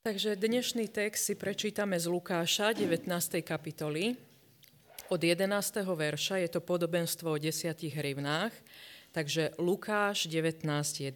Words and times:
Takže 0.00 0.32
dnešný 0.32 0.88
text 0.88 1.28
si 1.28 1.36
prečítame 1.36 2.00
z 2.00 2.08
Lukáša 2.08 2.72
19. 2.72 3.04
kapitoly. 3.44 4.16
Od 5.12 5.20
11. 5.20 5.44
verša 5.84 6.40
je 6.40 6.48
to 6.48 6.64
podobenstvo 6.64 7.28
o 7.28 7.36
desiatich 7.36 7.92
hrivnách. 7.92 8.48
Takže 9.12 9.60
Lukáš 9.60 10.24
19.11. 10.24 11.12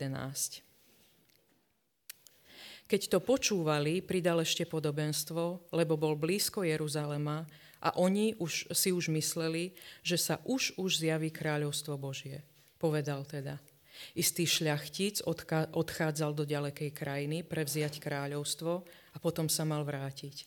Keď 2.85 3.03
to 3.09 3.25
počúvali, 3.25 4.05
pridal 4.05 4.45
ešte 4.45 4.69
podobenstvo, 4.69 5.73
lebo 5.73 5.97
bol 5.97 6.13
blízko 6.13 6.61
Jeruzalema 6.61 7.49
a 7.81 7.97
oni 7.97 8.37
už, 8.37 8.69
si 8.69 8.93
už 8.93 9.09
mysleli, 9.17 9.73
že 10.05 10.21
sa 10.21 10.45
už 10.45 10.77
už 10.77 11.01
zjaví 11.01 11.33
kráľovstvo 11.33 11.97
Božie. 11.97 12.45
Povedal 12.77 13.25
teda– 13.25 13.57
Istý 14.15 14.45
šľachtic 14.47 15.23
odchádzal 15.75 16.31
do 16.35 16.45
ďalekej 16.47 16.91
krajiny 16.95 17.43
prevziať 17.47 17.99
kráľovstvo 17.99 18.73
a 19.15 19.17
potom 19.23 19.47
sa 19.47 19.63
mal 19.63 19.83
vrátiť. 19.87 20.47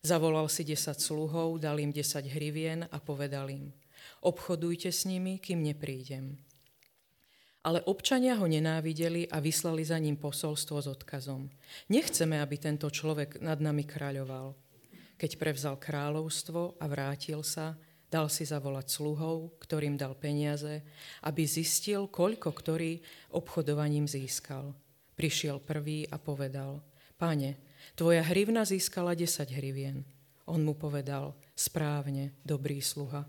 Zavolal 0.00 0.46
si 0.46 0.62
desať 0.62 1.02
sluhov, 1.02 1.58
dal 1.58 1.82
im 1.82 1.90
desať 1.90 2.30
hrivien 2.30 2.86
a 2.86 2.96
povedal 3.02 3.50
im, 3.50 3.74
obchodujte 4.22 4.94
s 4.94 5.04
nimi, 5.10 5.42
kým 5.42 5.58
neprídem. 5.62 6.38
Ale 7.66 7.82
občania 7.84 8.38
ho 8.38 8.46
nenávideli 8.46 9.26
a 9.28 9.42
vyslali 9.42 9.82
za 9.82 9.98
ním 9.98 10.14
posolstvo 10.14 10.78
s 10.78 10.86
odkazom. 10.88 11.50
Nechceme, 11.90 12.38
aby 12.38 12.56
tento 12.56 12.86
človek 12.88 13.42
nad 13.42 13.58
nami 13.58 13.82
kráľoval. 13.82 14.54
Keď 15.18 15.30
prevzal 15.34 15.74
kráľovstvo 15.76 16.78
a 16.78 16.84
vrátil 16.86 17.42
sa, 17.42 17.74
Dal 18.08 18.32
si 18.32 18.48
zavolať 18.48 18.88
sluhov, 18.88 19.60
ktorým 19.60 20.00
dal 20.00 20.16
peniaze, 20.16 20.80
aby 21.28 21.44
zistil, 21.44 22.08
koľko 22.08 22.56
ktorý 22.56 23.04
obchodovaním 23.36 24.08
získal. 24.08 24.72
Prišiel 25.12 25.60
prvý 25.60 26.08
a 26.08 26.16
povedal, 26.16 26.80
Pane, 27.20 27.60
tvoja 27.92 28.24
hrivna 28.24 28.64
získala 28.64 29.12
10 29.12 29.52
hrivien. 29.52 30.06
On 30.48 30.64
mu 30.64 30.72
povedal, 30.72 31.36
správne, 31.52 32.32
dobrý 32.40 32.80
sluha. 32.80 33.28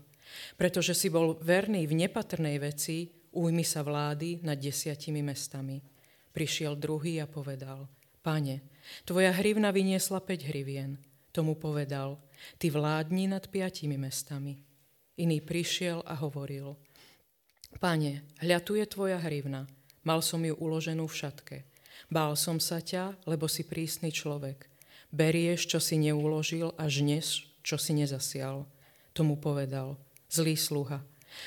Pretože 0.56 0.96
si 0.96 1.12
bol 1.12 1.36
verný 1.42 1.84
v 1.84 2.06
nepatrnej 2.06 2.56
veci, 2.56 3.10
ujmi 3.36 3.66
sa 3.66 3.84
vlády 3.84 4.40
nad 4.46 4.56
desiatimi 4.56 5.20
mestami. 5.20 5.82
Prišiel 6.32 6.78
druhý 6.78 7.20
a 7.20 7.28
povedal, 7.28 7.84
Pane, 8.24 8.64
tvoja 9.04 9.34
hrivna 9.36 9.74
vyniesla 9.74 10.24
5 10.24 10.48
hrivien. 10.48 10.96
Tomu 11.30 11.58
povedal, 11.58 12.16
ty 12.56 12.70
vládni 12.70 13.28
nad 13.28 13.44
piatimi 13.46 13.98
mestami. 14.00 14.69
Iný 15.18 15.42
prišiel 15.42 16.04
a 16.06 16.14
hovoril, 16.20 16.78
Pane, 17.78 18.26
hľa 18.42 18.58
tu 18.66 18.74
je 18.74 18.84
tvoja 18.84 19.22
hrivna, 19.22 19.70
mal 20.02 20.20
som 20.20 20.42
ju 20.42 20.58
uloženú 20.58 21.06
v 21.06 21.14
šatke. 21.14 21.58
Bál 22.10 22.34
som 22.34 22.58
sa 22.58 22.82
ťa, 22.82 23.14
lebo 23.30 23.46
si 23.46 23.62
prísny 23.62 24.10
človek. 24.10 24.66
Berieš, 25.14 25.70
čo 25.70 25.78
si 25.78 25.94
neuložil 25.98 26.74
a 26.74 26.90
žneš, 26.90 27.46
čo 27.62 27.78
si 27.78 27.94
nezasial. 27.94 28.66
Tomu 29.14 29.38
povedal, 29.38 29.98
zlý 30.26 30.58
sluha, 30.58 31.02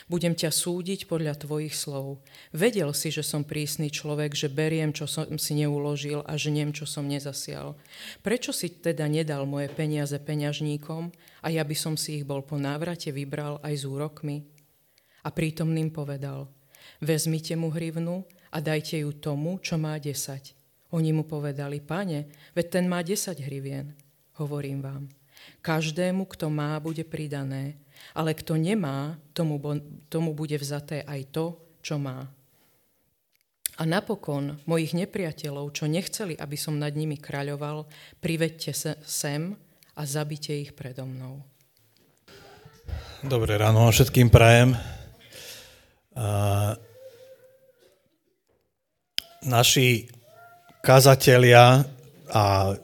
budem 0.08 0.34
ťa 0.34 0.50
súdiť 0.50 1.06
podľa 1.06 1.40
tvojich 1.40 1.76
slov. 1.76 2.24
Vedel 2.56 2.92
si, 2.96 3.10
že 3.12 3.24
som 3.26 3.48
prísny 3.48 3.90
človek, 3.90 4.34
že 4.34 4.52
beriem, 4.52 4.92
čo 4.92 5.08
som 5.10 5.28
si 5.40 5.54
neuložil 5.58 6.24
a 6.24 6.34
žnem, 6.36 6.72
čo 6.72 6.84
som 6.84 7.08
nezasial. 7.08 7.76
Prečo 8.22 8.52
si 8.56 8.72
teda 8.72 9.06
nedal 9.08 9.48
moje 9.48 9.70
peniaze 9.72 10.16
peňažníkom 10.18 11.12
a 11.44 11.48
ja 11.52 11.64
by 11.64 11.76
som 11.76 11.94
si 11.96 12.22
ich 12.22 12.26
bol 12.28 12.44
po 12.44 12.56
návrate 12.56 13.12
vybral 13.12 13.60
aj 13.64 13.74
s 13.74 13.84
úrokmi? 13.84 14.44
A 15.24 15.32
prítomným 15.32 15.92
povedal, 15.92 16.52
vezmite 17.00 17.56
mu 17.56 17.72
hrivnu 17.72 18.28
a 18.52 18.58
dajte 18.60 19.02
ju 19.02 19.12
tomu, 19.16 19.58
čo 19.64 19.80
má 19.80 19.96
desať. 19.98 20.54
Oni 20.94 21.10
mu 21.10 21.26
povedali, 21.26 21.82
pane, 21.82 22.30
veď 22.54 22.66
ten 22.70 22.86
má 22.86 23.02
desať 23.02 23.42
hrivien. 23.42 23.98
Hovorím 24.38 24.82
vám, 24.82 25.04
každému, 25.66 26.30
kto 26.30 26.54
má, 26.54 26.78
bude 26.78 27.02
pridané, 27.02 27.82
ale 28.12 28.36
kto 28.36 28.60
nemá, 28.60 29.16
tomu, 29.32 29.56
tomu 30.12 30.36
bude 30.36 30.60
vzaté 30.60 31.08
aj 31.08 31.22
to, 31.32 31.46
čo 31.80 31.96
má. 31.96 32.28
A 33.74 33.90
napokon 33.90 34.62
mojich 34.70 34.94
nepriateľov, 34.94 35.74
čo 35.74 35.90
nechceli, 35.90 36.38
aby 36.38 36.54
som 36.54 36.78
nad 36.78 36.94
nimi 36.94 37.18
kráľoval, 37.18 37.90
privedte 38.22 38.70
sem 39.02 39.58
a 39.98 40.02
zabite 40.06 40.54
ich 40.54 40.78
predo 40.78 41.10
mnou. 41.10 41.42
Dobré 43.26 43.58
ráno 43.58 43.90
všetkým 43.90 44.30
prajem. 44.30 44.78
Naši 49.42 50.06
kazatelia 50.86 51.82
a 52.30 52.78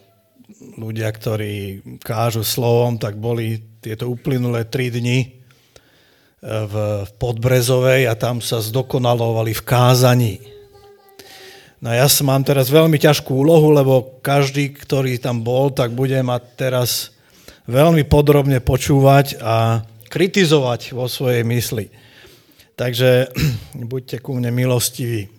ľudia, 0.80 1.14
ktorí 1.14 1.86
kážu 2.02 2.42
slovom, 2.42 2.98
tak 2.98 3.22
boli 3.22 3.62
tieto 3.80 4.12
uplynulé 4.12 4.68
tri 4.68 4.92
dni 4.92 5.20
e, 5.24 5.28
v 6.44 6.74
Podbrezovej 7.16 8.12
a 8.12 8.14
tam 8.20 8.44
sa 8.44 8.60
zdokonalovali 8.60 9.56
v 9.56 9.66
kázaní. 9.66 10.36
No 11.80 11.96
ja 11.96 12.12
mám 12.28 12.44
teraz 12.44 12.68
veľmi 12.68 13.00
ťažkú 13.00 13.32
úlohu, 13.32 13.72
lebo 13.72 14.20
každý, 14.20 14.76
ktorý 14.76 15.16
tam 15.16 15.40
bol, 15.48 15.72
tak 15.72 15.96
bude 15.96 16.20
mať 16.20 16.44
teraz 16.60 17.16
veľmi 17.72 18.04
podrobne 18.04 18.60
počúvať 18.60 19.40
a 19.40 19.88
kritizovať 20.12 20.92
vo 20.92 21.08
svojej 21.08 21.48
mysli. 21.48 21.88
Takže 22.76 23.32
buďte 23.92 24.20
ku 24.20 24.36
mne 24.36 24.52
milostiví. 24.52 25.32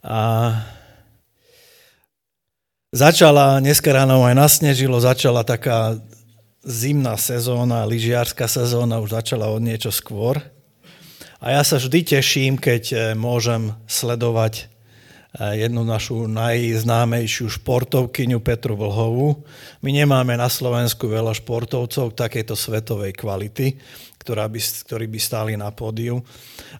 A 0.00 0.18
začala, 2.94 3.58
dneska 3.58 3.90
ráno 3.90 4.22
aj 4.24 4.38
nasnežilo, 4.38 4.96
začala 5.02 5.42
taká 5.42 5.98
zimná 6.60 7.16
sezóna, 7.16 7.88
lyžiárska 7.88 8.44
sezóna 8.44 9.00
už 9.00 9.16
začala 9.16 9.48
od 9.48 9.64
niečo 9.64 9.88
skôr. 9.88 10.40
A 11.40 11.56
ja 11.56 11.62
sa 11.64 11.80
vždy 11.80 12.04
teším, 12.04 12.60
keď 12.60 12.82
e, 12.92 12.96
môžem 13.16 13.72
sledovať 13.88 14.68
e, 14.68 15.64
jednu 15.64 15.88
našu 15.88 16.28
najznámejšiu 16.28 17.48
športovkyňu 17.48 18.44
Petru 18.44 18.76
Vlhovú. 18.76 19.40
My 19.80 19.88
nemáme 19.88 20.36
na 20.36 20.52
Slovensku 20.52 21.08
veľa 21.08 21.32
športovcov 21.32 22.12
takejto 22.12 22.52
svetovej 22.52 23.16
kvality, 23.16 23.80
ktorá 24.20 24.44
by, 24.52 24.60
ktorí 24.60 25.08
by 25.08 25.16
stáli 25.16 25.52
na 25.56 25.72
pódiu. 25.72 26.20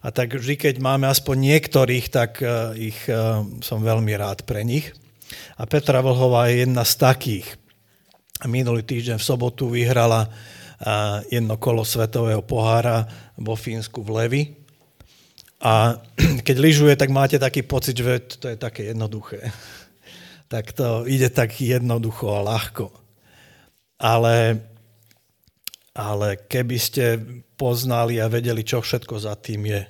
A 0.05 0.13
tak 0.13 0.37
vždy, 0.37 0.61
keď 0.61 0.75
máme 0.77 1.09
aspoň 1.09 1.57
niektorých, 1.57 2.05
tak 2.13 2.37
e, 2.37 2.45
ich 2.93 2.99
som 3.65 3.81
veľmi 3.81 4.13
rád 4.13 4.45
pre 4.45 4.61
nich. 4.61 4.93
A 5.57 5.65
Petra 5.65 6.05
Vlhová 6.05 6.53
je 6.53 6.69
jedna 6.69 6.85
z 6.85 6.93
takých. 7.01 7.60
Minulý 8.49 8.81
týždeň 8.81 9.21
v 9.21 9.27
sobotu 9.29 9.69
vyhrala 9.69 10.25
jedno 11.29 11.61
kolo 11.61 11.85
svetového 11.85 12.41
pohára 12.41 13.05
vo 13.37 13.53
Fínsku 13.53 14.01
v 14.01 14.09
Levi. 14.17 14.43
A 15.61 16.01
keď 16.47 16.57
lyžuje, 16.57 16.93
tak 16.97 17.13
máte 17.13 17.37
taký 17.37 17.61
pocit, 17.61 17.93
že 17.93 18.41
to 18.41 18.49
je 18.49 18.57
také 18.57 18.89
jednoduché. 18.89 19.45
Tak 20.51 20.75
to 20.75 21.07
ide 21.07 21.31
tak 21.31 21.63
jednoducho 21.63 22.27
a 22.27 22.43
ľahko. 22.43 22.91
Ale, 24.03 24.59
ale 25.95 26.43
keby 26.43 26.75
ste 26.75 27.15
poznali 27.55 28.19
a 28.19 28.27
vedeli, 28.27 28.59
čo 28.59 28.83
všetko 28.83 29.15
za 29.15 29.39
tým 29.39 29.71
je. 29.71 29.87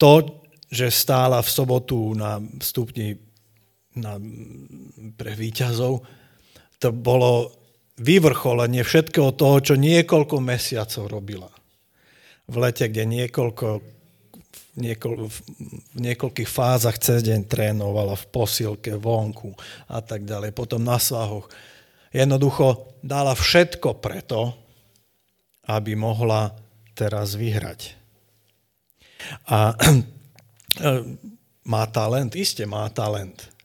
To, 0.00 0.40
že 0.72 0.88
stála 0.88 1.44
v 1.44 1.52
sobotu 1.52 2.16
na 2.16 2.40
stupni 2.64 3.20
na, 3.92 4.16
pre 5.20 5.36
výťazov, 5.36 6.00
to 6.80 6.88
bolo 6.90 7.52
vyvrcholenie 8.00 8.80
všetkého 8.80 9.36
toho, 9.36 9.60
čo 9.60 9.74
niekoľko 9.76 10.40
mesiacov 10.40 11.04
robila. 11.12 11.50
V 12.48 12.56
lete, 12.56 12.88
kde 12.88 13.04
niekoľko, 13.04 13.84
niekoľ, 14.80 15.12
v 15.28 15.38
niekoľkých 16.00 16.50
fázach 16.50 16.96
cez 16.96 17.20
deň 17.20 17.46
trénovala 17.46 18.16
v 18.16 18.24
posilke, 18.32 18.96
vonku 18.96 19.52
a 19.92 20.00
tak 20.00 20.24
ďalej, 20.24 20.56
potom 20.56 20.80
na 20.80 20.96
svahoch. 20.96 21.46
Jednoducho 22.10 22.96
dala 23.04 23.36
všetko 23.36 24.00
preto, 24.00 24.56
aby 25.68 25.94
mohla 25.94 26.56
teraz 26.96 27.36
vyhrať. 27.36 27.94
A 29.52 29.76
má 31.72 31.84
talent? 31.92 32.32
Iste 32.34 32.64
má 32.64 32.88
talent 32.88 33.59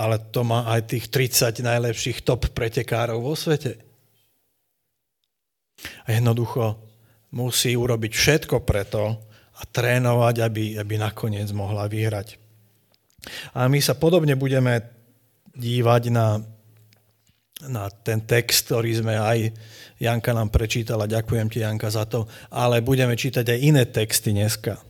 ale 0.00 0.16
to 0.32 0.40
má 0.40 0.64
aj 0.72 0.96
tých 0.96 1.12
30 1.12 1.60
najlepších 1.60 2.24
top 2.24 2.48
pretekárov 2.56 3.20
vo 3.20 3.36
svete. 3.36 3.76
A 6.08 6.16
jednoducho 6.16 6.80
musí 7.36 7.76
urobiť 7.76 8.12
všetko 8.16 8.64
preto 8.64 9.20
a 9.60 9.62
trénovať, 9.68 10.36
aby, 10.40 10.64
aby 10.80 10.94
nakoniec 10.96 11.52
mohla 11.52 11.84
vyhrať. 11.84 12.40
A 13.52 13.68
my 13.68 13.76
sa 13.84 13.92
podobne 13.92 14.32
budeme 14.40 14.80
dívať 15.52 16.02
na, 16.08 16.40
na 17.68 17.92
ten 17.92 18.24
text, 18.24 18.72
ktorý 18.72 19.04
sme 19.04 19.20
aj 19.20 19.38
Janka 20.00 20.32
nám 20.32 20.48
prečítala, 20.48 21.04
ďakujem 21.04 21.52
ti 21.52 21.60
Janka 21.60 21.92
za 21.92 22.08
to, 22.08 22.24
ale 22.48 22.80
budeme 22.80 23.12
čítať 23.12 23.44
aj 23.44 23.58
iné 23.60 23.84
texty 23.84 24.32
dneska. 24.32 24.80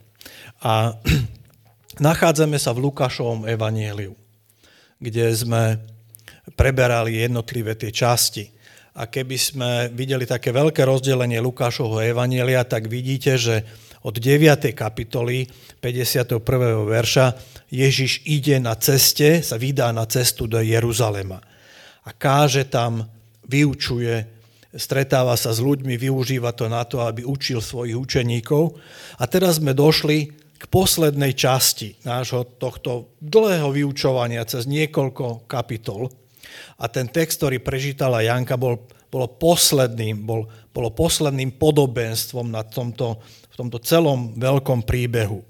A 0.62 0.94
nachádzame 2.06 2.62
sa 2.62 2.70
v 2.70 2.86
Lukášovom 2.86 3.50
evanieliu. 3.50 4.19
Kde 5.00 5.32
sme 5.32 5.80
preberali 6.54 7.18
jednotlivé 7.24 7.74
tie 7.74 7.90
časti. 7.90 8.46
A 9.00 9.08
keby 9.08 9.36
sme 9.40 9.70
videli 9.90 10.28
také 10.28 10.52
veľké 10.52 10.84
rozdelenie 10.84 11.40
Lukášovho 11.40 12.04
evanielia, 12.04 12.68
tak 12.68 12.86
vidíte, 12.86 13.40
že 13.40 13.64
od 14.04 14.16
9. 14.16 14.76
kapitoly 14.76 15.48
51. 15.80 16.40
verša 16.84 17.26
Ježiš 17.72 18.24
ide 18.28 18.60
na 18.60 18.76
ceste, 18.76 19.40
sa 19.40 19.56
vydá 19.56 19.88
na 19.92 20.04
cestu 20.04 20.44
do 20.44 20.60
Jeruzalema 20.60 21.50
a 22.04 22.10
káže 22.10 22.66
tam, 22.66 23.04
vyučuje, 23.50 24.26
stretáva 24.74 25.34
sa 25.34 25.50
s 25.50 25.58
ľuďmi, 25.58 25.98
využíva 25.98 26.54
to 26.54 26.70
na 26.70 26.86
to, 26.86 27.02
aby 27.02 27.26
učil 27.26 27.58
svojich 27.58 27.98
učeníkov. 27.98 28.78
A 29.18 29.26
teraz 29.26 29.58
sme 29.58 29.74
došli 29.74 30.30
k 30.60 30.64
poslednej 30.68 31.32
časti 31.32 31.96
nášho 32.04 32.44
tohto 32.60 33.16
dlhého 33.24 33.72
vyučovania 33.72 34.44
cez 34.44 34.68
niekoľko 34.68 35.48
kapitol. 35.48 36.12
A 36.76 36.84
ten 36.92 37.08
text, 37.08 37.40
ktorý 37.40 37.64
prežítala 37.64 38.20
Janka, 38.20 38.60
bol, 38.60 38.84
bolo, 39.08 39.24
posledným, 39.24 40.20
bol, 40.20 40.44
bolo 40.76 40.92
posledným 40.92 41.56
podobenstvom 41.56 42.52
na 42.52 42.60
tomto 42.60 43.24
tomto 43.60 43.76
celom 43.84 44.32
veľkom 44.40 44.88
príbehu 44.88 45.44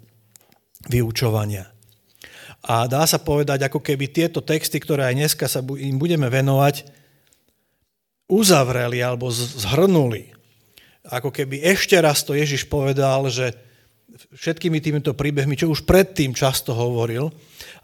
vyučovania. 0.91 1.71
A 2.67 2.91
dá 2.91 3.07
sa 3.07 3.23
povedať, 3.23 3.71
ako 3.71 3.79
keby 3.79 4.11
tieto 4.11 4.43
texty, 4.43 4.83
ktoré 4.83 5.07
aj 5.07 5.15
dneska 5.15 5.47
sa 5.47 5.63
im 5.63 5.97
budeme 5.97 6.27
venovať, 6.27 6.91
uzavreli 8.27 8.99
alebo 8.99 9.31
zhrnuli. 9.31 10.35
Ako 11.07 11.31
keby 11.31 11.63
ešte 11.63 11.95
raz 12.03 12.27
to 12.27 12.35
Ježiš 12.35 12.67
povedal, 12.67 13.31
že 13.31 13.55
všetkými 14.35 14.83
týmito 14.83 15.15
príbehmi, 15.15 15.55
čo 15.55 15.71
už 15.71 15.87
predtým 15.87 16.35
často 16.35 16.75
hovoril, 16.75 17.31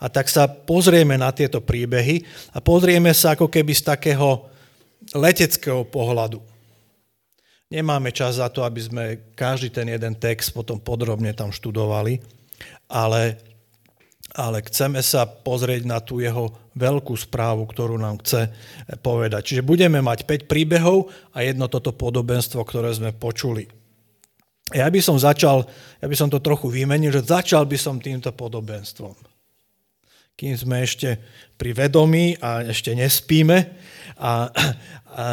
a 0.02 0.06
tak 0.12 0.28
sa 0.28 0.46
pozrieme 0.46 1.16
na 1.16 1.32
tieto 1.32 1.62
príbehy 1.62 2.22
a 2.52 2.60
pozrieme 2.60 3.14
sa 3.16 3.32
ako 3.38 3.48
keby 3.48 3.72
z 3.72 3.82
takého 3.82 4.50
leteckého 5.14 5.86
pohľadu 5.88 6.56
Nemáme 7.66 8.14
čas 8.14 8.38
za 8.38 8.46
to, 8.46 8.62
aby 8.62 8.78
sme 8.78 9.04
každý 9.34 9.74
ten 9.74 9.90
jeden 9.90 10.14
text 10.14 10.54
potom 10.54 10.78
podrobne 10.78 11.34
tam 11.34 11.50
študovali, 11.50 12.22
ale, 12.86 13.42
ale 14.38 14.62
chceme 14.70 15.02
sa 15.02 15.26
pozrieť 15.26 15.82
na 15.82 15.98
tú 15.98 16.22
jeho 16.22 16.54
veľkú 16.78 17.18
správu, 17.18 17.66
ktorú 17.66 17.98
nám 17.98 18.22
chce 18.22 18.54
povedať. 19.02 19.50
Čiže 19.50 19.66
budeme 19.66 19.98
mať 19.98 20.30
5 20.30 20.46
príbehov 20.46 21.10
a 21.34 21.42
jedno 21.42 21.66
toto 21.66 21.90
podobenstvo, 21.90 22.62
ktoré 22.62 22.94
sme 22.94 23.10
počuli. 23.10 23.66
Ja 24.74 24.90
by 24.90 24.98
som 24.98 25.14
začal, 25.14 25.62
ja 26.02 26.06
by 26.10 26.16
som 26.18 26.26
to 26.26 26.42
trochu 26.42 26.66
vymenil, 26.66 27.14
že 27.14 27.22
začal 27.22 27.68
by 27.70 27.78
som 27.78 28.02
týmto 28.02 28.34
podobenstvom. 28.34 29.14
Kým 30.36 30.54
sme 30.58 30.82
ešte 30.82 31.16
pri 31.54 31.70
vedomí 31.72 32.34
a 32.42 32.66
ešte 32.66 32.92
nespíme, 32.92 33.72
a, 34.20 34.50
a 35.16 35.24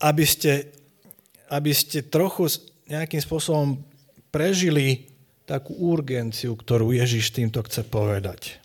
aby 0.00 0.24
ste 0.26 0.80
aby 1.50 1.74
ste 1.74 2.06
trochu 2.06 2.46
nejakým 2.86 3.18
spôsobom 3.18 3.82
prežili 4.30 5.10
takú 5.44 5.74
urgenciu, 5.74 6.54
ktorú 6.54 6.94
Ježiš 6.94 7.34
týmto 7.34 7.58
chce 7.66 7.82
povedať. 7.82 8.62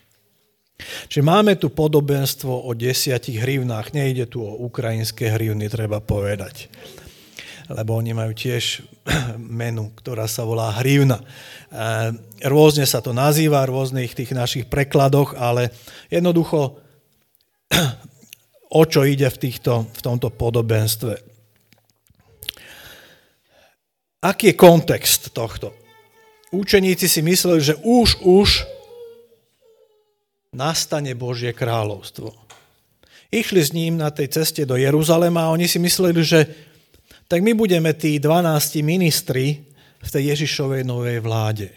Čiže 1.10 1.24
máme 1.25 1.57
tu 1.57 1.74
podobenstvo 1.74 2.69
o 2.69 2.72
desiatich 2.77 3.42
hrivnách. 3.42 3.95
Nejde 3.95 4.30
tu 4.30 4.45
o 4.45 4.54
ukrajinské 4.69 5.33
hrivny, 5.33 5.66
treba 5.66 5.98
povedať. 5.98 6.69
Lebo 7.65 7.97
oni 7.97 8.13
majú 8.13 8.33
tiež 8.33 8.85
menu, 9.62 9.89
ktorá 9.97 10.29
sa 10.29 10.45
volá 10.45 10.69
hrivna. 10.81 11.21
E, 11.21 11.25
rôzne 12.45 12.85
sa 12.85 13.01
to 13.01 13.09
nazýva, 13.09 13.65
v 13.65 13.73
rôznych 13.73 14.13
tých 14.13 14.38
našich 14.38 14.65
prekladoch, 14.69 15.33
ale 15.33 15.73
jednoducho 16.13 16.77
o 18.79 18.83
čo 18.85 19.01
ide 19.07 19.29
v, 19.31 19.38
týchto, 19.38 19.89
v 19.89 20.01
tomto 20.01 20.29
podobenstve. 20.29 21.35
Aký 24.25 24.53
je 24.53 24.56
kontext 24.57 25.33
tohto? 25.38 25.73
Učeníci 26.50 27.06
si 27.06 27.21
mysleli, 27.21 27.62
že 27.62 27.77
už, 27.81 28.25
už 28.25 28.65
nastane 30.56 31.13
Božie 31.13 31.51
kráľovstvo. 31.51 32.33
Išli 33.29 33.62
s 33.62 33.75
ním 33.75 34.00
na 34.00 34.09
tej 34.09 34.31
ceste 34.31 34.63
do 34.63 34.79
Jeruzalema 34.79 35.45
a 35.45 35.53
oni 35.53 35.67
si 35.67 35.77
mysleli, 35.77 36.23
že 36.23 36.47
tak 37.25 37.42
my 37.42 37.57
budeme 37.57 37.94
tí 37.98 38.22
12 38.22 38.86
ministri 38.86 39.66
v 40.01 40.10
tej 40.10 40.38
Ježišovej 40.38 40.86
novej 40.86 41.19
vláde. 41.22 41.69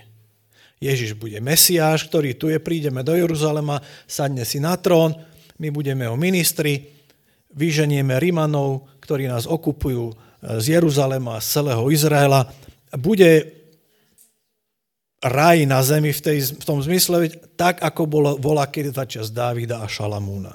Ježiš 0.78 1.18
bude 1.18 1.40
Mesiáš, 1.42 2.06
ktorý 2.06 2.38
tu 2.38 2.52
je, 2.52 2.60
prídeme 2.62 3.02
do 3.02 3.16
Jeruzalema, 3.16 3.82
sadne 4.06 4.46
si 4.46 4.62
na 4.62 4.78
trón, 4.78 5.16
my 5.58 5.68
budeme 5.74 6.06
o 6.06 6.14
ministri, 6.14 6.86
vyženieme 7.50 8.14
Rimanov, 8.22 8.86
ktorí 9.02 9.26
nás 9.26 9.48
okupujú, 9.48 10.14
z 10.38 10.78
Jeruzalema, 10.78 11.42
z 11.42 11.46
celého 11.50 11.82
Izraela. 11.90 12.46
Bude 12.94 13.58
raj 15.18 15.66
na 15.66 15.82
zemi 15.82 16.14
v, 16.14 16.20
tej, 16.22 16.38
v 16.54 16.64
tom 16.64 16.78
zmysle, 16.78 17.26
tak 17.58 17.82
ako 17.82 18.02
bolo, 18.06 18.30
bola 18.38 18.70
kedy 18.70 18.94
za 18.94 19.02
čas 19.02 19.34
Dávida 19.34 19.82
a 19.82 19.90
Šalamúna. 19.90 20.54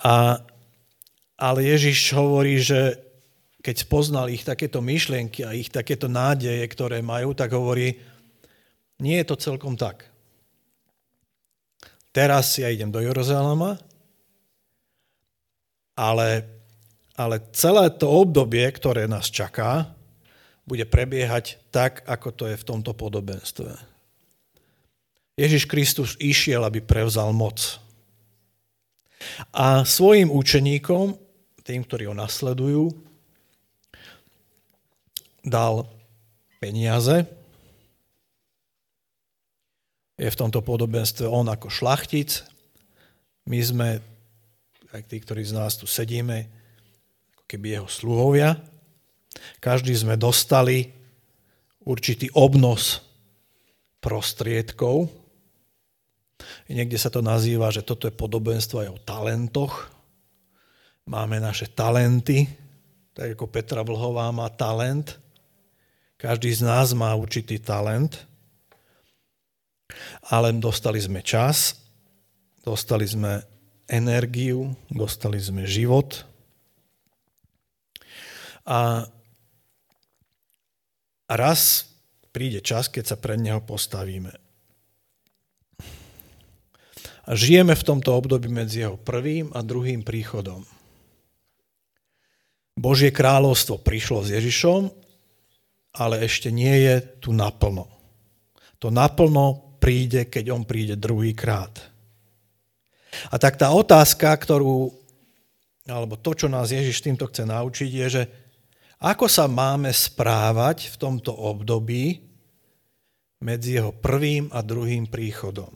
A, 0.00 0.40
ale 1.36 1.60
Ježiš 1.68 2.16
hovorí, 2.16 2.56
že 2.56 3.05
keď 3.66 3.82
spoznal 3.82 4.30
ich 4.30 4.46
takéto 4.46 4.78
myšlienky 4.78 5.42
a 5.42 5.50
ich 5.50 5.74
takéto 5.74 6.06
nádeje, 6.06 6.62
ktoré 6.70 7.02
majú, 7.02 7.34
tak 7.34 7.50
hovorí, 7.50 7.98
nie 9.02 9.18
je 9.18 9.26
to 9.26 9.34
celkom 9.34 9.74
tak. 9.74 10.06
Teraz 12.14 12.54
ja 12.62 12.70
idem 12.70 12.94
do 12.94 13.02
Jeruzalema, 13.02 13.74
ale 15.98 16.56
ale 17.16 17.40
celé 17.56 17.88
to 17.96 18.12
obdobie, 18.12 18.68
ktoré 18.68 19.08
nás 19.08 19.32
čaká, 19.32 19.88
bude 20.68 20.84
prebiehať 20.84 21.56
tak, 21.72 22.04
ako 22.04 22.28
to 22.36 22.44
je 22.52 22.56
v 22.60 22.66
tomto 22.68 22.92
podobenstve. 22.92 23.72
Ježiš 25.36 25.64
Kristus 25.64 26.12
išiel, 26.20 26.60
aby 26.64 26.84
prevzal 26.84 27.32
moc. 27.32 27.80
A 29.52 29.84
svojim 29.88 30.28
učeníkom, 30.28 31.16
tým, 31.64 31.80
ktorí 31.88 32.08
ho 32.08 32.16
nasledujú, 32.16 33.05
dal 35.46 35.86
peniaze. 36.58 37.22
Je 40.18 40.26
v 40.26 40.40
tomto 40.40 40.64
podobenstve 40.64 41.30
on 41.30 41.46
ako 41.46 41.70
šlachtic. 41.70 42.42
My 43.46 43.62
sme, 43.62 43.88
aj 44.90 45.02
tí, 45.06 45.22
ktorí 45.22 45.46
z 45.46 45.54
nás 45.54 45.78
tu 45.78 45.86
sedíme, 45.86 46.50
keby 47.46 47.78
jeho 47.78 47.88
sluhovia. 47.88 48.58
Každý 49.62 49.94
sme 49.94 50.18
dostali 50.18 50.90
určitý 51.86 52.26
obnos 52.34 53.06
prostriedkov. 54.02 55.06
Niekde 56.66 56.98
sa 56.98 57.12
to 57.12 57.22
nazýva, 57.22 57.70
že 57.70 57.86
toto 57.86 58.10
je 58.10 58.14
podobenstvo 58.18 58.82
aj 58.82 58.88
o 58.90 59.02
talentoch. 59.04 59.94
Máme 61.06 61.38
naše 61.38 61.70
talenty, 61.70 62.50
tak 63.14 63.38
ako 63.38 63.46
Petra 63.46 63.86
Vlhová 63.86 64.34
má 64.34 64.50
talent. 64.50 65.14
Každý 66.16 66.52
z 66.52 66.62
nás 66.64 66.96
má 66.96 67.12
určitý 67.12 67.60
talent. 67.60 68.24
Ale 70.26 70.50
dostali 70.56 70.98
sme 70.98 71.22
čas, 71.22 71.78
dostali 72.66 73.06
sme 73.06 73.44
energiu, 73.86 74.74
dostali 74.90 75.38
sme 75.38 75.62
život, 75.62 76.26
a 78.66 79.06
raz 81.30 81.86
príde 82.34 82.58
čas, 82.58 82.90
keď 82.90 83.14
sa 83.14 83.16
pred 83.16 83.38
neho 83.38 83.62
postavíme. 83.62 84.34
A 87.26 87.30
žijeme 87.34 87.74
v 87.74 87.86
tomto 87.86 88.14
období 88.14 88.50
medzi 88.50 88.82
jeho 88.82 88.98
prvým 88.98 89.54
a 89.54 89.62
druhým 89.62 90.02
príchodom. 90.02 90.66
Božie 92.76 93.14
kráľovstvo 93.14 93.80
prišlo 93.82 94.26
s 94.26 94.34
Ježišom, 94.34 94.90
ale 95.96 96.22
ešte 96.22 96.52
nie 96.52 96.84
je 96.84 97.00
tu 97.20 97.32
naplno. 97.32 97.88
To 98.84 98.92
naplno 98.92 99.76
príde, 99.80 100.28
keď 100.28 100.44
on 100.52 100.62
príde 100.68 100.94
druhýkrát. 101.00 101.72
A 103.32 103.40
tak 103.40 103.56
tá 103.56 103.72
otázka, 103.72 104.28
ktorú, 104.36 104.92
alebo 105.88 106.20
to, 106.20 106.36
čo 106.36 106.52
nás 106.52 106.68
Ježiš 106.68 107.00
týmto 107.00 107.24
chce 107.24 107.48
naučiť, 107.48 107.90
je, 107.90 108.06
že 108.20 108.22
ako 109.00 109.28
sa 109.28 109.48
máme 109.48 109.92
správať 109.92 110.92
v 110.92 110.96
tomto 110.96 111.32
období 111.32 112.20
medzi 113.44 113.76
jeho 113.80 113.92
prvým 113.92 114.52
a 114.52 114.60
druhým 114.60 115.08
príchodom? 115.08 115.72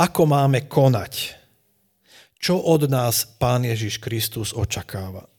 Ako 0.00 0.22
máme 0.28 0.68
konať? 0.68 1.44
Čo 2.36 2.60
od 2.60 2.84
nás 2.92 3.24
Pán 3.24 3.64
Ježiš 3.64 4.00
Kristus 4.00 4.52
očakáva? 4.52 5.33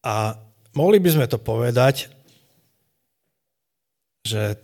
A 0.00 0.36
mohli 0.72 0.96
by 1.02 1.10
sme 1.12 1.26
to 1.28 1.36
povedať, 1.36 2.08
že 4.24 4.56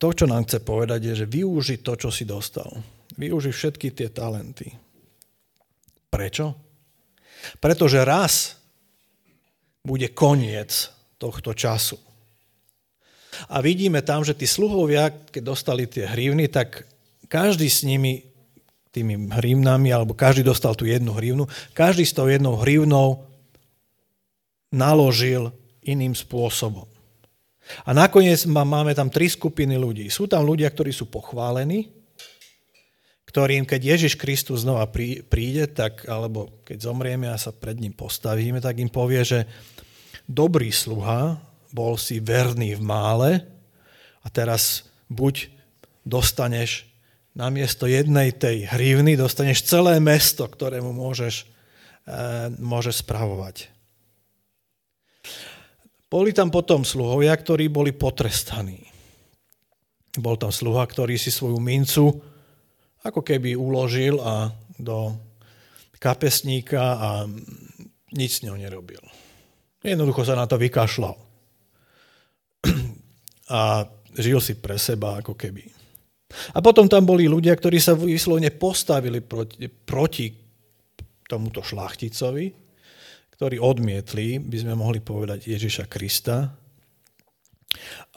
to, 0.00 0.08
čo 0.16 0.24
nám 0.24 0.48
chce 0.48 0.64
povedať, 0.64 1.12
je, 1.12 1.14
že 1.24 1.26
využi 1.28 1.84
to, 1.84 1.92
čo 1.92 2.08
si 2.08 2.24
dostal. 2.24 2.72
Využi 3.20 3.52
všetky 3.52 3.92
tie 3.92 4.08
talenty. 4.08 4.72
Prečo? 6.08 6.56
Pretože 7.60 8.00
raz 8.00 8.56
bude 9.84 10.08
koniec 10.16 10.88
tohto 11.20 11.52
času. 11.52 12.00
A 13.52 13.60
vidíme 13.60 14.00
tam, 14.00 14.24
že 14.24 14.32
tí 14.32 14.48
sluhovia, 14.48 15.12
keď 15.12 15.42
dostali 15.44 15.84
tie 15.84 16.08
hrivny, 16.08 16.48
tak 16.48 16.88
každý 17.28 17.68
s 17.68 17.84
nimi, 17.84 18.24
tými 18.90 19.28
hrivnami, 19.28 19.92
alebo 19.92 20.16
každý 20.16 20.42
dostal 20.42 20.72
tú 20.72 20.88
jednu 20.88 21.12
hrivnu, 21.12 21.44
každý 21.76 22.08
s 22.08 22.16
tou 22.16 22.24
jednou 22.24 22.56
hrivnou 22.56 23.29
naložil 24.70 25.50
iným 25.82 26.14
spôsobom. 26.14 26.86
A 27.86 27.94
nakoniec 27.94 28.42
máme 28.50 28.94
tam 28.98 29.10
tri 29.10 29.30
skupiny 29.30 29.78
ľudí. 29.78 30.10
Sú 30.10 30.26
tam 30.26 30.42
ľudia, 30.42 30.66
ktorí 30.70 30.90
sú 30.90 31.06
pochválení, 31.06 31.90
ktorým, 33.30 33.62
keď 33.62 33.94
Ježiš 33.94 34.18
Kristus 34.18 34.66
znova 34.66 34.90
príde, 34.90 35.70
tak, 35.70 36.02
alebo 36.10 36.50
keď 36.66 36.90
zomrieme 36.90 37.30
a 37.30 37.38
sa 37.38 37.54
pred 37.54 37.78
ním 37.78 37.94
postavíme, 37.94 38.58
tak 38.58 38.82
im 38.82 38.90
povie, 38.90 39.22
že 39.22 39.40
dobrý 40.26 40.74
sluha, 40.74 41.38
bol 41.70 41.94
si 41.94 42.18
verný 42.18 42.74
v 42.74 42.82
mále 42.82 43.30
a 44.26 44.26
teraz 44.26 44.90
buď 45.06 45.46
dostaneš 46.02 46.90
namiesto 47.30 47.86
jednej 47.86 48.34
tej 48.34 48.66
hrivny, 48.66 49.14
dostaneš 49.14 49.62
celé 49.62 50.02
mesto, 50.02 50.50
ktorému 50.50 50.90
môžeš, 50.90 51.46
e, 52.10 52.50
môžeš 52.58 53.06
spravovať. 53.06 53.70
Boli 56.10 56.34
tam 56.34 56.50
potom 56.50 56.82
sluhovia, 56.82 57.30
ktorí 57.38 57.70
boli 57.70 57.94
potrestaní. 57.94 58.82
Bol 60.18 60.34
tam 60.34 60.50
sluha, 60.50 60.82
ktorý 60.82 61.14
si 61.14 61.30
svoju 61.30 61.62
mincu 61.62 62.10
ako 63.06 63.22
keby 63.22 63.54
uložil 63.54 64.18
a 64.18 64.50
do 64.74 65.14
kapesníka 66.02 66.82
a 66.98 67.10
nič 68.10 68.40
s 68.40 68.42
ňou 68.42 68.58
nerobil. 68.58 69.00
Jednoducho 69.80 70.26
sa 70.26 70.36
na 70.36 70.44
to 70.50 70.58
vykašľal. 70.58 71.16
A 73.50 73.86
žil 74.18 74.42
si 74.42 74.58
pre 74.58 74.76
seba 74.76 75.22
ako 75.22 75.38
keby. 75.38 75.64
A 76.54 76.58
potom 76.62 76.86
tam 76.86 77.06
boli 77.06 77.26
ľudia, 77.26 77.54
ktorí 77.54 77.78
sa 77.82 77.94
vyslovene 77.98 78.54
postavili 78.54 79.22
proti, 79.22 79.66
proti 79.66 80.26
tomuto 81.26 81.62
šlachticovi, 81.62 82.69
ktorí 83.40 83.56
odmietli, 83.56 84.36
by 84.36 84.56
sme 84.60 84.76
mohli 84.76 85.00
povedať, 85.00 85.48
Ježiša 85.48 85.88
Krista. 85.88 86.52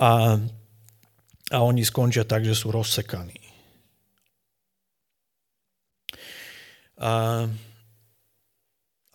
A, 0.04 0.36
a 1.48 1.58
oni 1.64 1.80
skončia 1.88 2.28
tak, 2.28 2.44
že 2.44 2.52
sú 2.52 2.76
rozsekaní. 2.76 3.40
A 7.00 7.48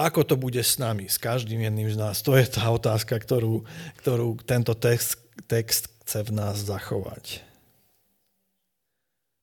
ako 0.01 0.21
to 0.25 0.41
bude 0.41 0.65
s 0.65 0.81
nami, 0.81 1.13
s 1.13 1.21
každým 1.21 1.69
jedným 1.69 1.93
z 1.93 2.01
nás? 2.01 2.25
To 2.25 2.41
je 2.41 2.49
tá 2.49 2.65
otázka, 2.73 3.13
ktorú, 3.21 3.69
ktorú 4.01 4.41
tento 4.49 4.73
text, 4.73 5.21
text 5.45 5.93
chce 6.09 6.25
v 6.25 6.33
nás 6.33 6.57
zachovať. 6.57 7.45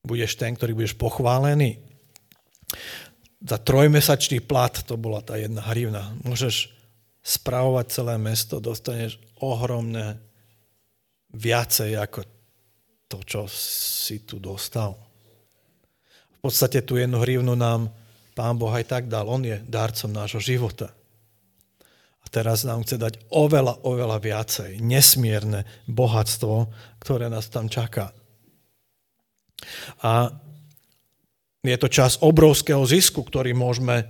Budeš 0.02 0.34
ten, 0.34 0.58
ktorý 0.58 0.74
budeš 0.74 0.98
pochválený? 0.98 1.78
Za 3.42 3.58
trojmesačný 3.60 4.44
plat, 4.44 4.74
to 4.86 4.96
bola 4.96 5.20
tá 5.20 5.36
jedna 5.36 5.64
hrivna, 5.72 6.16
môžeš 6.24 6.72
spravovať 7.26 7.86
celé 7.90 8.16
mesto, 8.22 8.62
dostaneš 8.62 9.18
ohromné 9.42 10.22
viacej 11.34 11.98
ako 11.98 12.24
to, 13.10 13.18
čo 13.26 13.42
si 13.50 14.24
tu 14.24 14.38
dostal. 14.38 14.96
V 16.40 16.54
podstate 16.54 16.86
tú 16.86 17.02
jednu 17.02 17.18
hrivnu 17.26 17.58
nám 17.58 17.90
Pán 18.36 18.60
Boh 18.60 18.70
aj 18.70 18.86
tak 18.92 19.04
dal. 19.08 19.26
On 19.32 19.40
je 19.40 19.58
darcom 19.66 20.12
nášho 20.12 20.44
života. 20.44 20.92
A 22.22 22.26
teraz 22.28 22.68
nám 22.68 22.84
chce 22.84 23.00
dať 23.00 23.14
oveľa, 23.32 23.82
oveľa 23.88 24.20
viacej. 24.20 24.84
Nesmierne 24.84 25.64
bohatstvo, 25.88 26.68
ktoré 27.00 27.32
nás 27.32 27.48
tam 27.48 27.72
čaká. 27.72 28.12
A 30.04 30.36
je 31.74 31.80
to 31.82 31.90
čas 31.90 32.22
obrovského 32.22 32.86
zisku, 32.86 33.26
ktorý 33.26 33.58
môžeme 33.58 34.06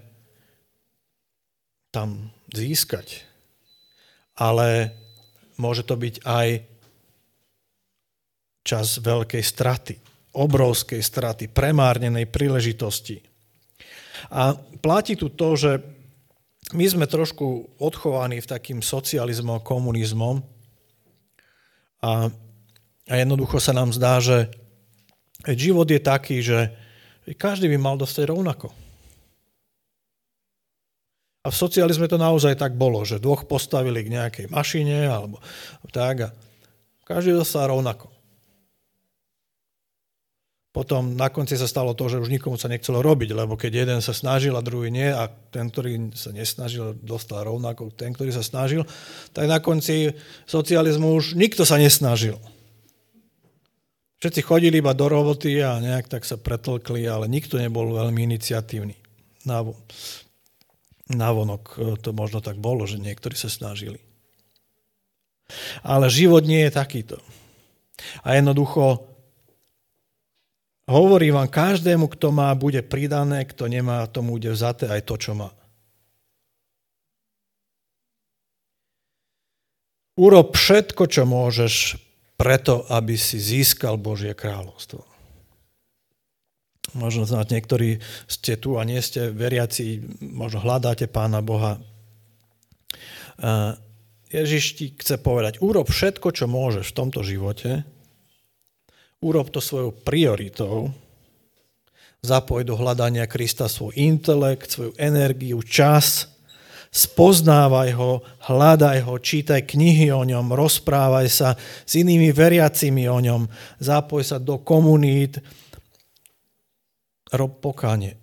tam 1.96 2.36
získať. 2.52 3.24
Ale 4.36 4.92
môže 5.56 5.88
to 5.88 5.96
byť 5.96 6.16
aj 6.28 6.48
čas 8.66 9.00
veľkej 9.00 9.44
straty, 9.46 9.96
obrovskej 10.36 11.00
straty, 11.00 11.48
premárnenej 11.48 12.28
príležitosti. 12.28 13.22
A 14.34 14.58
platí 14.82 15.16
tu 15.16 15.32
to, 15.32 15.56
že 15.56 15.72
my 16.74 16.86
sme 16.90 17.06
trošku 17.06 17.78
odchovaní 17.78 18.42
v 18.42 18.50
takým 18.50 18.82
socializmom, 18.82 19.62
komunizmom 19.62 20.42
a, 22.02 22.34
a 23.06 23.14
jednoducho 23.22 23.62
sa 23.62 23.78
nám 23.78 23.94
zdá, 23.94 24.18
že 24.18 24.50
život 25.54 25.86
je 25.86 26.02
taký, 26.02 26.42
že 26.42 26.74
každý 27.34 27.66
by 27.74 27.82
mal 27.82 27.98
dostať 27.98 28.30
rovnako. 28.30 28.70
A 31.46 31.54
v 31.54 31.56
socializme 31.58 32.06
to 32.10 32.18
naozaj 32.18 32.58
tak 32.58 32.74
bolo, 32.74 33.06
že 33.06 33.22
dvoch 33.22 33.46
postavili 33.46 34.02
k 34.06 34.14
nejakej 34.14 34.46
mašine 34.50 35.10
alebo 35.10 35.42
tak 35.94 36.16
a 36.26 36.30
každý 37.06 37.38
dostal 37.38 37.70
rovnako. 37.70 38.10
Potom 40.76 41.16
na 41.16 41.32
konci 41.32 41.56
sa 41.56 41.72
stalo 41.72 41.96
to, 41.96 42.12
že 42.12 42.20
už 42.20 42.28
nikomu 42.28 42.60
sa 42.60 42.68
nechcelo 42.68 43.00
robiť, 43.00 43.32
lebo 43.32 43.56
keď 43.56 43.88
jeden 43.88 44.00
sa 44.04 44.12
snažil 44.12 44.58
a 44.60 44.66
druhý 44.66 44.92
nie 44.92 45.08
a 45.08 45.32
ten, 45.32 45.72
ktorý 45.72 46.12
sa 46.12 46.36
nesnažil, 46.36 46.98
dostal 47.00 47.48
rovnako 47.48 47.96
ten, 47.96 48.12
ktorý 48.12 48.36
sa 48.36 48.44
snažil, 48.44 48.84
tak 49.32 49.48
na 49.48 49.64
konci 49.64 50.12
socializmu 50.44 51.16
už 51.16 51.40
nikto 51.40 51.64
sa 51.64 51.80
nesnažil. 51.80 52.36
Všetci 54.26 54.42
chodili 54.42 54.82
iba 54.82 54.98
do 54.98 55.06
roboty 55.06 55.62
a 55.62 55.78
nejak 55.78 56.10
tak 56.10 56.26
sa 56.26 56.34
pretlkli, 56.34 57.06
ale 57.06 57.30
nikto 57.30 57.62
nebol 57.62 57.94
veľmi 57.94 58.26
iniciatívny. 58.26 58.98
Navonok 61.14 61.64
e, 61.78 61.94
to 62.02 62.10
možno 62.10 62.42
tak 62.42 62.58
bolo, 62.58 62.90
že 62.90 62.98
niektorí 62.98 63.38
sa 63.38 63.54
snažili. 63.54 64.02
Ale 65.86 66.10
život 66.10 66.42
nie 66.42 66.66
je 66.66 66.74
takýto. 66.74 67.22
A 68.26 68.34
jednoducho 68.34 69.06
hovorím 70.90 71.38
vám, 71.38 71.54
každému, 71.54 72.10
kto 72.18 72.34
má, 72.34 72.50
bude 72.58 72.82
pridané, 72.82 73.46
kto 73.46 73.70
nemá, 73.70 74.10
tomu 74.10 74.42
bude 74.42 74.50
vzaté 74.50 74.90
aj 74.90 75.06
to, 75.06 75.22
čo 75.22 75.38
má. 75.38 75.54
Urob 80.18 80.58
všetko, 80.58 81.14
čo 81.14 81.30
môžeš 81.30 82.02
preto, 82.36 82.84
aby 82.92 83.16
si 83.16 83.40
získal 83.40 83.96
Božie 83.96 84.36
kráľovstvo. 84.36 85.04
Možno 86.96 87.28
znať, 87.28 87.52
niektorí 87.52 88.00
ste 88.30 88.56
tu 88.56 88.80
a 88.80 88.88
nie 88.88 89.02
ste 89.04 89.34
veriaci, 89.34 90.06
možno 90.22 90.64
hľadáte 90.64 91.12
Pána 91.12 91.44
Boha. 91.44 91.82
Ježiš 94.32 94.80
ti 94.80 94.86
chce 94.96 95.20
povedať, 95.20 95.60
urob 95.60 95.92
všetko, 95.92 96.32
čo 96.32 96.46
môžeš 96.48 96.92
v 96.92 96.98
tomto 96.98 97.20
živote, 97.24 97.84
urob 99.20 99.52
to 99.52 99.60
svojou 99.60 99.92
prioritou, 99.92 100.94
zapoj 102.26 102.66
do 102.66 102.74
hľadania 102.80 103.30
Krista 103.30 103.70
svoj 103.70 103.94
intelekt, 103.96 104.74
svoju 104.74 104.92
energiu, 104.98 105.62
čas, 105.62 106.35
spoznávaj 106.96 107.92
ho, 108.00 108.24
hľadaj 108.48 109.04
ho, 109.04 109.20
čítaj 109.20 109.68
knihy 109.68 110.16
o 110.16 110.24
ňom, 110.24 110.56
rozprávaj 110.56 111.28
sa 111.28 111.60
s 111.60 112.00
inými 112.00 112.32
veriacimi 112.32 113.04
o 113.12 113.20
ňom, 113.20 113.52
zapoj 113.84 114.24
sa 114.24 114.40
do 114.40 114.64
komunít, 114.64 115.44
rob 117.36 117.60
pokáne. 117.60 118.16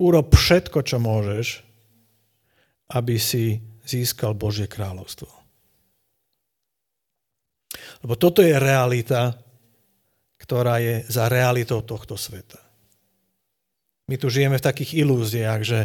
Urob 0.00 0.32
všetko, 0.32 0.80
čo 0.80 0.96
môžeš, 0.96 1.60
aby 2.96 3.20
si 3.20 3.60
získal 3.84 4.32
Božie 4.32 4.64
kráľovstvo. 4.64 5.28
Lebo 8.00 8.16
toto 8.16 8.40
je 8.40 8.56
realita, 8.56 9.36
ktorá 10.40 10.80
je 10.80 11.04
za 11.06 11.28
realitou 11.28 11.84
tohto 11.84 12.16
sveta. 12.16 12.58
My 14.10 14.18
tu 14.18 14.26
žijeme 14.26 14.58
v 14.58 14.66
takých 14.66 15.06
ilúziách, 15.06 15.60
že 15.62 15.80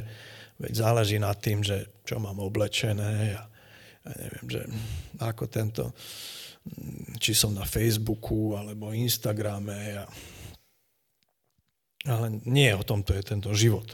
Veď 0.58 0.74
záleží 0.74 1.18
nad 1.22 1.38
tým, 1.38 1.62
že 1.62 2.02
čo 2.02 2.18
mám 2.18 2.42
oblečené 2.42 3.38
a, 3.38 3.44
a 4.06 4.10
neviem, 4.18 4.48
že 4.50 4.62
ako 5.22 5.44
tento, 5.46 5.84
či 7.22 7.38
som 7.38 7.54
na 7.54 7.66
Facebooku 7.66 8.58
alebo 8.58 8.90
Instagrame. 8.90 10.02
A, 10.02 10.06
ale 12.08 12.42
nie 12.48 12.74
o 12.74 12.82
tomto 12.82 13.14
je 13.14 13.24
tento 13.24 13.52
život. 13.54 13.94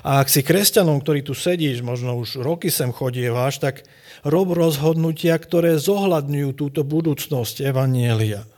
A 0.00 0.24
ak 0.24 0.32
si 0.32 0.40
kresťanom, 0.40 1.04
ktorý 1.04 1.20
tu 1.20 1.36
sedíš, 1.36 1.84
možno 1.84 2.16
už 2.16 2.40
roky 2.40 2.72
sem 2.72 2.88
chodieváš, 2.88 3.60
tak 3.60 3.84
rob 4.24 4.52
rozhodnutia, 4.56 5.36
ktoré 5.36 5.76
zohľadňujú 5.76 6.50
túto 6.56 6.80
budúcnosť 6.84 7.60
Evanielia. 7.60 8.48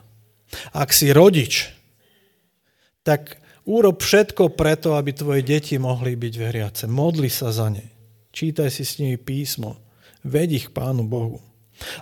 Ak 0.71 0.95
si 0.95 1.11
rodič, 1.11 1.75
tak 3.03 3.42
urob 3.63 4.03
všetko 4.03 4.53
preto, 4.53 4.95
aby 4.95 5.15
tvoje 5.15 5.41
deti 5.43 5.79
mohli 5.79 6.15
byť 6.15 6.33
veriace. 6.35 6.83
Modli 6.87 7.27
sa 7.31 7.51
za 7.51 7.71
ne. 7.71 7.83
Čítaj 8.33 8.69
si 8.71 8.83
s 8.83 8.97
nimi 8.99 9.15
písmo. 9.15 9.79
Veď 10.23 10.49
ich 10.57 10.67
Pánu 10.71 11.03
Bohu. 11.03 11.43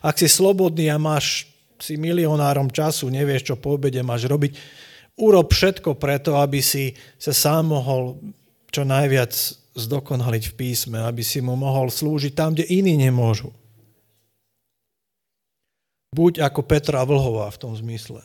Ak 0.06 0.22
si 0.22 0.30
slobodný 0.30 0.91
a 0.94 1.01
máš 1.01 1.50
si 1.82 1.98
milionárom 1.98 2.70
času, 2.70 3.10
nevieš, 3.10 3.53
čo 3.53 3.56
po 3.58 3.74
obede 3.74 4.06
máš 4.06 4.30
robiť, 4.30 4.53
urob 5.18 5.50
všetko 5.50 5.98
preto, 5.98 6.38
aby 6.38 6.62
si 6.62 6.94
sa 7.18 7.34
sám 7.34 7.74
mohol 7.74 8.22
čo 8.70 8.86
najviac 8.86 9.34
zdokonaliť 9.74 10.44
v 10.51 10.53
písme, 10.53 10.98
aby 11.01 11.25
si 11.25 11.41
mu 11.41 11.58
mohol 11.58 11.89
slúžiť 11.89 12.34
tam, 12.38 12.53
kde 12.53 12.70
iní 12.70 12.96
nemôžu. 13.00 13.50
Buď 16.12 16.44
ako 16.44 16.68
Petra 16.68 17.08
Vlhová 17.08 17.48
v 17.50 17.60
tom 17.60 17.72
zmysle. 17.72 18.20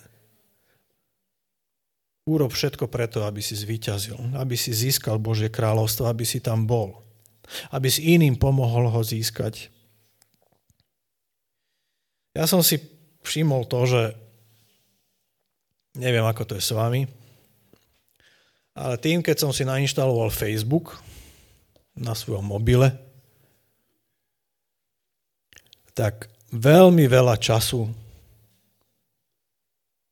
Urob 2.26 2.50
všetko 2.50 2.90
preto, 2.90 3.22
aby 3.22 3.38
si 3.38 3.54
zvíťazil, 3.54 4.34
aby 4.34 4.58
si 4.58 4.74
získal 4.74 5.22
Božie 5.22 5.46
kráľovstvo, 5.46 6.10
aby 6.10 6.26
si 6.26 6.42
tam 6.42 6.66
bol. 6.66 7.06
Aby 7.70 7.86
si 7.86 8.18
iným 8.18 8.34
pomohol 8.34 8.90
ho 8.90 9.00
získať. 9.06 9.70
Ja 12.34 12.50
som 12.50 12.66
si 12.66 12.82
všimol 13.22 13.70
to, 13.70 13.86
že 13.86 14.02
neviem, 15.94 16.26
ako 16.26 16.42
to 16.50 16.52
je 16.58 16.66
s 16.66 16.74
vami, 16.74 17.06
ale 18.76 19.00
tým, 19.00 19.24
keď 19.24 19.36
som 19.40 19.50
si 19.56 19.64
nainštaloval 19.64 20.28
Facebook 20.28 21.00
na 21.96 22.12
svojom 22.12 22.44
mobile, 22.44 22.92
tak 25.96 26.28
veľmi 26.52 27.08
veľa 27.08 27.40
času 27.40 27.88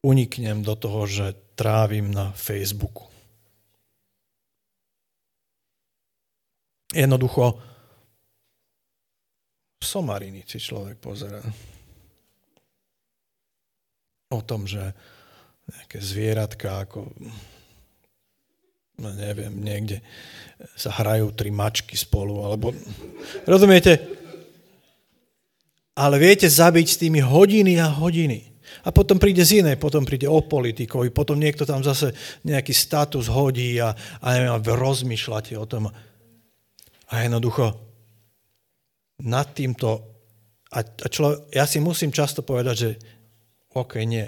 uniknem 0.00 0.64
do 0.64 0.73
toho, 0.80 1.04
že 1.04 1.43
trávim 1.54 2.11
na 2.11 2.34
Facebooku. 2.34 3.06
Jednoducho 6.94 7.58
somariny 9.82 10.46
si 10.46 10.62
človek 10.62 10.96
pozera. 11.02 11.42
O 14.30 14.40
tom, 14.42 14.66
že 14.66 14.94
nejaké 15.66 15.99
zvieratka 15.99 16.87
ako 16.87 17.11
no 18.99 19.11
neviem, 19.11 19.50
niekde 19.58 19.99
sa 20.78 20.94
hrajú 20.94 21.34
tri 21.34 21.50
mačky 21.50 21.99
spolu, 21.99 22.46
alebo... 22.46 22.70
Rozumiete? 23.42 23.99
Ale 25.99 26.18
viete 26.18 26.46
zabiť 26.46 26.87
s 26.87 27.00
tými 27.02 27.18
hodiny 27.23 27.78
a 27.82 27.90
hodiny. 27.90 28.53
A 28.83 28.90
potom 28.90 29.23
príde 29.23 29.47
z 29.47 29.62
inej, 29.62 29.78
potom 29.78 30.02
príde 30.02 30.26
o 30.26 30.43
politikovi, 30.43 31.14
potom 31.14 31.38
niekto 31.38 31.62
tam 31.62 31.87
zase 31.87 32.11
nejaký 32.43 32.75
status 32.75 33.31
hodí 33.31 33.78
a, 33.78 33.95
a 33.95 34.26
neviem, 34.35 34.50
a 34.50 34.59
rozmýšľate 34.59 35.54
o 35.54 35.64
tom. 35.71 35.87
A 37.09 37.14
jednoducho 37.23 37.78
nad 39.23 39.47
týmto, 39.54 40.02
a, 40.75 40.83
a 40.83 41.07
člo, 41.07 41.47
ja 41.54 41.69
si 41.71 41.78
musím 41.78 42.11
často 42.11 42.43
povedať, 42.43 42.75
že 42.75 42.90
OK, 43.78 44.02
nie, 44.02 44.26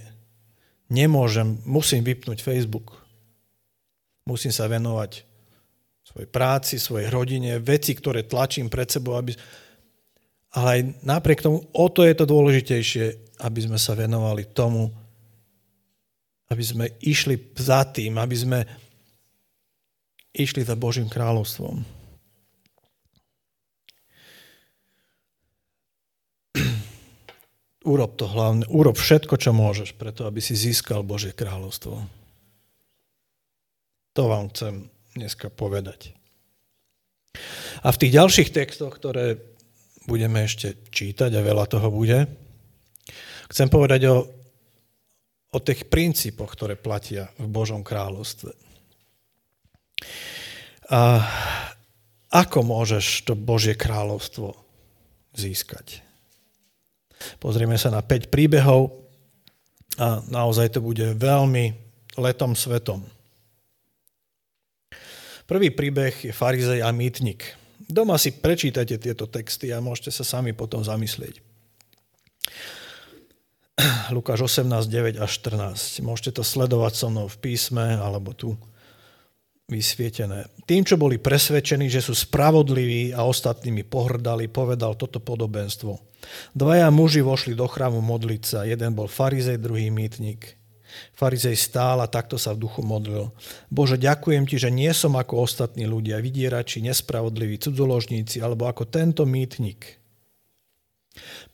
nemôžem, 0.86 1.58
musím 1.66 2.06
vypnúť 2.06 2.38
Facebook 2.38 3.06
musím 4.26 4.50
sa 4.50 4.66
venovať 4.66 5.22
svojej 6.02 6.28
práci, 6.28 6.74
svojej 6.82 7.08
rodine, 7.10 7.62
veci, 7.62 7.94
ktoré 7.94 8.26
tlačím 8.26 8.66
pred 8.66 8.90
sebou, 8.90 9.14
aby... 9.14 9.32
ale 10.56 10.68
aj 10.72 11.04
napriek 11.04 11.44
tomu, 11.44 11.68
o 11.76 11.86
to 11.92 12.00
je 12.00 12.16
to 12.16 12.24
dôležitejšie, 12.24 13.04
aby 13.44 13.60
sme 13.60 13.76
sa 13.76 13.92
venovali 13.92 14.48
tomu, 14.48 14.88
aby 16.48 16.64
sme 16.64 16.88
išli 17.04 17.36
za 17.60 17.84
tým, 17.84 18.16
aby 18.16 18.32
sme 18.32 18.64
išli 20.32 20.64
za 20.64 20.72
Božím 20.72 21.12
kráľovstvom. 21.12 21.84
urob 27.92 28.16
to 28.16 28.24
hlavne, 28.24 28.64
urob 28.72 28.96
všetko, 28.96 29.36
čo 29.36 29.52
môžeš, 29.52 29.92
preto 30.00 30.24
aby 30.24 30.40
si 30.40 30.56
získal 30.56 31.04
Božie 31.04 31.36
kráľovstvo. 31.36 32.00
To 34.16 34.22
vám 34.24 34.48
chcem 34.56 34.88
dneska 35.12 35.52
povedať. 35.52 36.16
A 37.84 37.92
v 37.92 38.00
tých 38.00 38.16
ďalších 38.16 38.48
textoch, 38.56 38.96
ktoré 38.96 39.55
budeme 40.06 40.46
ešte 40.46 40.88
čítať 40.88 41.34
a 41.34 41.44
veľa 41.44 41.66
toho 41.66 41.90
bude, 41.90 42.24
chcem 43.50 43.68
povedať 43.68 44.08
o, 44.10 44.24
o 45.52 45.58
tých 45.58 45.90
princípoch, 45.90 46.54
ktoré 46.54 46.78
platia 46.78 47.30
v 47.36 47.46
Božom 47.50 47.82
kráľovstve. 47.82 48.50
A 50.86 51.00
ako 52.30 52.58
môžeš 52.62 53.26
to 53.26 53.34
Božie 53.34 53.74
kráľovstvo 53.74 54.54
získať? 55.34 56.02
Pozrieme 57.42 57.80
sa 57.80 57.90
na 57.90 58.04
5 58.04 58.30
príbehov 58.30 58.92
a 59.96 60.20
naozaj 60.28 60.76
to 60.76 60.80
bude 60.84 61.02
veľmi 61.16 61.72
letom 62.20 62.52
svetom. 62.52 63.02
Prvý 65.46 65.70
príbeh 65.70 66.12
je 66.26 66.34
farizej 66.34 66.82
a 66.82 66.90
mýtnik. 66.90 67.65
Doma 67.86 68.18
si 68.18 68.34
prečítajte 68.34 68.98
tieto 68.98 69.30
texty 69.30 69.70
a 69.70 69.78
môžete 69.78 70.10
sa 70.10 70.26
sami 70.26 70.50
potom 70.50 70.82
zamyslieť. 70.82 71.38
Lukáš 74.16 74.50
18, 74.50 74.66
9 74.90 75.22
až 75.22 75.30
14. 75.46 76.02
Môžete 76.02 76.40
to 76.40 76.42
sledovať 76.42 76.92
so 76.98 77.06
mnou 77.10 77.26
v 77.30 77.38
písme 77.38 77.94
alebo 77.98 78.34
tu 78.34 78.58
vysvietené. 79.66 80.46
Tým, 80.66 80.86
čo 80.86 80.94
boli 80.94 81.18
presvedčení, 81.18 81.90
že 81.90 82.02
sú 82.02 82.14
spravodliví 82.14 83.10
a 83.14 83.26
ostatnými 83.26 83.82
pohrdali, 83.82 84.46
povedal 84.46 84.94
toto 84.94 85.18
podobenstvo. 85.18 85.98
Dvaja 86.54 86.90
muži 86.90 87.22
vošli 87.22 87.58
do 87.58 87.66
chrámu 87.66 87.98
modliť 88.02 88.42
sa. 88.42 88.66
Jeden 88.66 88.94
bol 88.94 89.10
farizej, 89.10 89.58
druhý 89.58 89.90
mýtnik. 89.90 90.54
Farizej 91.16 91.56
stál 91.56 92.00
a 92.00 92.10
takto 92.10 92.36
sa 92.36 92.52
v 92.52 92.62
duchu 92.66 92.84
modlil. 92.84 93.32
Bože, 93.72 93.96
ďakujem 93.96 94.44
ti, 94.44 94.56
že 94.60 94.70
nie 94.70 94.92
som 94.92 95.16
ako 95.16 95.48
ostatní 95.48 95.88
ľudia, 95.88 96.20
vydierači, 96.20 96.84
nespravodliví, 96.84 97.56
cudzoložníci, 97.60 98.44
alebo 98.44 98.68
ako 98.68 98.88
tento 98.88 99.24
mýtnik. 99.24 99.98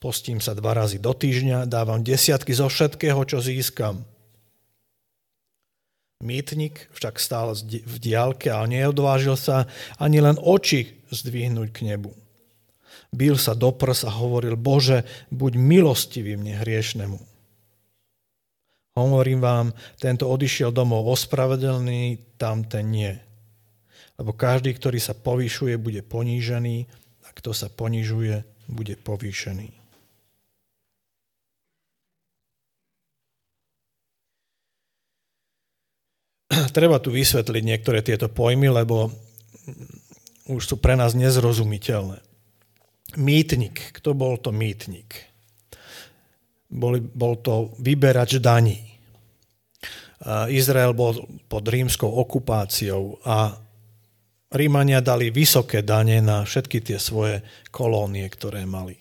Postím 0.02 0.42
sa 0.42 0.58
dva 0.58 0.74
razy 0.74 0.98
do 0.98 1.14
týždňa, 1.14 1.70
dávam 1.70 2.02
desiatky 2.02 2.50
zo 2.50 2.66
všetkého, 2.66 3.22
čo 3.22 3.38
získam. 3.38 4.02
Mýtnik 6.22 6.90
však 6.94 7.18
stál 7.18 7.54
v 7.66 7.96
diálke 7.98 8.50
a 8.50 8.62
neodvážil 8.66 9.34
sa 9.34 9.66
ani 9.98 10.22
len 10.22 10.38
oči 10.38 11.02
zdvihnúť 11.10 11.68
k 11.74 11.94
nebu. 11.94 12.14
Bil 13.12 13.36
sa 13.36 13.52
do 13.52 13.74
prs 13.74 14.06
a 14.06 14.10
hovoril, 14.10 14.56
Bože, 14.56 15.04
buď 15.34 15.58
milostivý 15.58 16.38
mne 16.38 16.62
hriešnemu. 16.62 17.31
Hovorím 18.92 19.40
vám, 19.40 19.72
tento 19.96 20.28
odišiel 20.28 20.68
domov 20.68 21.08
ospravedlný, 21.16 22.36
tamten 22.36 22.92
nie. 22.92 23.16
Lebo 24.20 24.36
každý, 24.36 24.76
ktorý 24.76 25.00
sa 25.00 25.16
povyšuje, 25.16 25.80
bude 25.80 26.04
ponížený 26.04 26.84
a 27.24 27.28
kto 27.32 27.56
sa 27.56 27.72
ponižuje, 27.72 28.44
bude 28.68 29.00
povýšený. 29.00 29.72
Treba 36.76 37.00
tu 37.00 37.08
vysvetliť 37.16 37.62
niektoré 37.64 38.04
tieto 38.04 38.28
pojmy, 38.28 38.68
lebo 38.68 39.08
už 40.52 40.62
sú 40.68 40.76
pre 40.76 41.00
nás 41.00 41.16
nezrozumiteľné. 41.16 42.20
Mýtnik. 43.16 43.96
Kto 43.96 44.12
bol 44.12 44.36
to 44.36 44.52
mýtnik? 44.52 45.31
Bol, 46.72 46.96
bol 46.98 47.36
to 47.44 47.76
vyberač 47.78 48.40
daní. 48.40 48.80
Izrael 50.48 50.94
bol 50.94 51.18
pod 51.50 51.66
rímskou 51.66 52.08
okupáciou 52.08 53.20
a 53.26 53.58
Rímania 54.52 55.00
dali 55.00 55.32
vysoké 55.32 55.80
dane 55.80 56.20
na 56.20 56.44
všetky 56.44 56.84
tie 56.84 57.00
svoje 57.00 57.40
kolónie, 57.72 58.28
ktoré 58.28 58.68
mali. 58.68 59.00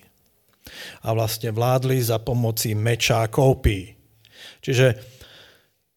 A 1.06 1.12
vlastne 1.12 1.52
vládli 1.52 2.00
za 2.00 2.24
pomoci 2.24 2.72
meča 2.72 3.22
a 3.22 3.28
kópí. 3.28 3.92
Čiže 4.64 4.96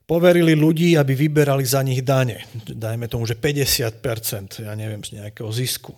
poverili 0.04 0.58
ľudí, 0.58 0.98
aby 0.98 1.14
vyberali 1.16 1.64
za 1.64 1.80
nich 1.86 2.02
dane. 2.04 2.44
Dajme 2.66 3.08
tomu, 3.08 3.24
že 3.24 3.38
50%, 3.38 4.66
ja 4.66 4.74
neviem, 4.74 5.00
z 5.00 5.22
nejakého 5.22 5.48
zisku. 5.54 5.94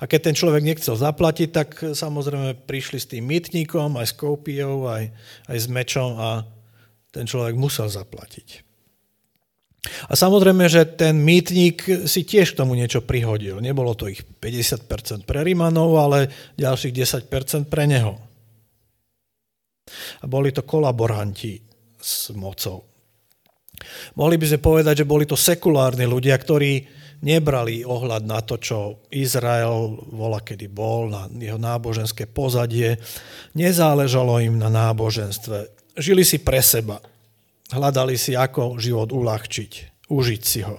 A 0.00 0.10
keď 0.10 0.30
ten 0.30 0.34
človek 0.34 0.62
nechcel 0.66 0.98
zaplatiť, 0.98 1.48
tak 1.50 1.68
samozrejme 1.94 2.66
prišli 2.66 2.98
s 2.98 3.10
tým 3.10 3.24
mytníkom, 3.28 3.94
aj 4.00 4.06
s 4.10 4.14
kópiou, 4.18 4.90
aj, 4.90 5.10
aj 5.46 5.56
s 5.56 5.66
mečom 5.70 6.18
a 6.18 6.42
ten 7.14 7.24
človek 7.24 7.54
musel 7.54 7.86
zaplatiť. 7.86 8.64
A 10.08 10.16
samozrejme, 10.16 10.64
že 10.64 10.88
ten 10.88 11.20
mýtnik 11.20 12.08
si 12.08 12.24
tiež 12.24 12.56
k 12.56 12.58
tomu 12.64 12.72
niečo 12.72 13.04
prihodil. 13.04 13.60
Nebolo 13.60 13.92
to 13.92 14.08
ich 14.08 14.24
50% 14.24 15.28
pre 15.28 15.44
Rimanov, 15.44 15.92
ale 16.00 16.32
ďalších 16.56 17.28
10% 17.28 17.68
pre 17.68 17.84
neho. 17.84 18.16
A 20.20 20.24
boli 20.24 20.56
to 20.56 20.64
kolaboranti 20.64 21.60
s 22.00 22.32
mocou. 22.32 22.88
Mohli 24.16 24.36
by 24.40 24.46
sme 24.48 24.60
povedať, 24.64 24.94
že 25.04 25.10
boli 25.10 25.28
to 25.28 25.36
sekulárni 25.36 26.08
ľudia, 26.08 26.32
ktorí 26.40 27.03
nebrali 27.24 27.80
ohľad 27.82 28.28
na 28.28 28.44
to, 28.44 28.60
čo 28.60 29.08
Izrael 29.08 29.96
vola 30.12 30.44
kedy 30.44 30.68
bol, 30.68 31.08
na 31.08 31.24
jeho 31.32 31.56
náboženské 31.56 32.28
pozadie. 32.28 33.00
Nezáležalo 33.56 34.44
im 34.44 34.60
na 34.60 34.68
náboženstve. 34.68 35.72
Žili 35.96 36.22
si 36.22 36.38
pre 36.44 36.60
seba 36.60 37.00
hľadali 37.72 38.14
si, 38.20 38.36
ako 38.36 38.76
život 38.76 39.08
uľahčiť, 39.10 40.04
užiť 40.12 40.42
si 40.44 40.60
ho. 40.62 40.76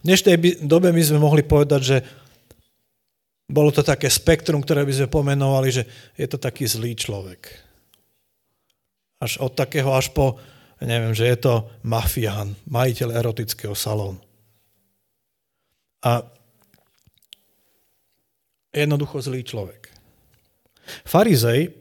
V 0.00 0.04
dnešnej 0.08 0.64
dobe 0.64 0.88
my 0.88 1.02
sme 1.04 1.20
mohli 1.20 1.44
povedať, 1.44 1.80
že 1.84 1.98
bolo 3.50 3.68
to 3.74 3.84
také 3.84 4.08
spektrum, 4.08 4.62
ktoré 4.62 4.86
by 4.86 4.94
sme 4.94 5.08
pomenovali, 5.10 5.68
že 5.68 5.82
je 6.16 6.26
to 6.30 6.38
taký 6.40 6.64
zlý 6.64 6.96
človek. 6.96 7.50
Až 9.20 9.42
od 9.42 9.52
takého 9.52 9.92
až 9.92 10.14
po, 10.16 10.40
neviem, 10.80 11.12
že 11.12 11.28
je 11.28 11.36
to 11.36 11.54
mafián, 11.84 12.56
majiteľ 12.70 13.12
erotického 13.12 13.76
salónu. 13.76 14.29
A 16.00 16.24
jednoducho 18.72 19.20
zlý 19.20 19.44
človek. 19.44 19.90
Farizej 21.04 21.80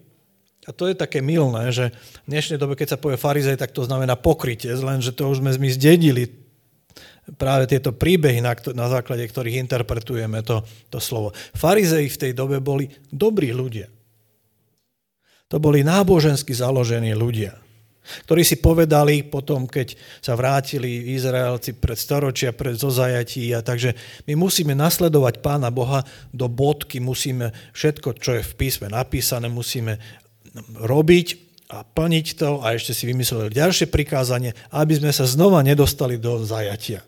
a 0.68 0.76
to 0.76 0.86
je 0.86 0.94
také 0.94 1.26
milné, 1.26 1.74
že 1.74 1.90
v 2.28 2.38
dnešnej 2.38 2.62
dobe, 2.62 2.78
keď 2.78 2.94
sa 2.94 3.02
povie 3.02 3.18
farizej, 3.18 3.58
tak 3.58 3.74
to 3.74 3.82
znamená 3.82 4.14
pokrytie, 4.14 4.70
lenže 4.78 5.18
to 5.18 5.26
už 5.26 5.42
sme 5.42 5.50
my 5.58 5.70
zdedili 5.74 6.30
práve 7.42 7.66
tieto 7.66 7.90
príbehy, 7.90 8.38
na, 8.38 8.54
na 8.78 8.86
základe 8.86 9.26
ktorých 9.26 9.66
interpretujeme 9.66 10.46
to, 10.46 10.62
to 10.94 11.02
slovo. 11.02 11.34
Farizei 11.58 12.06
v 12.06 12.22
tej 12.22 12.32
dobe 12.38 12.62
boli 12.62 12.86
dobrí 13.10 13.50
ľudia. 13.50 13.90
To 15.50 15.58
boli 15.58 15.82
nábožensky 15.82 16.54
založení 16.54 17.18
ľudia, 17.18 17.58
ktorí 18.26 18.42
si 18.42 18.58
povedali 18.58 19.22
potom, 19.26 19.70
keď 19.70 19.94
sa 20.22 20.34
vrátili 20.34 21.14
Izraelci 21.14 21.78
pred 21.78 21.98
storočia, 21.98 22.56
pred 22.56 22.76
zozajatí, 22.76 23.54
a 23.54 23.62
takže 23.62 23.94
my 24.26 24.34
musíme 24.38 24.74
nasledovať 24.74 25.42
Pána 25.42 25.70
Boha 25.70 26.02
do 26.34 26.50
bodky, 26.50 26.98
musíme 27.02 27.54
všetko, 27.74 28.18
čo 28.18 28.40
je 28.40 28.44
v 28.44 28.54
písme 28.58 28.88
napísané, 28.90 29.48
musíme 29.48 29.98
robiť 30.78 31.28
a 31.70 31.86
plniť 31.86 32.28
to 32.34 32.66
a 32.66 32.74
ešte 32.74 32.98
si 32.98 33.06
vymysleli 33.06 33.54
ďalšie 33.54 33.94
prikázanie, 33.94 34.58
aby 34.74 34.98
sme 34.98 35.14
sa 35.14 35.30
znova 35.30 35.62
nedostali 35.62 36.18
do 36.18 36.42
zajatia. 36.42 37.06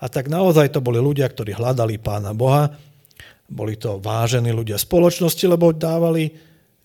A 0.00 0.08
tak 0.08 0.28
naozaj 0.28 0.72
to 0.72 0.84
boli 0.84 1.00
ľudia, 1.00 1.28
ktorí 1.28 1.56
hľadali 1.56 2.00
Pána 2.00 2.32
Boha, 2.32 2.72
boli 3.46 3.78
to 3.78 4.02
vážení 4.02 4.50
ľudia 4.50 4.80
spoločnosti, 4.80 5.44
lebo 5.46 5.70
dávali 5.70 6.34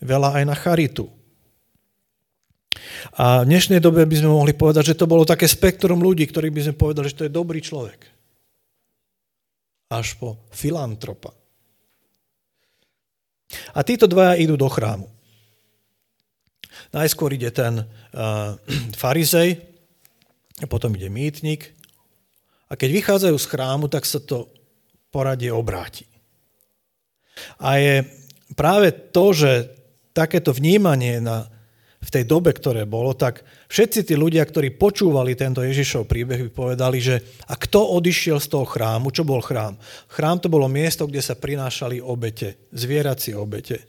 veľa 0.03 0.41
aj 0.41 0.43
na 0.45 0.55
charitu. 0.55 1.09
A 3.17 3.41
v 3.41 3.49
dnešnej 3.49 3.81
dobe 3.81 4.05
by 4.05 4.15
sme 4.17 4.29
mohli 4.29 4.53
povedať, 4.53 4.93
že 4.93 4.99
to 4.99 5.09
bolo 5.09 5.25
také 5.25 5.49
spektrum 5.49 6.01
ľudí, 6.01 6.29
ktorí 6.29 6.53
by 6.53 6.61
sme 6.69 6.75
povedali, 6.77 7.09
že 7.09 7.17
to 7.17 7.25
je 7.25 7.33
dobrý 7.33 7.59
človek. 7.61 7.99
Až 9.91 10.15
po 10.21 10.37
filantropa. 10.53 11.33
A 13.75 13.83
títo 13.83 14.07
dvaja 14.07 14.39
idú 14.39 14.55
do 14.55 14.69
chrámu. 14.71 15.09
Najskôr 16.95 17.35
ide 17.35 17.51
ten 17.51 17.83
uh, 17.83 18.55
farizej, 19.01 19.59
potom 20.69 20.93
ide 20.95 21.09
mýtnik. 21.09 21.73
A 22.71 22.79
keď 22.79 22.89
vychádzajú 23.01 23.35
z 23.35 23.49
chrámu, 23.51 23.85
tak 23.91 24.07
sa 24.07 24.23
to 24.23 24.47
poradie 25.11 25.51
obráti. 25.51 26.07
A 27.59 27.75
je 27.81 27.95
práve 28.55 28.93
to, 29.11 29.35
že 29.35 29.67
takéto 30.15 30.55
vnímanie 30.55 31.19
na, 31.19 31.47
v 32.01 32.09
tej 32.09 32.25
dobe, 32.25 32.49
ktoré 32.49 32.89
bolo, 32.89 33.13
tak 33.13 33.45
všetci 33.69 34.09
tí 34.09 34.17
ľudia, 34.17 34.41
ktorí 34.41 34.73
počúvali 34.73 35.37
tento 35.37 35.61
Ježišov 35.61 36.09
príbeh, 36.09 36.49
by 36.49 36.51
povedali, 36.51 36.97
že 36.97 37.21
a 37.45 37.53
kto 37.53 37.93
odišiel 38.01 38.41
z 38.41 38.47
toho 38.49 38.65
chrámu, 38.65 39.13
čo 39.13 39.21
bol 39.21 39.39
chrám? 39.39 39.77
Chrám 40.09 40.41
to 40.41 40.49
bolo 40.49 40.65
miesto, 40.65 41.05
kde 41.05 41.21
sa 41.21 41.37
prinášali 41.37 42.01
obete, 42.01 42.57
zvieracie 42.73 43.37
obete 43.37 43.85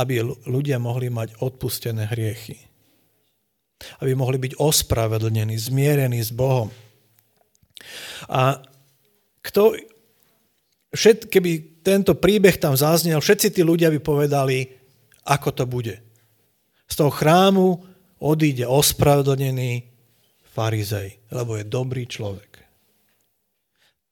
aby 0.00 0.24
ľudia 0.48 0.80
mohli 0.80 1.12
mať 1.12 1.36
odpustené 1.44 2.08
hriechy. 2.08 2.56
Aby 4.00 4.16
mohli 4.16 4.38
byť 4.40 4.56
ospravedlnení, 4.56 5.58
zmierení 5.58 6.22
s 6.22 6.32
Bohom. 6.32 6.72
A 8.30 8.62
kto, 9.42 9.74
všet, 10.94 11.28
keby 11.28 11.82
tento 11.82 12.14
príbeh 12.14 12.56
tam 12.56 12.78
zaznel, 12.78 13.18
všetci 13.18 13.58
tí 13.58 13.60
ľudia 13.66 13.90
by 13.90 14.00
povedali, 14.00 14.70
ako 15.26 15.48
to 15.50 15.64
bude. 15.66 15.98
Z 16.92 17.00
toho 17.00 17.08
chrámu 17.08 17.80
odíde 18.20 18.68
ospravedlnený 18.68 19.88
farizej, 20.52 21.24
lebo 21.32 21.56
je 21.56 21.64
dobrý 21.64 22.04
človek. 22.04 22.60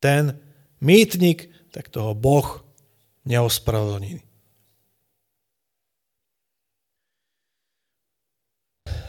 Ten 0.01 0.41
mýtnik, 0.81 1.53
tak 1.69 1.93
toho 1.93 2.17
Boh 2.17 2.65
neospravedlní. 3.29 4.25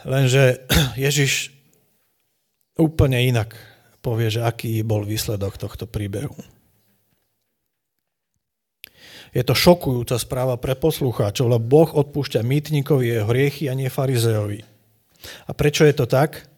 Lenže 0.04 0.68
Ježiš 1.08 1.56
úplne 2.76 3.24
inak 3.24 3.56
povie, 4.04 4.28
že 4.28 4.44
aký 4.44 4.84
bol 4.84 5.08
výsledok 5.08 5.56
tohto 5.56 5.88
príbehu. 5.88 6.36
Je 9.32 9.40
to 9.40 9.56
šokujúca 9.56 10.20
správa 10.20 10.60
pre 10.60 10.76
poslucháčov, 10.76 11.48
lebo 11.48 11.64
Boh 11.64 11.90
odpúšťa 11.90 12.44
mýtnikovi 12.44 13.16
jeho 13.16 13.28
hriechy 13.32 13.72
a 13.72 13.74
nie 13.74 13.88
farizejovi. 13.88 14.60
A 15.48 15.50
prečo 15.56 15.88
je 15.88 15.94
to 15.96 16.04
tak? 16.04 16.52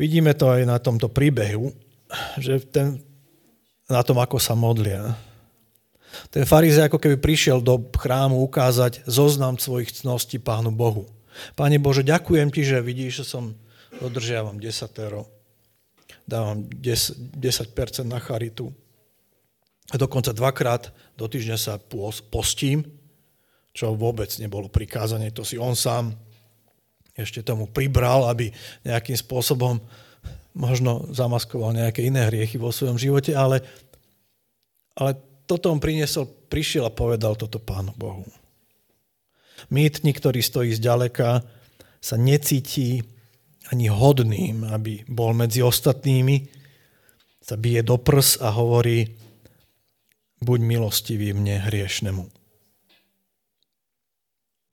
Vidíme 0.00 0.32
to 0.32 0.48
aj 0.48 0.64
na 0.64 0.80
tomto 0.80 1.12
príbehu, 1.12 1.76
že 2.40 2.64
ten, 2.72 3.04
na 3.84 4.00
tom, 4.00 4.16
ako 4.16 4.40
sa 4.40 4.56
modlia. 4.56 5.12
Ten 6.32 6.48
farizej 6.48 6.88
ako 6.88 6.96
keby 6.96 7.20
prišiel 7.20 7.60
do 7.60 7.76
chrámu 7.92 8.40
ukázať 8.40 9.04
zoznam 9.04 9.60
svojich 9.60 9.92
cností 9.92 10.40
Pánu 10.40 10.72
Bohu. 10.72 11.04
Páne 11.52 11.76
Bože, 11.76 12.00
ďakujem 12.00 12.48
Ti, 12.48 12.62
že 12.64 12.78
vidíš, 12.80 13.22
že 13.22 13.24
som 13.28 13.52
dodržiavam 14.00 14.56
desatero. 14.56 15.28
Dávam 16.24 16.64
10%, 16.64 17.36
10% 17.36 18.08
na 18.08 18.18
charitu. 18.22 18.72
Dokonca 19.90 20.30
dvakrát 20.30 20.94
do 21.18 21.26
týždňa 21.26 21.58
sa 21.58 21.74
postím, 22.30 22.86
čo 23.74 23.94
vôbec 23.94 24.30
nebolo 24.38 24.70
prikázanie, 24.70 25.34
to 25.34 25.42
si 25.42 25.58
on 25.58 25.74
sám 25.74 26.14
ešte 27.14 27.42
tomu 27.42 27.66
pribral, 27.66 28.26
aby 28.30 28.54
nejakým 28.86 29.18
spôsobom 29.18 29.82
možno 30.54 31.10
zamaskoval 31.14 31.74
nejaké 31.74 32.06
iné 32.06 32.26
hriechy 32.26 32.58
vo 32.58 32.74
svojom 32.74 32.98
živote, 32.98 33.34
ale, 33.34 33.62
ale 34.98 35.14
toto 35.46 35.70
on 35.70 35.82
priniesol, 35.82 36.26
prišiel 36.26 36.86
a 36.86 36.94
povedal 36.94 37.34
toto 37.38 37.58
Pánu 37.62 37.94
Bohu. 37.94 38.26
Mýtnik, 39.68 40.18
ktorý 40.18 40.40
stojí 40.40 40.70
zďaleka, 40.74 41.44
sa 42.00 42.16
necíti 42.16 43.04
ani 43.70 43.86
hodným, 43.92 44.66
aby 44.66 45.04
bol 45.06 45.36
medzi 45.36 45.62
ostatnými, 45.62 46.48
sa 47.44 47.54
bije 47.54 47.84
do 47.84 48.00
prs 48.00 48.40
a 48.40 48.50
hovorí, 48.50 49.19
buď 50.40 50.58
milostivý 50.64 51.36
mne 51.36 51.60
hriešnemu. 51.68 52.24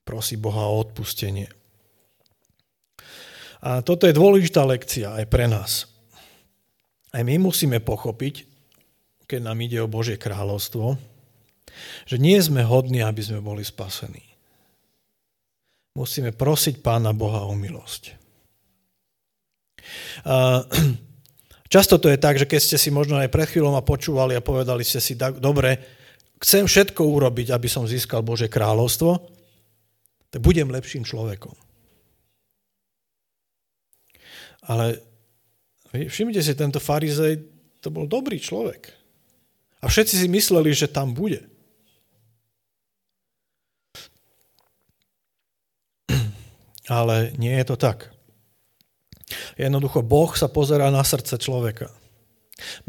Prosí 0.08 0.40
Boha 0.40 0.72
o 0.72 0.80
odpustenie. 0.80 1.52
A 3.60 3.84
toto 3.84 4.08
je 4.08 4.16
dôležitá 4.16 4.64
lekcia 4.64 5.12
aj 5.12 5.26
pre 5.28 5.52
nás. 5.52 5.92
Aj 7.12 7.24
my 7.24 7.36
musíme 7.42 7.84
pochopiť, 7.84 8.48
keď 9.28 9.40
nám 9.44 9.60
ide 9.60 9.84
o 9.84 9.92
Božie 9.92 10.16
kráľovstvo, 10.16 10.96
že 12.08 12.16
nie 12.16 12.40
sme 12.40 12.64
hodní, 12.64 13.04
aby 13.04 13.20
sme 13.20 13.44
boli 13.44 13.68
spasení. 13.68 14.24
Musíme 15.98 16.32
prosiť 16.32 16.80
Pána 16.80 17.12
Boha 17.12 17.44
o 17.44 17.58
milosť. 17.58 18.16
Často 21.68 22.00
to 22.00 22.08
je 22.08 22.20
tak, 22.20 22.40
že 22.40 22.48
keď 22.48 22.60
ste 22.64 22.78
si 22.80 22.90
možno 22.92 23.20
aj 23.20 23.28
pred 23.28 23.48
chvíľom 23.48 23.76
a 23.76 23.84
počúvali 23.84 24.40
a 24.40 24.44
povedali 24.44 24.88
ste 24.88 25.04
si, 25.04 25.20
dobre, 25.20 25.84
chcem 26.40 26.64
všetko 26.64 27.04
urobiť, 27.04 27.52
aby 27.52 27.68
som 27.68 27.84
získal 27.84 28.24
Bože 28.24 28.48
kráľovstvo, 28.48 29.20
tak 30.32 30.40
budem 30.40 30.72
lepším 30.72 31.04
človekom. 31.04 31.56
Ale 34.68 35.00
všimnite 35.92 36.44
si, 36.44 36.56
tento 36.56 36.80
farizej, 36.80 37.40
to 37.80 37.88
bol 37.92 38.08
dobrý 38.08 38.40
človek. 38.40 38.92
A 39.80 39.88
všetci 39.88 40.24
si 40.24 40.28
mysleli, 40.28 40.72
že 40.76 40.92
tam 40.92 41.16
bude. 41.16 41.48
Ale 46.88 47.36
nie 47.36 47.52
je 47.52 47.66
to 47.68 47.76
tak. 47.76 48.17
Jednoducho, 49.60 50.06
Boh 50.06 50.32
sa 50.36 50.48
pozerá 50.48 50.88
na 50.88 51.04
srdce 51.04 51.36
človeka. 51.36 51.92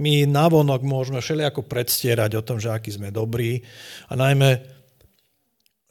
My 0.00 0.24
navonok 0.24 0.80
môžeme 0.80 1.20
všelijako 1.20 1.66
predstierať 1.66 2.40
o 2.40 2.42
tom, 2.46 2.56
že 2.56 2.72
aký 2.72 2.94
sme 2.94 3.12
dobrí 3.12 3.66
a 4.08 4.16
najmä 4.16 4.64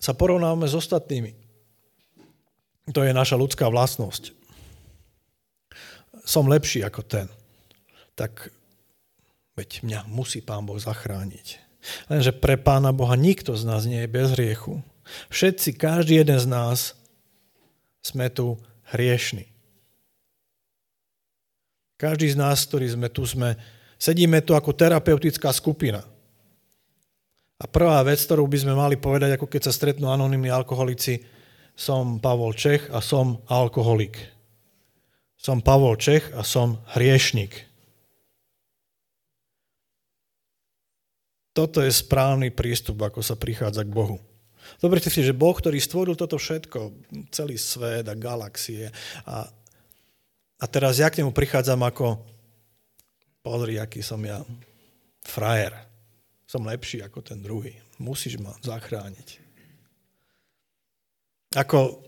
sa 0.02 0.18
porovnávame 0.18 0.66
s 0.66 0.74
ostatnými. 0.78 1.34
To 2.96 3.04
je 3.04 3.12
naša 3.12 3.36
ľudská 3.36 3.68
vlastnosť. 3.68 4.32
Som 6.24 6.48
lepší 6.48 6.82
ako 6.82 7.02
ten. 7.04 7.28
Tak 8.16 8.50
veď 9.60 9.84
mňa 9.84 10.00
musí 10.10 10.40
Pán 10.40 10.64
Boh 10.64 10.80
zachrániť. 10.80 11.60
Lenže 12.08 12.32
pre 12.36 12.56
Pána 12.58 12.96
Boha 12.96 13.14
nikto 13.20 13.54
z 13.54 13.64
nás 13.68 13.84
nie 13.86 14.04
je 14.06 14.10
bez 14.10 14.34
hriechu. 14.34 14.82
Všetci, 15.32 15.76
každý 15.78 16.20
jeden 16.20 16.40
z 16.40 16.48
nás 16.48 16.98
sme 18.04 18.28
tu 18.32 18.60
hriešni. 18.92 19.57
Každý 21.98 22.30
z 22.30 22.38
nás, 22.38 22.62
ktorí 22.70 22.94
sme 22.94 23.10
tu, 23.10 23.26
sme, 23.26 23.58
sedíme 23.98 24.46
tu 24.46 24.54
ako 24.54 24.70
terapeutická 24.78 25.50
skupina. 25.50 26.06
A 27.58 27.66
prvá 27.66 28.06
vec, 28.06 28.22
ktorú 28.22 28.46
by 28.46 28.58
sme 28.62 28.74
mali 28.78 29.02
povedať, 29.02 29.34
ako 29.34 29.50
keď 29.50 29.62
sa 29.66 29.74
stretnú 29.74 30.14
anonimní 30.14 30.54
alkoholici, 30.54 31.26
som 31.74 32.22
Pavol 32.22 32.54
Čech 32.54 32.94
a 32.94 33.02
som 33.02 33.42
alkoholik. 33.50 34.18
Som 35.42 35.66
Pavol 35.66 35.98
Čech 35.98 36.30
a 36.38 36.46
som 36.46 36.86
hriešnik. 36.94 37.66
Toto 41.58 41.82
je 41.82 41.90
správny 41.90 42.54
prístup, 42.54 43.02
ako 43.02 43.26
sa 43.26 43.34
prichádza 43.34 43.82
k 43.82 43.90
Bohu. 43.90 44.22
Zoberte 44.78 45.10
si, 45.10 45.26
že 45.26 45.34
Boh, 45.34 45.58
ktorý 45.58 45.82
stvoril 45.82 46.14
toto 46.14 46.38
všetko, 46.38 46.94
celý 47.34 47.58
svet 47.58 48.06
a 48.06 48.14
galaxie 48.14 48.94
a 49.26 49.50
a 50.58 50.66
teraz 50.66 50.98
ja 50.98 51.14
k 51.14 51.22
nemu 51.22 51.30
prichádzam 51.30 51.86
ako, 51.86 52.18
pozri, 53.46 53.78
aký 53.78 54.02
som 54.02 54.18
ja 54.26 54.42
frajer. 55.22 55.76
Som 56.50 56.66
lepší 56.66 57.04
ako 57.06 57.20
ten 57.22 57.40
druhý. 57.44 57.78
Musíš 58.02 58.42
ma 58.42 58.58
zachrániť. 58.66 59.44
Ako, 61.56 62.02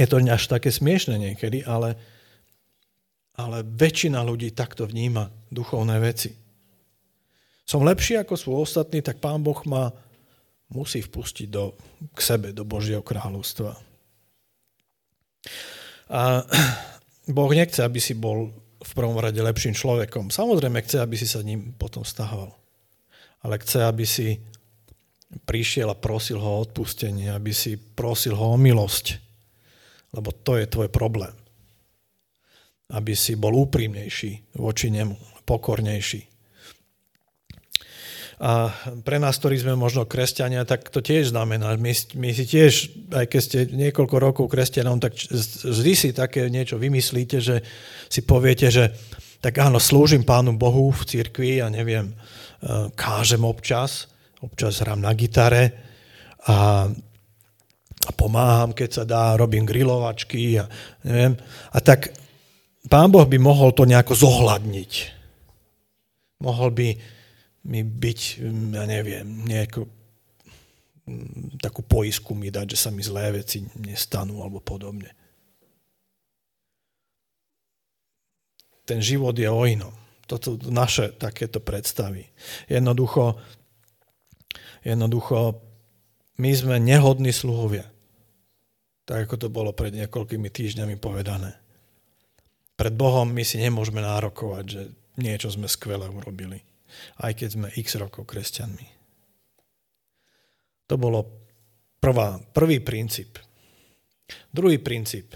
je 0.00 0.06
to 0.08 0.16
až 0.22 0.42
také 0.48 0.72
smiešne 0.72 1.20
niekedy, 1.20 1.62
ale, 1.66 1.98
ale 3.36 3.62
väčšina 3.62 4.22
ľudí 4.24 4.50
takto 4.56 4.88
vníma 4.88 5.28
duchovné 5.52 6.00
veci. 6.00 6.32
Som 7.66 7.82
lepší 7.82 8.16
ako 8.22 8.34
sú 8.38 8.50
ostatní, 8.54 9.02
tak 9.02 9.18
pán 9.18 9.42
Boh 9.42 9.58
ma 9.66 9.90
musí 10.70 11.02
vpustiť 11.02 11.48
do, 11.50 11.74
k 12.14 12.18
sebe, 12.22 12.54
do 12.54 12.62
Božieho 12.62 13.02
kráľovstva. 13.02 13.74
A 16.06 16.46
Boh 17.26 17.50
nechce, 17.50 17.82
aby 17.82 17.98
si 17.98 18.14
bol 18.14 18.54
v 18.78 18.92
prvom 18.94 19.18
rade 19.18 19.38
lepším 19.42 19.74
človekom. 19.74 20.30
Samozrejme 20.30 20.78
chce, 20.86 21.02
aby 21.02 21.18
si 21.18 21.26
sa 21.26 21.42
ním 21.42 21.74
potom 21.74 22.06
stahoval. 22.06 22.54
Ale 23.42 23.58
chce, 23.58 23.82
aby 23.82 24.06
si 24.06 24.38
prišiel 25.42 25.90
a 25.90 25.98
prosil 25.98 26.38
ho 26.38 26.50
o 26.58 26.62
odpustenie, 26.62 27.34
aby 27.34 27.50
si 27.50 27.74
prosil 27.74 28.38
ho 28.38 28.54
o 28.54 28.60
milosť. 28.60 29.18
Lebo 30.14 30.30
to 30.30 30.54
je 30.54 30.70
tvoj 30.70 30.88
problém. 30.88 31.34
Aby 32.94 33.18
si 33.18 33.34
bol 33.34 33.50
úprimnejší 33.58 34.54
voči 34.54 34.94
nemu, 34.94 35.42
pokornejší. 35.42 36.35
A 38.36 38.68
pre 39.00 39.16
nás, 39.16 39.40
ktorí 39.40 39.56
sme 39.56 39.80
možno 39.80 40.04
kresťania, 40.04 40.68
tak 40.68 40.92
to 40.92 41.00
tiež 41.00 41.32
znamená. 41.32 41.72
My, 41.80 41.92
my 41.96 42.28
si 42.36 42.44
tiež, 42.44 42.72
aj 43.08 43.26
keď 43.32 43.40
ste 43.40 43.58
niekoľko 43.72 44.16
rokov 44.20 44.52
kresťanom, 44.52 45.00
tak 45.00 45.16
vždy 45.64 45.92
si 45.96 46.08
také 46.12 46.52
niečo 46.52 46.76
vymyslíte, 46.76 47.40
že 47.40 47.64
si 48.12 48.20
poviete, 48.28 48.68
že 48.68 48.92
tak 49.40 49.56
áno, 49.56 49.80
slúžim 49.80 50.20
Pánu 50.20 50.52
Bohu 50.52 50.92
v 50.92 51.00
cirkvi, 51.08 51.64
ja 51.64 51.72
neviem, 51.72 52.12
e, 52.12 52.14
kážem 52.92 53.40
občas, 53.40 54.12
občas 54.44 54.84
hrám 54.84 55.00
na 55.00 55.16
gitare 55.16 55.72
a, 56.44 56.84
a 58.04 58.10
pomáham, 58.12 58.76
keď 58.76 58.90
sa 58.92 59.04
dá, 59.08 59.32
robím 59.40 59.64
grilovačky 59.64 60.60
a 60.60 60.68
neviem. 61.08 61.40
A 61.72 61.78
tak 61.80 62.12
Pán 62.84 63.08
Boh 63.08 63.24
by 63.24 63.38
mohol 63.40 63.72
to 63.72 63.88
nejako 63.88 64.12
zohľadniť. 64.12 64.92
Mohol 66.44 66.70
by 66.76 66.88
mi 67.66 67.82
byť, 67.82 68.20
mm, 68.40 68.70
ja 68.78 68.84
neviem, 68.86 69.26
nejako 69.42 69.90
mm, 71.10 71.58
takú 71.58 71.82
poisku 71.82 72.32
mi 72.38 72.54
dať, 72.54 72.78
že 72.78 72.78
sa 72.78 72.90
mi 72.94 73.02
zlé 73.02 73.42
veci 73.42 73.66
nestanú 73.82 74.40
alebo 74.40 74.62
podobne. 74.62 75.10
Ten 78.86 79.02
život 79.02 79.34
je 79.34 79.50
o 79.50 79.66
inom. 79.66 79.90
Toto 80.30 80.54
naše 80.70 81.10
takéto 81.18 81.58
predstavy. 81.58 82.30
Jednoducho, 82.70 83.34
jednoducho 84.86 85.58
my 86.38 86.50
sme 86.54 86.78
nehodní 86.78 87.34
sluhovia. 87.34 87.90
Tak 89.06 89.26
ako 89.26 89.34
to 89.38 89.48
bolo 89.50 89.70
pred 89.74 89.94
niekoľkými 89.94 90.50
týždňami 90.50 90.98
povedané. 90.98 91.58
Pred 92.78 92.94
Bohom 92.94 93.26
my 93.26 93.42
si 93.42 93.58
nemôžeme 93.58 94.02
nárokovať, 94.02 94.64
že 94.66 94.82
niečo 95.18 95.50
sme 95.50 95.66
skvelé 95.66 96.06
urobili 96.10 96.62
aj 97.22 97.32
keď 97.36 97.48
sme 97.52 97.68
x 97.74 97.96
rokov 98.00 98.28
kresťanmi. 98.28 98.86
To 100.86 100.94
bolo 100.94 101.26
prvá, 101.98 102.38
prvý 102.54 102.78
princíp. 102.78 103.42
Druhý 104.50 104.78
princíp. 104.78 105.34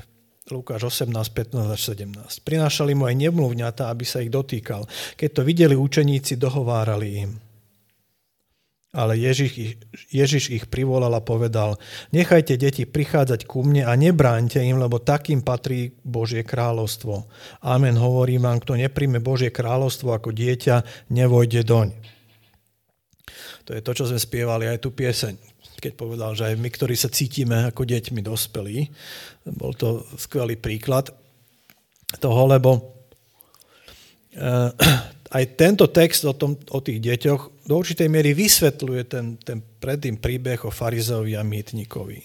Lukáš 0.51 0.90
18, 0.90 1.14
15 1.14 1.70
až 1.70 1.81
17. 1.94 2.42
Prinášali 2.42 2.92
mu 2.99 3.07
aj 3.07 3.14
nemluvňata, 3.14 3.87
aby 3.87 4.03
sa 4.03 4.18
ich 4.18 4.35
dotýkal. 4.35 4.83
Keď 5.14 5.31
to 5.31 5.42
videli 5.46 5.79
učeníci, 5.79 6.35
dohovárali 6.35 7.09
im. 7.23 7.49
Ale 8.90 9.14
Ježiš 9.14 9.50
ich, 9.55 9.72
Ježiš 10.11 10.50
ich 10.50 10.64
privolal 10.66 11.14
a 11.14 11.22
povedal, 11.22 11.79
nechajte 12.11 12.59
deti 12.59 12.83
prichádzať 12.83 13.46
ku 13.46 13.62
mne 13.62 13.87
a 13.87 13.94
nebráňte 13.94 14.59
im, 14.66 14.83
lebo 14.83 14.98
takým 14.98 15.46
patrí 15.46 15.94
Božie 16.03 16.42
kráľovstvo. 16.42 17.31
Amen, 17.62 17.94
hovorím 17.94 18.50
vám, 18.50 18.59
kto 18.59 18.74
nepríjme 18.74 19.22
Božie 19.22 19.55
kráľovstvo 19.55 20.11
ako 20.11 20.35
dieťa, 20.35 21.07
nevojde 21.14 21.62
doň. 21.62 21.88
To 23.70 23.79
je 23.79 23.87
to, 23.87 23.92
čo 23.94 24.05
sme 24.11 24.18
spievali 24.18 24.66
aj 24.66 24.83
tú 24.83 24.90
pieseň, 24.90 25.38
keď 25.79 25.92
povedal, 25.94 26.35
že 26.35 26.50
aj 26.50 26.59
my, 26.59 26.68
ktorí 26.74 26.98
sa 26.98 27.07
cítime 27.07 27.70
ako 27.70 27.87
deťmi 27.87 28.18
dospelí, 28.26 28.90
bol 29.55 29.70
to 29.79 30.03
skvelý 30.18 30.59
príklad 30.59 31.14
toho, 32.18 32.42
lebo 32.50 32.70
uh, 34.35 34.74
aj 35.38 35.44
tento 35.55 35.87
text 35.87 36.26
o, 36.26 36.35
tom, 36.35 36.59
o 36.74 36.79
tých 36.83 36.98
deťoch 36.98 37.60
do 37.70 37.78
určitej 37.78 38.11
miery 38.11 38.35
vysvetľuje 38.35 39.02
ten, 39.06 39.38
ten 39.38 39.62
predtým 39.62 40.18
príbeh 40.18 40.66
o 40.66 40.74
farizeovi 40.74 41.38
a 41.38 41.46
mýtnikovi. 41.46 42.18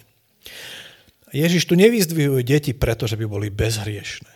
Ježiš 1.29 1.69
tu 1.69 1.77
nevyzdvihuje 1.77 2.41
deti 2.41 2.73
preto, 2.73 3.05
že 3.05 3.13
by 3.13 3.29
boli 3.29 3.53
bezhriešne. 3.53 4.33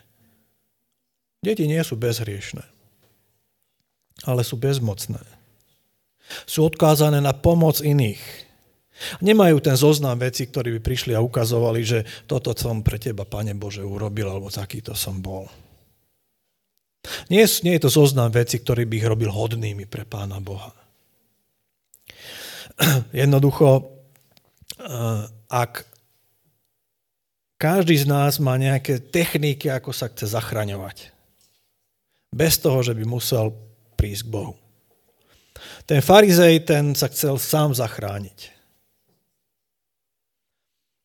Deti 1.41 1.65
nie 1.65 1.81
sú 1.81 1.97
bezhriešne, 1.97 2.61
ale 4.29 4.45
sú 4.45 4.61
bezmocné. 4.61 5.23
Sú 6.45 6.69
odkázané 6.69 7.25
na 7.25 7.33
pomoc 7.33 7.81
iných. 7.81 8.21
Nemajú 9.25 9.65
ten 9.65 9.73
zoznam 9.79 10.19
veci, 10.21 10.45
ktorí 10.45 10.77
by 10.77 10.79
prišli 10.83 11.17
a 11.17 11.23
ukazovali, 11.25 11.81
že 11.81 11.99
toto 12.29 12.53
som 12.53 12.85
pre 12.85 13.01
teba, 13.01 13.25
Pane 13.25 13.57
Bože, 13.57 13.81
urobil, 13.81 14.29
alebo 14.29 14.53
takýto 14.53 14.93
som 14.93 15.17
bol. 15.23 15.49
Nie, 17.31 17.49
nie 17.65 17.73
je 17.79 17.83
to 17.87 17.89
zoznam 17.89 18.29
veci, 18.29 18.61
ktorý 18.61 18.85
by 18.85 18.93
ich 18.99 19.09
robil 19.09 19.31
hodnými 19.31 19.87
pre 19.89 20.05
Pána 20.05 20.37
Boha. 20.43 20.75
Jednoducho, 23.21 23.91
eh, 24.79 25.23
ak 25.49 25.85
každý 27.59 27.99
z 27.99 28.07
nás 28.07 28.39
má 28.39 28.55
nejaké 28.55 29.03
techniky, 29.03 29.67
ako 29.67 29.91
sa 29.91 30.07
chce 30.07 30.31
zachraňovať. 30.31 31.11
Bez 32.31 32.55
toho, 32.55 32.79
že 32.79 32.95
by 32.95 33.03
musel 33.03 33.51
prísť 33.99 34.23
k 34.23 34.31
Bohu. 34.31 34.55
Ten 35.83 35.99
farizej, 35.99 36.63
ten 36.63 36.95
sa 36.95 37.11
chcel 37.11 37.35
sám 37.35 37.75
zachrániť. 37.75 38.55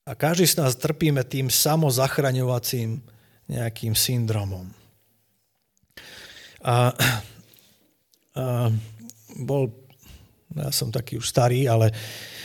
A 0.07 0.15
každý 0.15 0.47
z 0.47 0.63
nás 0.63 0.79
trpíme 0.79 1.27
tým 1.27 1.51
samozachraňovacím 1.51 3.03
nejakým 3.51 3.97
syndromom. 3.99 4.69
A, 6.63 6.95
a 8.37 8.71
bol, 9.43 9.75
ja 10.55 10.71
som 10.71 10.95
taký 10.95 11.19
už 11.19 11.27
starý, 11.27 11.67
ale 11.67 11.91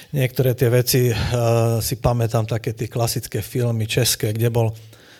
niektoré 0.09 0.57
tie 0.57 0.69
veci 0.69 1.01
uh, 1.13 1.77
si 1.77 2.01
pamätám, 2.01 2.49
také 2.49 2.73
tie 2.73 2.89
klasické 2.89 3.45
filmy 3.45 3.85
české, 3.85 4.33
kde 4.33 4.49
bol, 4.49 4.73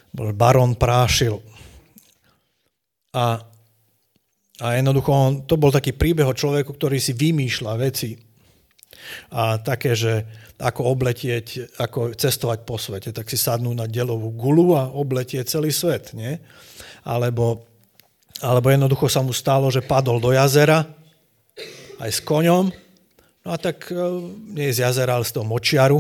bol 0.09 0.33
Baron 0.33 0.73
Prášil. 0.73 1.37
A, 3.13 3.41
a 4.61 4.67
jednoducho 4.73 5.09
on, 5.13 5.31
to 5.45 5.57
bol 5.57 5.69
taký 5.69 5.93
príbeh 5.93 6.25
o 6.25 6.37
človeku, 6.37 6.73
ktorý 6.73 6.97
si 6.97 7.13
vymýšľa 7.13 7.73
veci. 7.77 8.17
A 9.33 9.61
také, 9.61 9.93
že 9.93 10.25
ako 10.59 10.91
obletieť, 10.91 11.77
ako 11.79 12.17
cestovať 12.17 12.59
po 12.67 12.75
svete, 12.75 13.15
tak 13.15 13.29
si 13.31 13.39
sadnú 13.39 13.71
na 13.71 13.87
delovú 13.87 14.33
gulu 14.33 14.75
a 14.75 14.91
obletieť 14.91 15.47
celý 15.47 15.71
svet, 15.71 16.11
nie? 16.11 16.35
Alebo, 17.05 17.63
alebo 18.43 18.67
jednoducho 18.67 19.07
sa 19.07 19.23
mu 19.23 19.31
stalo, 19.31 19.71
že 19.71 19.85
padol 19.85 20.19
do 20.19 20.35
jazera 20.35 20.98
aj 21.99 22.11
s 22.15 22.23
koňom, 22.23 22.71
no 23.43 23.49
a 23.51 23.57
tak 23.59 23.91
nie 24.55 24.71
z 24.71 24.87
jazera, 24.87 25.19
ale 25.19 25.27
z 25.27 25.35
toho 25.35 25.45
močiaru. 25.45 25.99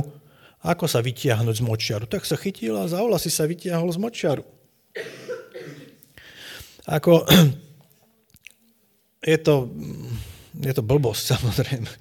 Ako 0.59 0.91
sa 0.91 0.99
vytiahnuť 0.99 1.55
z 1.59 1.63
močiaru? 1.63 2.05
Tak 2.07 2.27
sa 2.27 2.35
chytil 2.35 2.75
a 2.75 2.87
za 2.87 2.99
si 3.15 3.31
sa 3.31 3.47
vytiahol 3.47 3.87
z 3.95 3.99
močiaru. 3.99 4.43
Ako, 6.89 7.23
je 9.31 9.37
to, 9.39 9.71
je 10.59 10.73
to 10.75 10.83
blbosť 10.83 11.23
samozrejme. 11.37 11.91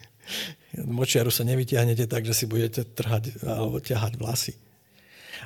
Močiaru 0.84 1.30
sa 1.30 1.46
nevytiahnete 1.46 2.06
tak, 2.06 2.26
že 2.26 2.34
si 2.34 2.44
budete 2.46 2.86
trhať 2.86 3.42
alebo 3.46 3.78
ťahať 3.78 4.18
vlasy. 4.18 4.54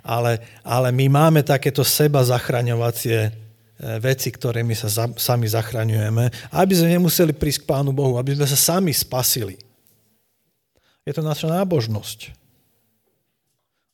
Ale, 0.02 0.40
ale 0.64 0.88
my 0.88 1.06
máme 1.12 1.40
takéto 1.44 1.84
seba 1.84 2.24
zachraňovacie 2.24 3.28
veci, 3.98 4.30
ktorými 4.30 4.78
sa 4.78 4.86
za, 4.86 5.06
sami 5.18 5.50
zachraňujeme, 5.50 6.54
aby 6.54 6.72
sme 6.72 6.94
nemuseli 6.94 7.34
prísť 7.34 7.66
k 7.66 7.68
Pánu 7.74 7.90
Bohu, 7.90 8.14
aby 8.14 8.38
sme 8.38 8.46
sa 8.46 8.54
sami 8.54 8.94
spasili. 8.94 9.58
Je 11.02 11.10
to 11.10 11.22
naša 11.26 11.50
nábožnosť. 11.50 12.30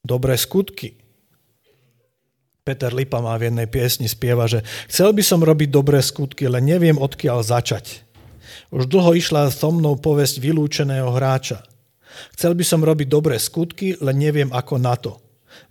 Dobré 0.05 0.37
skutky. 0.37 1.01
Peter 2.69 2.93
Lipa 2.93 3.25
má 3.25 3.33
v 3.41 3.49
jednej 3.49 3.65
piesni 3.65 4.05
spieva, 4.13 4.45
že 4.45 4.61
chcel 4.93 5.17
by 5.17 5.25
som 5.25 5.41
robiť 5.41 5.73
dobré 5.73 6.05
skutky, 6.05 6.45
ale 6.45 6.61
neviem 6.61 7.01
odkiaľ 7.01 7.41
začať. 7.41 8.05
Už 8.69 8.85
dlho 8.85 9.17
išla 9.17 9.49
so 9.49 9.73
mnou 9.73 9.97
povesť 9.97 10.37
vylúčeného 10.37 11.09
hráča. 11.09 11.65
Chcel 12.37 12.53
by 12.53 12.65
som 12.69 12.85
robiť 12.85 13.09
dobré 13.09 13.41
skutky, 13.41 13.97
len 14.05 14.21
neviem 14.21 14.53
ako 14.53 14.77
na 14.77 15.01
to. 15.01 15.17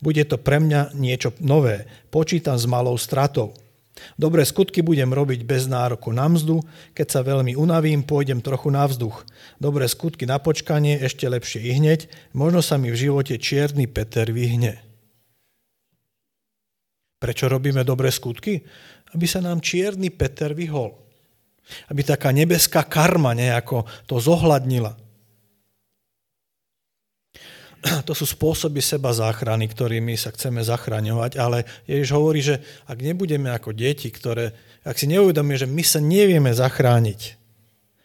Bude 0.01 0.25
to 0.25 0.41
pre 0.41 0.57
mňa 0.57 0.97
niečo 0.97 1.37
nové. 1.37 1.85
Počítam 2.09 2.57
s 2.57 2.65
malou 2.65 2.97
stratou. 2.97 3.53
Dobré 4.15 4.45
skutky 4.45 4.85
budem 4.85 5.09
robiť 5.09 5.45
bez 5.45 5.65
nároku 5.65 6.13
na 6.13 6.29
mzdu, 6.29 6.61
keď 6.93 7.07
sa 7.07 7.21
veľmi 7.25 7.57
unavím, 7.57 8.05
pôjdem 8.05 8.41
trochu 8.41 8.69
na 8.69 8.85
vzduch. 8.85 9.25
Dobré 9.57 9.89
skutky 9.89 10.29
na 10.29 10.37
počkanie, 10.37 11.01
ešte 11.01 11.29
lepšie 11.29 11.61
i 11.65 11.71
hneď, 11.77 12.11
možno 12.33 12.61
sa 12.61 12.77
mi 12.77 12.93
v 12.93 12.97
živote 12.97 13.37
čierny 13.37 13.89
Peter 13.89 14.29
vyhne. 14.29 14.81
Prečo 17.17 17.49
robíme 17.49 17.81
dobré 17.81 18.13
skutky? 18.13 18.61
Aby 19.17 19.25
sa 19.25 19.41
nám 19.41 19.63
čierny 19.63 20.13
Peter 20.13 20.53
vyhol. 20.53 20.93
Aby 21.89 22.05
taká 22.05 22.29
nebeská 22.29 22.85
karma 22.85 23.33
nejako 23.33 23.89
to 24.05 24.21
zohľadnila. 24.21 25.06
To 28.07 28.13
sú 28.13 28.25
spôsoby 28.25 28.81
seba 28.81 29.13
záchrany, 29.13 29.69
ktorými 29.69 30.17
sa 30.17 30.33
chceme 30.33 30.63
zachraňovať, 30.63 31.31
ale 31.37 31.67
Ježiš 31.85 32.09
hovorí, 32.13 32.39
že 32.41 32.61
ak 32.89 32.97
nebudeme 33.01 33.53
ako 33.53 33.73
deti, 33.73 34.09
ktoré, 34.09 34.53
ak 34.81 34.97
si 34.97 35.05
neuvedomíme, 35.09 35.57
že 35.57 35.69
my 35.69 35.83
sa 35.85 35.99
nevieme 36.01 36.51
zachrániť, 36.53 37.37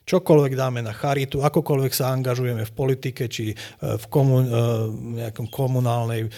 čokoľvek 0.02 0.52
dáme 0.58 0.80
na 0.82 0.92
charitu, 0.92 1.40
akokoľvek 1.40 1.92
sa 1.94 2.10
angažujeme 2.10 2.66
v 2.66 2.72
politike, 2.74 3.30
či 3.30 3.54
e, 3.54 3.56
v 3.78 4.04
komun, 4.10 4.44
e, 4.44 4.50
nejakom 5.22 5.46
komunálnej 5.48 6.26
e, 6.26 6.30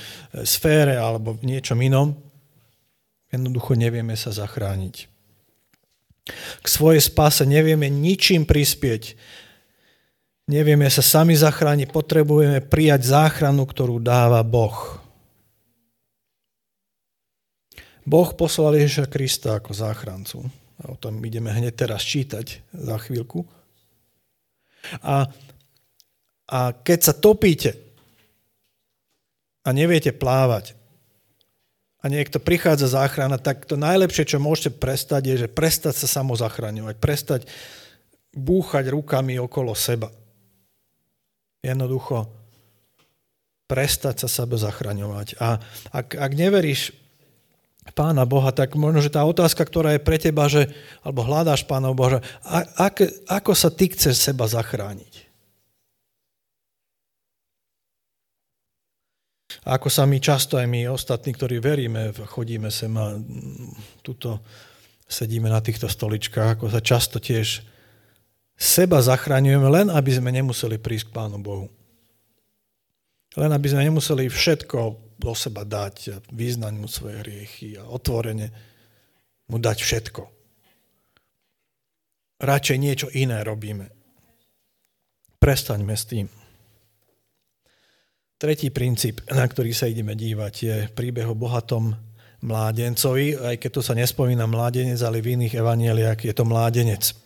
sfére 0.45 1.01
alebo 1.01 1.35
v 1.35 1.57
niečom 1.57 1.81
inom, 1.81 2.13
jednoducho 3.33 3.75
nevieme 3.75 4.15
sa 4.15 4.31
zachrániť. 4.31 5.11
K 6.65 6.67
svojej 6.67 7.05
spáse 7.05 7.45
nevieme 7.45 7.93
ničím 7.93 8.49
prispieť. 8.49 9.17
Nevieme 10.45 10.85
sa 10.93 11.01
sami 11.01 11.33
zachrániť, 11.33 11.89
potrebujeme 11.89 12.61
prijať 12.61 13.17
záchranu, 13.17 13.65
ktorú 13.65 13.97
dáva 13.97 14.45
Boh. 14.45 15.01
Boh 18.05 18.29
poslal 18.37 18.77
Ježiša 18.77 19.09
Krista 19.09 19.57
ako 19.57 19.73
záchrancu. 19.73 20.45
A 20.85 20.93
o 20.93 20.97
tom 21.01 21.17
ideme 21.25 21.49
hneď 21.49 21.89
teraz 21.89 22.05
čítať 22.05 22.61
za 22.77 22.97
chvíľku. 23.01 23.49
A, 25.01 25.33
a 26.45 26.61
keď 26.77 26.99
sa 27.01 27.15
topíte 27.17 27.73
a 29.65 29.73
neviete 29.73 30.13
plávať, 30.13 30.77
a 32.05 32.13
niekto 32.13 32.37
prichádza 32.37 33.01
záchrana, 33.01 33.41
tak 33.41 33.65
to 33.65 33.81
najlepšie, 33.81 34.29
čo 34.29 34.37
môžete 34.37 34.77
prestať, 34.77 35.25
je, 35.25 35.37
že 35.41 35.49
prestať 35.49 35.97
sa 35.97 36.21
samozachraňovať, 36.21 37.01
prestať 37.01 37.49
búchať 38.37 38.93
rukami 38.93 39.41
okolo 39.41 39.73
seba. 39.73 40.13
Jednoducho 41.65 42.29
prestať 43.65 44.25
sa 44.25 44.29
sebe 44.29 44.61
zachraňovať. 44.61 45.41
A 45.41 45.57
ak, 45.89 46.21
ak 46.21 46.33
neveríš 46.37 46.93
Pána 47.93 48.25
Boha, 48.25 48.49
tak 48.49 48.77
možno, 48.81 49.05
že 49.05 49.13
tá 49.13 49.25
otázka, 49.29 49.61
ktorá 49.61 49.97
je 49.97 50.01
pre 50.01 50.17
teba, 50.17 50.49
že, 50.49 50.73
alebo 51.05 51.25
hľadáš 51.25 51.69
Pána 51.69 51.93
Boha, 51.93 52.21
a, 52.45 52.65
ak, 52.89 53.29
ako 53.29 53.53
sa 53.53 53.69
ty 53.73 53.89
chceš 53.93 54.21
seba 54.21 54.49
zachrániť? 54.49 55.25
Ako 59.65 59.89
sa 59.89 60.05
my 60.05 60.21
často 60.21 60.61
aj 60.61 60.69
my 60.69 60.93
ostatní, 60.93 61.33
ktorí 61.33 61.57
veríme, 61.57 62.13
chodíme 62.29 62.69
sem 62.69 62.93
a 63.01 63.17
tuto 64.05 64.45
sedíme 65.09 65.49
na 65.49 65.61
týchto 65.65 65.89
stoličkách, 65.89 66.61
ako 66.61 66.69
sa 66.69 66.85
často 66.85 67.17
tiež 67.17 67.65
seba 68.55 69.03
zachraňujeme, 69.03 69.69
len 69.71 69.87
aby 69.91 70.11
sme 70.15 70.31
nemuseli 70.31 70.79
prísť 70.79 71.11
k 71.11 71.15
Pánu 71.15 71.39
Bohu. 71.43 71.67
Len 73.35 73.51
aby 73.51 73.67
sme 73.67 73.83
nemuseli 73.87 74.31
všetko 74.31 74.79
do 75.19 75.33
seba 75.35 75.67
dať 75.67 75.95
a 76.15 76.17
vyznať 76.31 76.75
mu 76.79 76.87
svoje 76.87 77.19
hriechy 77.23 77.75
a 77.79 77.87
otvorene 77.87 78.51
mu 79.51 79.59
dať 79.59 79.79
všetko. 79.83 80.23
Radšej 82.45 82.79
niečo 82.79 83.09
iné 83.15 83.43
robíme. 83.43 83.91
Prestaňme 85.39 85.95
s 85.95 86.05
tým. 86.07 86.27
Tretí 88.35 88.69
princíp, 88.69 89.23
na 89.31 89.47
ktorý 89.47 89.71
sa 89.73 89.89
ideme 89.89 90.13
dívať, 90.19 90.55
je 90.55 90.77
príbeh 90.93 91.25
o 91.31 91.39
bohatom 91.39 91.95
mládencovi, 92.45 93.41
aj 93.41 93.57
keď 93.57 93.71
to 93.73 93.83
sa 93.83 93.97
nespomína 93.97 94.45
mládenec, 94.45 95.01
ale 95.01 95.25
v 95.25 95.41
iných 95.41 95.57
evanieliach 95.57 96.21
je 96.21 96.35
to 96.37 96.45
mládenec. 96.45 97.24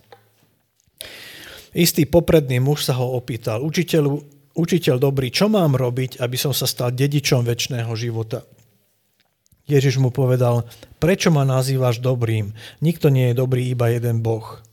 Istý 1.77 2.09
popredný 2.09 2.59
muž 2.59 2.89
sa 2.89 2.97
ho 2.97 3.15
opýtal, 3.15 3.61
učiteľu, 3.61 4.25
učiteľ 4.57 4.97
dobrý, 4.99 5.29
čo 5.29 5.47
mám 5.53 5.77
robiť, 5.77 6.19
aby 6.19 6.37
som 6.41 6.57
sa 6.57 6.65
stal 6.65 6.91
dedičom 6.91 7.45
väčšného 7.45 7.93
života? 7.95 8.43
Ježiš 9.69 10.01
mu 10.01 10.09
povedal, 10.09 10.65
prečo 10.97 11.29
ma 11.29 11.45
nazývaš 11.45 12.01
dobrým? 12.01 12.57
Nikto 12.81 13.13
nie 13.13 13.31
je 13.31 13.35
dobrý, 13.37 13.69
iba 13.69 13.93
jeden 13.93 14.25
Boh. 14.25 14.65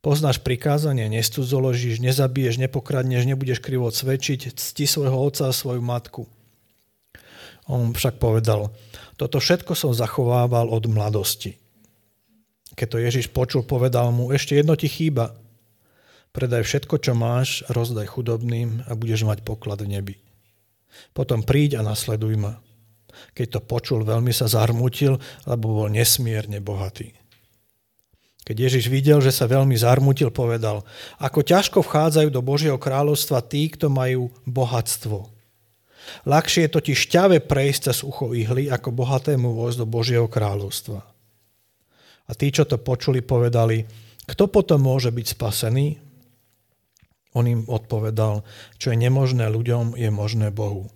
Poznáš 0.00 0.40
prikázanie, 0.40 1.10
nestudzoložíš, 1.12 2.00
nezabiješ, 2.00 2.56
nepokradneš, 2.56 3.28
nebudeš 3.28 3.60
krivo 3.60 3.90
cvičiť, 3.92 4.56
cti 4.56 4.88
svojho 4.88 5.18
otca 5.18 5.50
a 5.50 5.52
svoju 5.52 5.82
matku. 5.84 6.24
On 7.68 7.92
však 7.92 8.16
povedal, 8.16 8.72
toto 9.20 9.36
všetko 9.42 9.76
som 9.76 9.92
zachovával 9.92 10.72
od 10.72 10.88
mladosti. 10.88 11.60
Keď 12.74 12.86
to 12.86 12.98
Ježiš 13.02 13.26
počul, 13.34 13.66
povedal 13.66 14.10
mu, 14.14 14.30
ešte 14.30 14.54
jedno 14.54 14.78
ti 14.78 14.86
chýba. 14.86 15.34
Predaj 16.30 16.62
všetko, 16.62 16.94
čo 17.02 17.12
máš, 17.18 17.66
rozdaj 17.66 18.06
chudobným 18.06 18.86
a 18.86 18.94
budeš 18.94 19.26
mať 19.26 19.42
poklad 19.42 19.82
v 19.82 19.98
nebi. 19.98 20.16
Potom 21.10 21.42
príď 21.42 21.82
a 21.82 21.86
nasleduj 21.86 22.38
ma. 22.38 22.62
Keď 23.34 23.58
to 23.58 23.60
počul, 23.66 24.06
veľmi 24.06 24.30
sa 24.30 24.46
zarmutil, 24.46 25.18
lebo 25.44 25.82
bol 25.82 25.88
nesmierne 25.90 26.62
bohatý. 26.62 27.10
Keď 28.46 28.56
Ježiš 28.56 28.90
videl, 28.90 29.18
že 29.22 29.34
sa 29.34 29.46
veľmi 29.46 29.76
zarmutil, 29.76 30.32
povedal, 30.32 30.82
ako 31.20 31.44
ťažko 31.44 31.78
vchádzajú 31.84 32.28
do 32.32 32.42
Božieho 32.42 32.78
kráľovstva 32.80 33.44
tí, 33.44 33.70
kto 33.70 33.92
majú 33.92 34.32
bohatstvo. 34.48 35.28
Ľahšie 36.26 36.66
je 36.66 36.74
totiž 36.74 36.98
šťave 37.06 37.38
prejsť 37.44 37.92
cez 37.92 37.98
ucho 38.02 38.32
ihly, 38.34 38.72
ako 38.72 38.90
bohatému 38.90 39.54
vojsť 39.54 39.78
do 39.78 39.86
Božieho 39.86 40.26
kráľovstva. 40.26 41.04
A 42.26 42.32
tí, 42.36 42.52
čo 42.52 42.68
to 42.68 42.76
počuli, 42.76 43.24
povedali, 43.24 43.86
kto 44.26 44.46
potom 44.46 44.84
môže 44.84 45.10
byť 45.10 45.26
spasený? 45.32 45.86
On 47.34 47.46
im 47.46 47.62
odpovedal, 47.66 48.42
čo 48.78 48.90
je 48.90 48.98
nemožné 48.98 49.46
ľuďom, 49.46 49.94
je 49.94 50.10
možné 50.10 50.50
Bohu. 50.50 50.90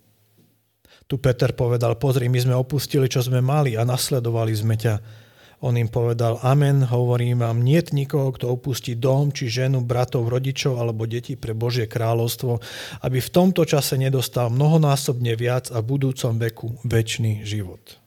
Tu 1.07 1.21
Peter 1.21 1.53
povedal, 1.53 1.95
pozri, 2.01 2.27
my 2.33 2.39
sme 2.41 2.55
opustili, 2.57 3.07
čo 3.07 3.21
sme 3.23 3.45
mali 3.45 3.77
a 3.77 3.87
nasledovali 3.87 4.53
sme 4.57 4.75
ťa. 4.75 5.23
On 5.65 5.73
im 5.79 5.89
povedal, 5.89 6.43
amen, 6.45 6.85
hovorím 6.85 7.41
vám, 7.41 7.65
niet 7.65 7.95
nikoho, 7.95 8.35
kto 8.37 8.53
opustí 8.53 8.99
dom, 9.01 9.33
či 9.33 9.49
ženu, 9.49 9.81
bratov, 9.81 10.29
rodičov 10.29 10.77
alebo 10.77 11.09
deti 11.09 11.41
pre 11.41 11.57
Božie 11.57 11.89
kráľovstvo, 11.89 12.61
aby 13.01 13.19
v 13.23 13.33
tomto 13.33 13.65
čase 13.65 13.97
nedostal 13.97 14.53
mnohonásobne 14.53 15.33
viac 15.39 15.73
a 15.73 15.81
v 15.81 15.89
budúcom 15.97 16.37
veku 16.37 16.69
väčší 16.85 17.47
život. 17.47 18.04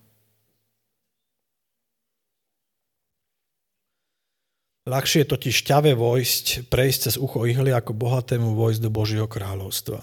Ľahšie 4.87 5.27
je 5.27 5.31
totiž 5.35 5.67
ťave 5.67 5.91
vojsť, 5.99 6.71
prejsť 6.71 6.99
cez 7.11 7.15
ucho 7.19 7.43
ihly, 7.43 7.75
ako 7.75 7.91
bohatému 7.91 8.55
vojsť 8.55 8.79
do 8.79 8.87
Božieho 8.87 9.27
kráľovstva. 9.27 9.99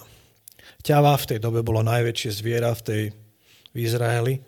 Ťava 0.85 1.17
v 1.17 1.29
tej 1.33 1.39
dobe 1.41 1.65
bolo 1.65 1.81
najväčšie 1.81 2.31
zviera 2.37 2.77
v, 2.77 2.83
tej, 2.85 3.03
v 3.73 3.77
Izraeli 3.81 4.45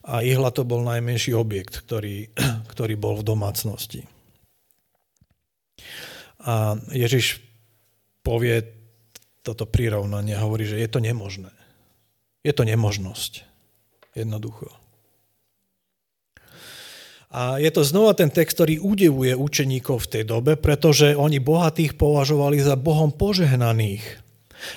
a 0.00 0.24
ihla 0.24 0.48
to 0.48 0.64
bol 0.64 0.80
najmenší 0.80 1.36
objekt, 1.36 1.84
ktorý, 1.84 2.32
ktorý 2.72 2.96
bol 2.96 3.20
v 3.20 3.26
domácnosti. 3.28 4.00
A 6.48 6.80
Ježiš 6.88 7.44
povie 8.24 8.64
toto 9.44 9.68
prirovnanie, 9.68 10.40
hovorí, 10.40 10.64
že 10.64 10.80
je 10.80 10.88
to 10.88 11.04
nemožné. 11.04 11.52
Je 12.40 12.56
to 12.56 12.64
nemožnosť. 12.64 13.44
Jednoducho. 14.16 14.85
A 17.34 17.58
je 17.58 17.70
to 17.74 17.82
znova 17.82 18.14
ten 18.14 18.30
text, 18.30 18.54
ktorý 18.54 18.78
udevuje 18.78 19.34
učeníkov 19.34 20.06
v 20.06 20.10
tej 20.18 20.24
dobe, 20.24 20.54
pretože 20.54 21.18
oni 21.18 21.42
bohatých 21.42 21.98
považovali 21.98 22.62
za 22.62 22.78
Bohom 22.78 23.10
požehnaných. 23.10 24.22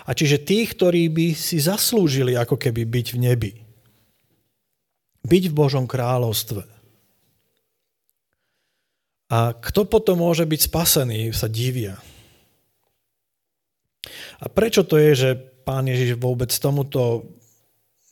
A 0.10 0.18
čiže 0.18 0.42
tých, 0.42 0.76
ktorí 0.76 1.08
by 1.08 1.28
si 1.38 1.62
zaslúžili 1.62 2.34
ako 2.36 2.58
keby 2.58 2.84
byť 2.90 3.08
v 3.16 3.18
nebi. 3.22 3.52
Byť 5.24 5.44
v 5.50 5.54
Božom 5.56 5.86
kráľovstve. 5.86 6.66
A 9.30 9.54
kto 9.54 9.86
potom 9.86 10.26
môže 10.26 10.42
byť 10.50 10.62
spasený, 10.74 11.30
sa 11.38 11.46
divia. 11.46 12.02
A 14.42 14.50
prečo 14.50 14.82
to 14.82 14.98
je, 14.98 15.12
že 15.14 15.30
pán 15.68 15.86
Ježiš 15.86 16.18
vôbec 16.18 16.50
tomuto 16.50 17.30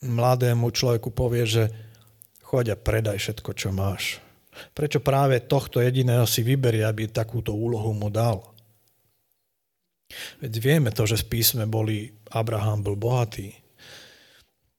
mladému 0.06 0.70
človeku 0.70 1.10
povie, 1.10 1.50
že 1.50 1.64
choď 2.46 2.78
a 2.78 2.78
predaj 2.78 3.18
všetko, 3.18 3.50
čo 3.58 3.74
máš. 3.74 4.22
Prečo 4.74 5.00
práve 5.04 5.44
tohto 5.46 5.82
jediného 5.84 6.26
si 6.26 6.42
vyberie, 6.42 6.86
aby 6.86 7.10
takúto 7.10 7.54
úlohu 7.54 7.94
mu 7.94 8.10
dal? 8.10 8.42
Veď 10.40 10.54
vieme 10.64 10.90
to, 10.96 11.04
že 11.04 11.20
v 11.26 11.38
písme 11.38 11.68
boli, 11.68 12.10
Abraham 12.32 12.80
bol 12.80 12.96
bohatý, 12.96 13.52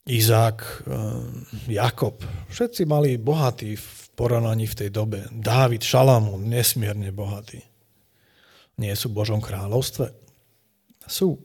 Izák, 0.08 0.58
eh, 0.64 1.76
Jakob, 1.76 2.24
všetci 2.48 2.88
mali 2.88 3.20
bohatí 3.20 3.76
v 3.76 3.88
porovnaní 4.16 4.64
v 4.64 4.78
tej 4.84 4.90
dobe. 4.90 5.28
Dávid, 5.28 5.84
Šalamún, 5.84 6.48
nesmierne 6.48 7.12
bohatí. 7.12 7.60
Nie 8.80 8.96
sú 8.96 9.12
v 9.12 9.20
Božom 9.20 9.44
kráľovstve? 9.44 10.08
Sú. 11.04 11.36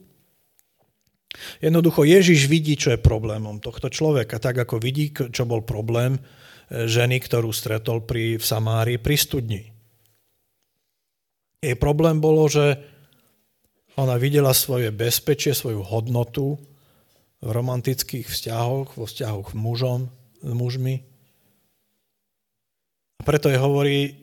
Jednoducho 1.60 2.06
Ježiš 2.06 2.46
vidí, 2.46 2.78
čo 2.78 2.94
je 2.94 3.02
problémom 3.02 3.58
tohto 3.60 3.90
človeka, 3.90 4.38
tak 4.38 4.64
ako 4.64 4.80
vidí, 4.80 5.12
čo 5.12 5.44
bol 5.44 5.66
problém 5.66 6.22
ženy, 6.70 7.20
ktorú 7.20 7.51
stretol 7.51 8.03
pri, 8.03 8.38
v 8.39 8.45
Samárii 8.45 8.99
pri 9.01 9.16
studni. 9.20 9.61
Jej 11.64 11.80
problém 11.80 12.20
bolo, 12.20 12.47
že 12.51 12.80
ona 13.95 14.18
videla 14.18 14.51
svoje 14.51 14.91
bezpečie, 14.91 15.55
svoju 15.55 15.86
hodnotu 15.86 16.59
v 17.43 17.49
romantických 17.51 18.28
vzťahoch, 18.28 18.99
vo 18.99 19.05
vzťahoch 19.05 19.55
mužom, 19.55 20.11
s 20.43 20.51
mužmi. 20.51 20.95
A 23.20 23.22
preto 23.24 23.47
jej 23.47 23.59
hovorí, 23.61 24.18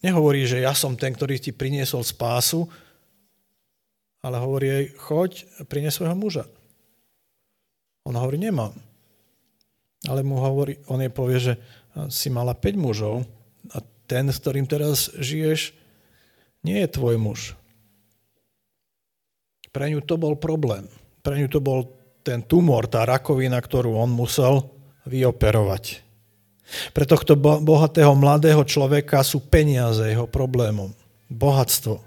nehovorí, 0.00 0.48
že 0.48 0.64
ja 0.64 0.72
som 0.72 0.96
ten, 0.96 1.12
ktorý 1.12 1.36
ti 1.36 1.52
priniesol 1.52 2.00
spásu, 2.00 2.64
ale 4.20 4.36
hovorí 4.40 4.66
jej, 4.68 4.84
choď, 4.96 5.30
prinies 5.68 5.96
svojho 5.96 6.16
muža. 6.16 6.44
On 8.08 8.16
hovorí, 8.16 8.40
nemám. 8.40 8.89
Ale 10.08 10.24
mu 10.24 10.40
hovorí, 10.40 10.80
on 10.88 11.04
jej 11.04 11.12
povie, 11.12 11.38
že 11.40 11.54
si 12.08 12.32
mala 12.32 12.56
5 12.56 12.78
mužov 12.78 13.28
a 13.74 13.84
ten, 14.08 14.30
s 14.32 14.40
ktorým 14.40 14.64
teraz 14.64 15.12
žiješ, 15.12 15.76
nie 16.64 16.80
je 16.80 16.88
tvoj 16.88 17.16
muž. 17.20 17.40
Pre 19.70 19.86
ňu 19.86 20.02
to 20.02 20.16
bol 20.16 20.34
problém. 20.34 20.88
Pre 21.20 21.36
ňu 21.36 21.48
to 21.52 21.60
bol 21.60 21.86
ten 22.24 22.42
tumor, 22.42 22.88
tá 22.90 23.04
rakovina, 23.06 23.60
ktorú 23.60 23.96
on 23.96 24.10
musel 24.10 24.66
vyoperovať. 25.06 26.02
Pre 26.94 27.04
tohto 27.06 27.34
bohatého 27.38 28.14
mladého 28.14 28.62
človeka 28.62 29.24
sú 29.26 29.42
peniaze 29.42 30.06
jeho 30.06 30.26
problémom. 30.30 30.94
Bohatstvo. 31.30 32.02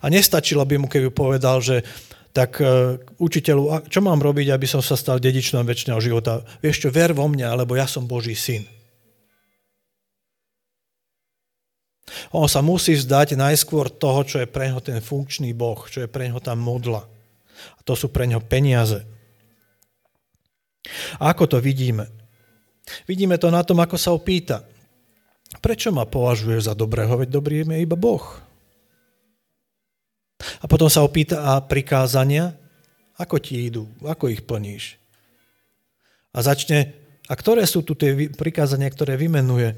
A 0.00 0.06
nestačilo 0.12 0.64
by 0.64 0.76
mu, 0.76 0.86
keby 0.88 1.08
povedal, 1.12 1.60
že 1.64 1.84
tak 2.30 2.62
uh, 2.62 2.94
učiteľu, 3.18 3.90
čo 3.90 4.00
mám 4.02 4.22
robiť, 4.22 4.54
aby 4.54 4.66
som 4.66 4.78
sa 4.78 4.94
stal 4.94 5.18
dedičnom 5.18 5.66
väčšného 5.66 5.98
života? 5.98 6.46
Vieš 6.62 6.86
čo, 6.86 6.88
ver 6.94 7.10
vo 7.10 7.26
mňa, 7.26 7.58
lebo 7.58 7.74
ja 7.74 7.90
som 7.90 8.06
Boží 8.06 8.38
syn. 8.38 8.62
On 12.34 12.46
sa 12.50 12.62
musí 12.62 12.94
vzdať 12.94 13.38
najskôr 13.38 13.90
toho, 13.90 14.22
čo 14.26 14.36
je 14.42 14.50
pre 14.50 14.70
neho 14.70 14.82
ten 14.82 14.98
funkčný 14.98 15.54
Boh, 15.54 15.78
čo 15.86 16.02
je 16.02 16.08
pre 16.10 16.26
neho 16.26 16.42
tá 16.42 16.54
modla. 16.58 17.06
A 17.78 17.80
to 17.82 17.94
sú 17.94 18.10
pre 18.10 18.26
neho 18.26 18.42
peniaze. 18.42 19.02
A 21.22 21.30
ako 21.30 21.46
to 21.46 21.58
vidíme? 21.62 22.08
Vidíme 23.06 23.38
to 23.38 23.52
na 23.52 23.62
tom, 23.62 23.78
ako 23.78 23.94
sa 23.94 24.10
opýta. 24.10 24.66
Prečo 25.58 25.90
ma 25.90 26.06
považuješ 26.06 26.70
za 26.70 26.74
dobrého, 26.74 27.10
veď 27.18 27.28
dobrý 27.30 27.62
je 27.62 27.82
iba 27.82 27.98
Boh. 27.98 28.49
A 30.60 30.64
potom 30.64 30.88
sa 30.88 31.04
opýta, 31.04 31.40
a 31.44 31.60
prikázania, 31.60 32.56
ako 33.20 33.36
ti 33.36 33.68
idú, 33.68 33.84
ako 34.00 34.32
ich 34.32 34.40
plníš? 34.44 34.96
A 36.32 36.40
začne, 36.40 36.96
a 37.28 37.34
ktoré 37.36 37.66
sú 37.68 37.84
tu 37.84 37.92
tie 37.92 38.30
prikázania, 38.32 38.88
ktoré 38.88 39.18
vymenuje? 39.20 39.76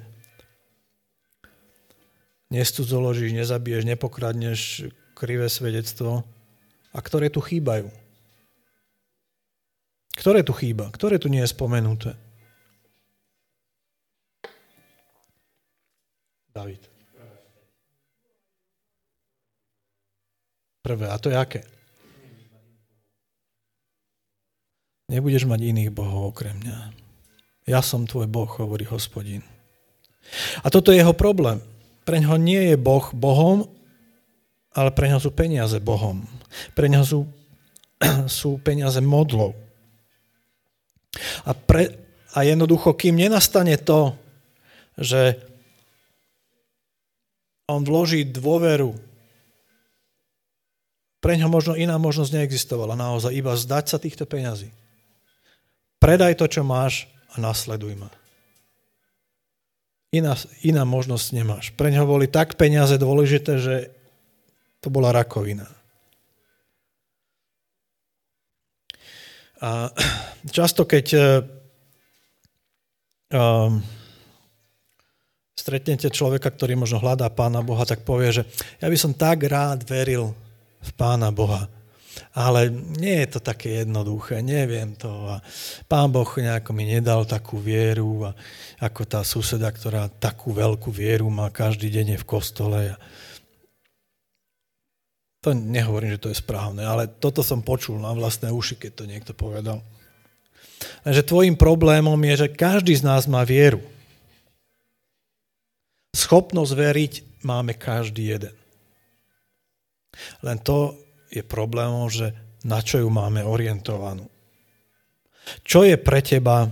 Nestudzoložíš, 2.52 3.32
nezabiješ, 3.32 3.88
nepokradneš, 3.88 4.86
krivé 5.16 5.48
svedectvo. 5.48 6.28
A 6.92 6.98
ktoré 7.00 7.32
tu 7.32 7.40
chýbajú? 7.40 7.88
Ktoré 10.12 10.44
tu 10.44 10.52
chýba? 10.52 10.92
Ktoré 10.92 11.16
tu 11.16 11.32
nie 11.32 11.40
je 11.40 11.48
spomenuté? 11.48 12.12
David. 16.52 16.91
Prvé. 20.82 21.06
A 21.06 21.16
to 21.16 21.30
je 21.30 21.38
aké? 21.38 21.62
Nebudeš 25.06 25.46
mať 25.46 25.60
iných 25.62 25.94
bohov 25.94 26.34
okrem 26.34 26.58
mňa. 26.58 26.78
Ja 27.70 27.78
som 27.78 28.10
tvoj 28.10 28.26
boh, 28.26 28.50
hovorí 28.58 28.82
hospodin. 28.90 29.46
A 30.66 30.70
toto 30.70 30.90
je 30.90 30.98
jeho 30.98 31.14
problém. 31.14 31.62
Pre 32.02 32.18
ňoho 32.18 32.34
nie 32.34 32.74
je 32.74 32.76
boh 32.78 33.06
bohom, 33.14 33.70
ale 34.74 34.90
pre 34.90 35.06
ňoho 35.06 35.22
sú 35.22 35.30
peniaze 35.30 35.78
bohom. 35.78 36.26
Pre 36.74 36.86
ňoho 36.90 37.06
sú, 37.06 37.20
sú 38.40 38.58
peniaze 38.58 38.98
modlou. 38.98 39.54
A, 41.46 41.54
pre, 41.54 41.94
a 42.34 42.42
jednoducho, 42.42 42.96
kým 42.98 43.20
nenastane 43.20 43.78
to, 43.78 44.16
že 44.98 45.38
on 47.70 47.86
vloží 47.86 48.26
dôveru 48.26 49.11
pre 51.22 51.38
ňo 51.38 51.46
možno 51.46 51.78
iná 51.78 51.94
možnosť 52.02 52.34
neexistovala 52.34 52.98
naozaj, 52.98 53.30
iba 53.30 53.54
zdať 53.54 53.84
sa 53.86 53.98
týchto 54.02 54.26
peňazí. 54.26 54.74
Predaj 56.02 56.34
to, 56.34 56.50
čo 56.50 56.66
máš 56.66 57.06
a 57.30 57.38
nasleduj 57.38 57.94
ma. 57.94 58.10
Iná, 60.10 60.34
iná 60.66 60.82
možnosť 60.82 61.26
nemáš. 61.30 61.70
Pre 61.78 61.88
ňo 61.88 62.04
boli 62.04 62.26
tak 62.26 62.58
peniaze 62.58 62.98
dôležité, 62.98 63.56
že 63.62 63.94
to 64.82 64.90
bola 64.90 65.14
rakovina. 65.14 65.70
A 69.62 69.94
často, 70.50 70.82
keď 70.82 71.06
um, 73.30 73.78
stretnete 75.54 76.10
človeka, 76.10 76.50
ktorý 76.50 76.74
možno 76.74 76.98
hľadá 76.98 77.30
Pána 77.30 77.62
Boha, 77.62 77.86
tak 77.86 78.02
povie, 78.02 78.34
že 78.34 78.42
ja 78.82 78.90
by 78.90 78.98
som 78.98 79.14
tak 79.14 79.46
rád 79.46 79.86
veril 79.86 80.34
v 80.82 80.90
Pána 80.98 81.30
Boha. 81.30 81.70
Ale 82.36 82.68
nie 82.72 83.24
je 83.24 83.36
to 83.36 83.40
také 83.40 83.84
jednoduché, 83.84 84.44
neviem 84.44 84.92
to. 84.92 85.08
A 85.32 85.40
pán 85.88 86.12
Boh 86.12 86.28
nejako 86.28 86.76
mi 86.76 86.84
nedal 86.84 87.24
takú 87.24 87.56
vieru, 87.56 88.28
a 88.28 88.36
ako 88.80 89.02
tá 89.08 89.20
suseda, 89.24 89.72
ktorá 89.72 90.12
takú 90.12 90.52
veľkú 90.52 90.92
vieru 90.92 91.32
má, 91.32 91.48
každý 91.48 91.88
deň 91.88 92.16
je 92.16 92.18
v 92.20 92.28
kostole. 92.28 92.78
A 92.92 92.96
to 95.42 95.56
nehovorím, 95.56 96.14
že 96.14 96.22
to 96.22 96.30
je 96.30 96.38
správne, 96.38 96.86
ale 96.86 97.08
toto 97.08 97.42
som 97.42 97.64
počul 97.64 97.98
na 97.98 98.14
vlastné 98.14 98.52
uši, 98.52 98.78
keď 98.78 98.92
to 98.94 99.04
niekto 99.08 99.32
povedal. 99.34 99.82
Takže 101.02 101.26
tvojim 101.26 101.56
problémom 101.58 102.18
je, 102.30 102.46
že 102.46 102.54
každý 102.54 102.94
z 102.94 103.02
nás 103.02 103.26
má 103.26 103.42
vieru. 103.42 103.82
Schopnosť 106.14 106.72
veriť 106.76 107.12
máme 107.42 107.74
každý 107.74 108.36
jeden. 108.38 108.54
Len 110.44 110.58
to 110.60 110.96
je 111.32 111.40
problémom, 111.40 112.10
že 112.12 112.32
na 112.68 112.82
čo 112.84 113.00
ju 113.00 113.08
máme 113.08 113.42
orientovanú. 113.42 114.28
Čo 115.66 115.82
je 115.82 115.98
pre 115.98 116.22
teba 116.22 116.70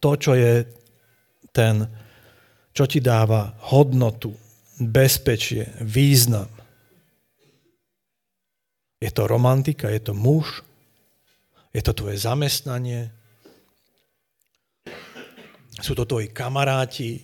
to, 0.00 0.10
čo 0.16 0.36
je 0.36 0.64
ten 1.54 2.00
čo 2.80 2.88
ti 2.88 3.04
dáva 3.04 3.52
hodnotu, 3.68 4.32
bezpečie, 4.80 5.68
význam. 5.84 6.48
Je 8.96 9.12
to 9.12 9.28
romantika, 9.28 9.92
je 9.92 10.00
to 10.00 10.16
muž, 10.16 10.64
je 11.76 11.84
to 11.84 11.92
tvoje 11.92 12.16
zamestnanie, 12.16 13.12
sú 15.76 15.92
to 15.92 16.08
tvoji 16.08 16.32
kamaráti, 16.32 17.20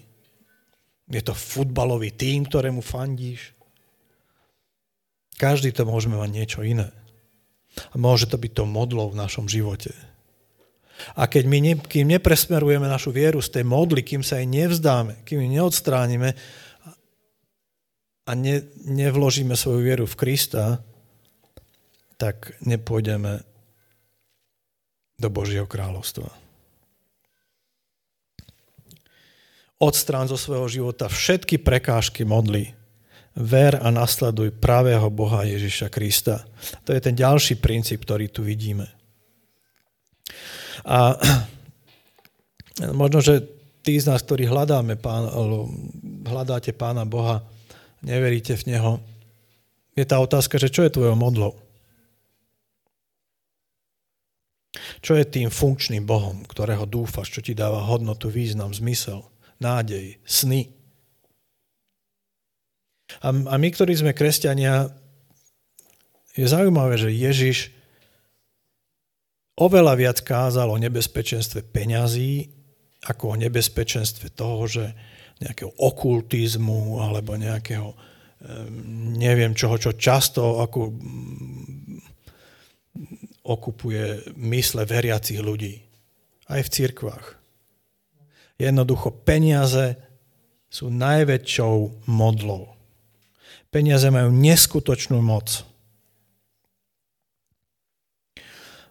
je 1.08 1.22
to 1.24 1.32
futbalový 1.32 2.12
tým, 2.12 2.44
ktorému 2.44 2.84
fandíš. 2.84 3.55
Každý 5.36 5.72
to 5.72 5.84
môžeme 5.84 6.16
mať 6.16 6.30
niečo 6.32 6.60
iné. 6.64 6.88
A 7.92 8.00
môže 8.00 8.24
to 8.24 8.40
byť 8.40 8.52
to 8.56 8.64
modlou 8.64 9.12
v 9.12 9.20
našom 9.20 9.48
živote. 9.48 9.92
A 11.12 11.28
keď 11.28 11.44
my 11.44 11.58
ne, 11.60 11.74
kým 11.76 12.08
nepresmerujeme 12.08 12.88
našu 12.88 13.12
vieru 13.12 13.44
z 13.44 13.60
tej 13.60 13.64
modly, 13.68 14.00
kým 14.00 14.24
sa 14.24 14.40
jej 14.40 14.48
nevzdáme, 14.48 15.28
kým 15.28 15.44
ju 15.44 15.48
neodstránime 15.60 16.32
a 18.26 18.32
ne, 18.32 18.64
nevložíme 18.88 19.52
svoju 19.52 19.84
vieru 19.84 20.08
v 20.08 20.16
Krista, 20.16 20.80
tak 22.16 22.56
nepôjdeme 22.64 23.44
do 25.20 25.28
Božieho 25.28 25.68
kráľovstva. 25.68 26.32
Odstrán 29.76 30.24
zo 30.24 30.40
svojho 30.40 30.68
života 30.72 31.12
všetky 31.12 31.60
prekážky 31.60 32.24
modly. 32.24 32.72
Ver 33.36 33.76
a 33.76 33.92
nasleduj 33.92 34.56
pravého 34.56 35.12
Boha 35.12 35.44
Ježiša 35.44 35.92
Krista. 35.92 36.48
To 36.88 36.96
je 36.96 37.00
ten 37.04 37.12
ďalší 37.12 37.60
princíp, 37.60 38.08
ktorý 38.08 38.32
tu 38.32 38.40
vidíme. 38.40 38.88
A 40.88 41.20
možno, 43.00 43.20
že 43.20 43.44
tí 43.84 44.00
z 44.00 44.08
nás, 44.08 44.24
ktorí 44.24 44.48
hľadáme 44.48 44.96
pán, 44.96 45.28
hľadáte 46.24 46.72
Pána 46.72 47.04
Boha, 47.04 47.44
neveríte 48.00 48.56
v 48.56 48.72
Neho, 48.72 48.92
je 49.96 50.04
tá 50.04 50.20
otázka, 50.20 50.60
že 50.60 50.68
čo 50.68 50.84
je 50.84 50.92
tvojou 50.92 51.16
modlou? 51.16 51.56
Čo 55.00 55.16
je 55.16 55.24
tým 55.24 55.48
funkčným 55.48 56.04
Bohom, 56.04 56.44
ktorého 56.44 56.84
dúfaš, 56.84 57.32
čo 57.32 57.40
ti 57.40 57.56
dáva 57.56 57.80
hodnotu, 57.80 58.28
význam, 58.28 58.76
zmysel, 58.76 59.24
nádej, 59.56 60.20
sny? 60.28 60.75
A, 63.22 63.28
a 63.30 63.54
my, 63.56 63.68
ktorí 63.70 63.94
sme 63.96 64.16
kresťania, 64.16 64.90
je 66.36 66.46
zaujímavé, 66.46 67.00
že 67.00 67.14
Ježiš 67.14 67.72
oveľa 69.56 69.94
viac 69.96 70.18
kázal 70.20 70.68
o 70.68 70.76
nebezpečenstve 70.76 71.64
peňazí, 71.72 72.52
ako 73.08 73.34
o 73.34 73.40
nebezpečenstve 73.40 74.34
toho, 74.36 74.68
že 74.68 74.84
nejakého 75.40 75.72
okultizmu 75.80 77.00
alebo 77.00 77.36
nejakého 77.36 77.96
neviem 79.16 79.56
čoho, 79.56 79.80
čo 79.80 79.96
často 79.96 80.60
ako 80.60 80.92
okupuje 83.46 84.36
mysle 84.36 84.84
veriacich 84.84 85.40
ľudí. 85.40 85.80
Aj 86.46 86.60
v 86.62 86.72
cirkvách. 86.72 87.26
Jednoducho 88.60 89.12
peniaze 89.24 89.98
sú 90.70 90.92
najväčšou 90.92 92.06
modlou. 92.08 92.75
Peniaze 93.76 94.08
majú 94.08 94.32
neskutočnú 94.32 95.20
moc. 95.20 95.68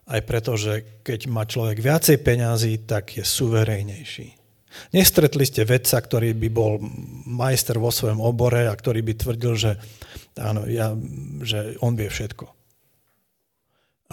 aj 0.05 0.21
preto, 0.21 0.53
že 0.53 1.01
keď 1.01 1.25
má 1.33 1.49
človek 1.49 1.81
viacej 1.81 2.21
peňazí, 2.21 2.85
tak 2.85 3.17
je 3.17 3.25
suverejnejší. 3.25 4.27
Nestretli 4.91 5.47
ste 5.47 5.63
vedca, 5.63 5.97
ktorý 5.97 6.35
by 6.35 6.49
bol 6.51 6.77
majster 7.25 7.79
vo 7.79 7.89
svojom 7.89 8.19
obore 8.19 8.67
a 8.67 8.75
ktorý 8.75 9.01
by 9.01 9.13
tvrdil, 9.15 9.53
že, 9.55 9.71
áno, 10.35 10.67
ja, 10.67 10.93
že 11.41 11.79
on 11.79 11.95
vie 11.95 12.11
všetko. 12.11 12.45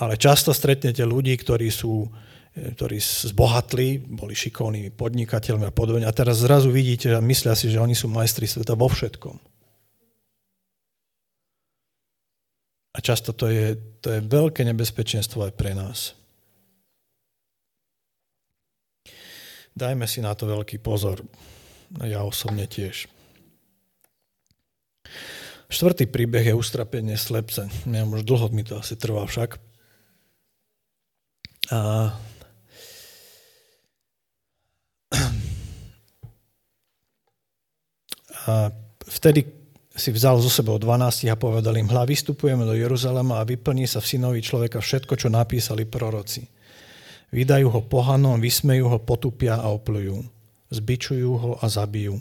Ale 0.00 0.16
často 0.16 0.56
stretnete 0.56 1.04
ľudí, 1.04 1.36
ktorí 1.36 1.68
sú 1.68 2.08
ktorí 2.52 3.00
zbohatli, 3.00 3.96
boli 3.96 4.36
šikovní 4.36 4.92
podnikateľmi 4.92 5.64
a 5.64 5.72
podobne. 5.72 6.04
A 6.04 6.12
teraz 6.12 6.44
zrazu 6.44 6.68
vidíte 6.68 7.16
a 7.16 7.24
myslia 7.24 7.56
si, 7.56 7.72
že 7.72 7.80
oni 7.80 7.96
sú 7.96 8.12
majstri 8.12 8.44
sveta 8.44 8.76
vo 8.76 8.92
všetkom. 8.92 9.40
A 12.92 13.00
často 13.00 13.32
to 13.32 13.48
je, 13.48 13.76
to 14.04 14.12
je 14.12 14.20
veľké 14.20 14.64
nebezpečenstvo 14.68 15.48
aj 15.48 15.52
pre 15.56 15.72
nás. 15.72 16.12
Dajme 19.72 20.04
si 20.04 20.20
na 20.20 20.36
to 20.36 20.44
veľký 20.44 20.84
pozor. 20.84 21.24
Ja 22.04 22.20
osobne 22.28 22.68
tiež. 22.68 23.08
Štvrtý 25.72 26.04
príbeh 26.04 26.52
je 26.52 26.52
ustrapenie 26.52 27.16
slepce. 27.16 27.72
Ja 27.88 28.04
už 28.04 28.28
dlho 28.28 28.52
mi 28.52 28.60
to 28.60 28.76
asi 28.76 28.92
trvá 28.92 29.24
však. 29.24 29.56
A 31.72 32.12
a 38.52 38.68
vtedy 39.08 39.61
si 39.92 40.08
vzal 40.08 40.40
zo 40.40 40.48
sebou 40.48 40.80
12 40.80 41.28
a 41.28 41.36
povedal 41.36 41.76
im, 41.76 41.88
hľa, 41.88 42.08
vystupujeme 42.08 42.64
do 42.64 42.72
Jeruzalema 42.72 43.44
a 43.44 43.48
vyplní 43.48 43.84
sa 43.84 44.00
v 44.00 44.08
synovi 44.16 44.40
človeka 44.40 44.80
všetko, 44.80 45.14
čo 45.20 45.28
napísali 45.28 45.84
proroci. 45.84 46.48
Vydajú 47.32 47.68
ho 47.72 47.80
pohanom, 47.84 48.40
vysmejú 48.40 48.88
ho, 48.92 48.98
potupia 49.00 49.60
a 49.60 49.72
oplujú. 49.72 50.24
Zbičujú 50.72 51.30
ho 51.36 51.50
a 51.60 51.68
zabijú. 51.68 52.20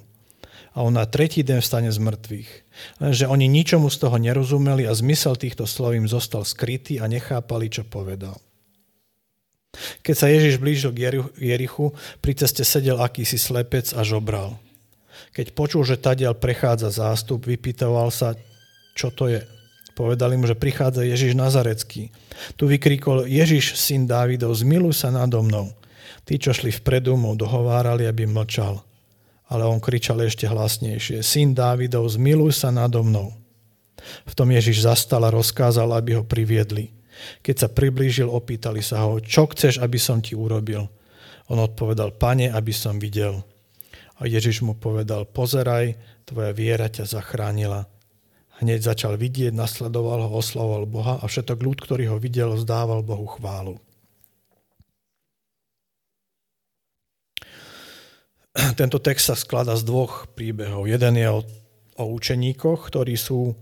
A 0.71 0.87
on 0.87 0.95
na 0.95 1.03
tretí 1.03 1.43
deň 1.43 1.59
vstane 1.59 1.91
z 1.91 1.99
mŕtvych. 1.99 2.51
Lenže 3.03 3.27
oni 3.27 3.51
ničomu 3.51 3.91
z 3.91 4.07
toho 4.07 4.15
nerozumeli 4.15 4.87
a 4.87 4.95
zmysel 4.95 5.35
týchto 5.35 5.67
slov 5.67 5.99
im 5.99 6.07
zostal 6.07 6.47
skrytý 6.47 7.03
a 7.03 7.11
nechápali, 7.11 7.67
čo 7.67 7.83
povedal. 7.83 8.39
Keď 10.03 10.15
sa 10.15 10.27
Ježiš 10.31 10.59
blížil 10.59 10.91
k 10.95 11.11
Jerichu, 11.39 11.95
pri 12.19 12.33
ceste 12.35 12.63
sedel 12.63 12.99
akýsi 12.99 13.39
slepec 13.39 13.91
a 13.95 14.03
žobral. 14.03 14.59
Keď 15.31 15.55
počul, 15.55 15.87
že 15.87 15.95
tadiaľ 15.99 16.35
prechádza 16.35 16.91
zástup, 16.91 17.47
vypýtoval 17.47 18.11
sa, 18.11 18.35
čo 18.95 19.11
to 19.15 19.31
je. 19.31 19.39
Povedali 19.95 20.35
mu, 20.35 20.47
že 20.47 20.59
prichádza 20.59 21.07
Ježiš 21.07 21.35
Nazarecký. 21.35 22.11
Tu 22.55 22.63
vykríkol, 22.67 23.27
Ježiš, 23.27 23.75
syn 23.79 24.07
Dávidov, 24.07 24.55
zmiluj 24.55 25.03
sa 25.03 25.11
nado 25.11 25.39
mnou. 25.43 25.71
Tí, 26.23 26.39
čo 26.39 26.55
šli 26.55 26.71
vpredu, 26.71 27.15
mu 27.15 27.35
dohovárali, 27.35 28.07
aby 28.07 28.27
mlčal. 28.27 28.83
Ale 29.51 29.67
on 29.67 29.83
kričal 29.83 30.19
ešte 30.23 30.47
hlasnejšie, 30.47 31.19
syn 31.23 31.51
Dávidov, 31.51 32.07
zmiluj 32.07 32.55
sa 32.55 32.71
nado 32.71 33.03
mnou. 33.03 33.35
V 34.25 34.33
tom 34.33 34.49
Ježiš 34.51 34.87
zastal 34.87 35.21
a 35.27 35.33
rozkázal, 35.33 35.91
aby 35.95 36.19
ho 36.19 36.23
priviedli. 36.23 36.91
Keď 37.45 37.55
sa 37.55 37.67
priblížil, 37.69 38.31
opýtali 38.31 38.81
sa 38.81 39.05
ho, 39.05 39.21
čo 39.21 39.45
chceš, 39.51 39.77
aby 39.83 39.99
som 40.01 40.23
ti 40.23 40.33
urobil? 40.33 40.89
On 41.51 41.59
odpovedal, 41.59 42.15
pane, 42.15 42.49
aby 42.49 42.71
som 42.71 42.97
videl. 42.97 43.43
A 44.21 44.29
Ježiš 44.29 44.61
mu 44.61 44.77
povedal, 44.77 45.25
pozeraj, 45.25 45.97
tvoja 46.29 46.53
viera 46.53 46.85
ťa 46.85 47.09
zachránila. 47.09 47.89
Hneď 48.61 48.93
začal 48.93 49.17
vidieť, 49.17 49.49
nasledoval 49.49 50.29
ho, 50.29 50.37
oslavoval 50.37 50.85
Boha 50.85 51.17
a 51.17 51.25
všetok 51.25 51.57
ľud, 51.57 51.81
ktorý 51.81 52.13
ho 52.13 52.21
videl, 52.21 52.53
vzdával 52.53 53.01
Bohu 53.01 53.25
chválu. 53.25 53.81
Tento 58.79 59.01
text 59.01 59.33
sa 59.33 59.33
skladá 59.33 59.73
z 59.73 59.81
dvoch 59.89 60.29
príbehov. 60.37 60.85
Jeden 60.85 61.17
je 61.17 61.25
o, 61.25 61.41
o 61.97 62.03
učeníkoch, 62.13 62.93
ktorí 62.93 63.17
sú 63.17 63.57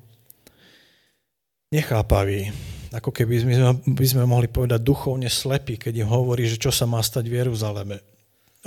nechápaví. 1.71 2.51
Ako 2.91 3.15
keby 3.15 3.35
sme, 3.47 3.53
by 3.95 4.05
sme 4.11 4.27
mohli 4.27 4.51
povedať 4.51 4.83
duchovne 4.83 5.31
slepí, 5.31 5.79
keď 5.79 6.03
im 6.03 6.11
hovorí, 6.11 6.51
že 6.51 6.59
čo 6.59 6.75
sa 6.75 6.83
má 6.83 6.99
stať 6.99 7.31
v 7.31 7.47
Jeruzaleme. 7.47 8.03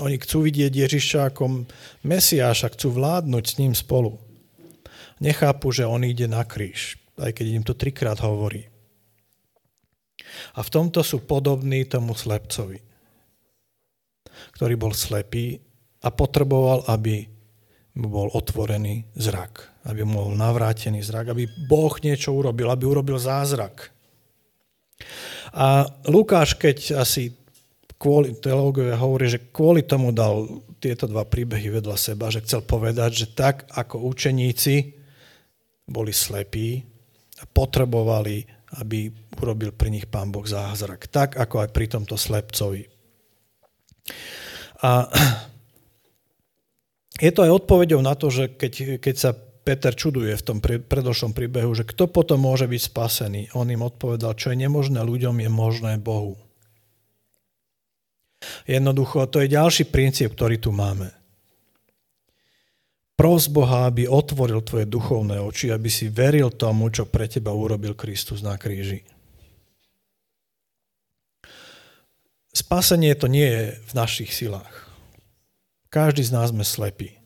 Oni 0.01 0.17
chcú 0.17 0.49
vidieť 0.49 0.73
Ježiša 0.73 1.35
ako 1.35 1.69
Mesiáša, 2.09 2.73
chcú 2.73 2.97
vládnuť 2.97 3.45
s 3.45 3.59
ním 3.61 3.77
spolu. 3.77 4.17
Nechápu, 5.21 5.69
že 5.69 5.85
on 5.85 6.01
ide 6.01 6.25
na 6.25 6.49
kríž, 6.49 6.97
aj 7.21 7.37
keď 7.37 7.47
im 7.53 7.65
to 7.65 7.77
trikrát 7.77 8.17
hovorí. 8.25 8.73
A 10.57 10.65
v 10.65 10.73
tomto 10.73 11.05
sú 11.05 11.29
podobní 11.29 11.85
tomu 11.85 12.17
slepcovi, 12.17 12.81
ktorý 14.57 14.75
bol 14.81 14.97
slepý 14.97 15.61
a 16.01 16.09
potreboval, 16.09 16.89
aby 16.89 17.29
mu 17.93 18.09
bol 18.09 18.33
otvorený 18.33 19.05
zrak, 19.13 19.85
aby 19.85 20.01
mu 20.09 20.25
bol 20.25 20.33
navrátený 20.33 21.05
zrak, 21.05 21.37
aby 21.37 21.45
Boh 21.69 21.93
niečo 22.01 22.33
urobil, 22.33 22.73
aby 22.73 22.89
urobil 22.89 23.21
zázrak. 23.21 23.93
A 25.53 25.85
Lukáš, 26.09 26.57
keď 26.57 27.05
asi 27.05 27.37
kvôli, 28.03 28.35
teológovia 28.35 28.99
hovorí, 28.99 29.31
že 29.31 29.55
kvôli 29.55 29.87
tomu 29.87 30.11
dal 30.11 30.67
tieto 30.83 31.07
dva 31.07 31.23
príbehy 31.23 31.79
vedľa 31.79 31.95
seba, 31.95 32.35
že 32.35 32.43
chcel 32.43 32.67
povedať, 32.67 33.11
že 33.15 33.27
tak 33.31 33.71
ako 33.71 34.03
učeníci 34.11 34.99
boli 35.87 36.11
slepí 36.11 36.83
a 37.39 37.47
potrebovali, 37.47 38.43
aby 38.83 39.07
urobil 39.39 39.71
pri 39.71 39.95
nich 39.95 40.11
pán 40.11 40.35
Boh 40.35 40.43
zázrak. 40.43 41.07
Tak 41.07 41.39
ako 41.39 41.63
aj 41.63 41.71
pri 41.71 41.87
tomto 41.87 42.19
slepcovi. 42.19 42.91
A 44.83 45.07
Je 47.23 47.31
to 47.31 47.47
aj 47.47 47.55
odpovedou 47.63 48.03
na 48.03 48.19
to, 48.19 48.35
že 48.35 48.51
keď, 48.51 48.99
keď 48.99 49.15
sa 49.15 49.31
Peter 49.63 49.95
čuduje 49.95 50.35
v 50.35 50.43
tom 50.43 50.59
predošlom 50.59 51.31
príbehu, 51.31 51.71
že 51.71 51.87
kto 51.87 52.11
potom 52.11 52.43
môže 52.43 52.67
byť 52.67 52.83
spasený. 52.83 53.43
On 53.55 53.63
im 53.71 53.87
odpovedal, 53.87 54.35
čo 54.35 54.51
je 54.51 54.59
nemožné 54.59 54.99
ľuďom, 55.07 55.39
je 55.39 55.47
možné 55.47 56.03
Bohu. 56.03 56.35
Jednoducho, 58.67 59.27
to 59.31 59.43
je 59.43 59.55
ďalší 59.55 59.91
princíp, 59.91 60.35
ktorý 60.35 60.59
tu 60.59 60.71
máme. 60.75 61.11
Pros 63.15 63.47
Boha, 63.47 63.87
aby 63.87 64.11
otvoril 64.11 64.65
tvoje 64.67 64.89
duchovné 64.89 65.39
oči, 65.39 65.71
aby 65.71 65.87
si 65.87 66.11
veril 66.11 66.51
tomu, 66.51 66.91
čo 66.91 67.07
pre 67.07 67.31
teba 67.31 67.55
urobil 67.55 67.95
Kristus 67.95 68.43
na 68.43 68.59
kríži. 68.59 69.07
Spasenie 72.53 73.15
to 73.17 73.31
nie 73.31 73.47
je 73.47 73.65
v 73.79 73.93
našich 73.95 74.35
silách. 74.35 74.91
Každý 75.93 76.25
z 76.25 76.35
nás 76.35 76.51
sme 76.51 76.65
slepí. 76.65 77.17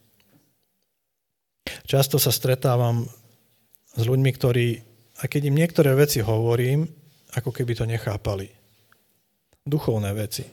Často 1.86 2.18
sa 2.18 2.34
stretávam 2.34 3.06
s 3.94 4.02
ľuďmi, 4.04 4.30
ktorí, 4.34 4.66
a 5.22 5.30
keď 5.30 5.50
im 5.50 5.58
niektoré 5.58 5.94
veci 5.94 6.22
hovorím, 6.22 6.86
ako 7.34 7.50
keby 7.50 7.72
to 7.74 7.88
nechápali. 7.88 8.50
Duchovné 9.66 10.10
veci. 10.14 10.46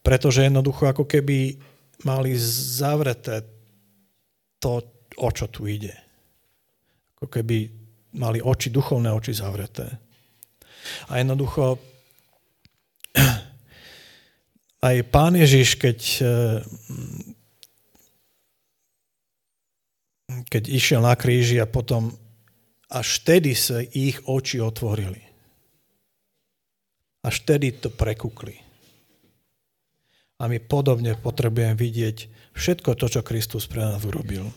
Pretože 0.00 0.48
jednoducho 0.48 0.88
ako 0.88 1.04
keby 1.04 1.60
mali 2.08 2.32
zavreté 2.80 3.44
to, 4.60 4.80
o 5.20 5.28
čo 5.32 5.46
tu 5.52 5.68
ide. 5.68 5.92
Ako 7.20 7.28
keby 7.28 7.68
mali 8.16 8.40
oči, 8.40 8.72
duchovné 8.72 9.12
oči 9.12 9.36
zavreté. 9.36 9.86
A 11.12 11.20
jednoducho 11.20 11.76
aj 14.88 14.96
pán 15.12 15.36
Ježiš, 15.36 15.76
keď 15.76 15.98
keď 20.50 20.62
išiel 20.70 21.02
na 21.02 21.14
kríži 21.18 21.58
a 21.58 21.66
potom 21.66 22.14
až 22.90 23.22
vtedy 23.22 23.54
sa 23.54 23.82
ich 23.82 24.18
oči 24.26 24.58
otvorili. 24.62 25.22
Až 27.22 27.34
vtedy 27.44 27.78
to 27.78 27.90
prekukli. 27.92 28.69
A 30.40 30.48
my 30.48 30.56
podobne 30.56 31.12
potrebujeme 31.20 31.76
vidieť 31.76 32.16
všetko 32.56 32.96
to, 32.96 33.06
čo 33.12 33.20
Kristus 33.20 33.68
pre 33.68 33.84
nás 33.84 34.00
urobil. 34.08 34.48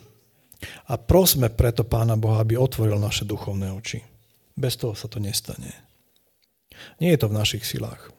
A 0.88 0.96
prosme 0.96 1.52
preto 1.52 1.84
Pána 1.84 2.16
Boha, 2.16 2.40
aby 2.40 2.56
otvoril 2.56 2.96
naše 2.96 3.28
duchovné 3.28 3.68
oči. 3.76 4.00
Bez 4.56 4.80
toho 4.80 4.96
sa 4.96 5.12
to 5.12 5.20
nestane. 5.20 5.76
Nie 7.04 7.16
je 7.16 7.28
to 7.28 7.28
v 7.28 7.38
našich 7.38 7.68
silách. 7.68 8.16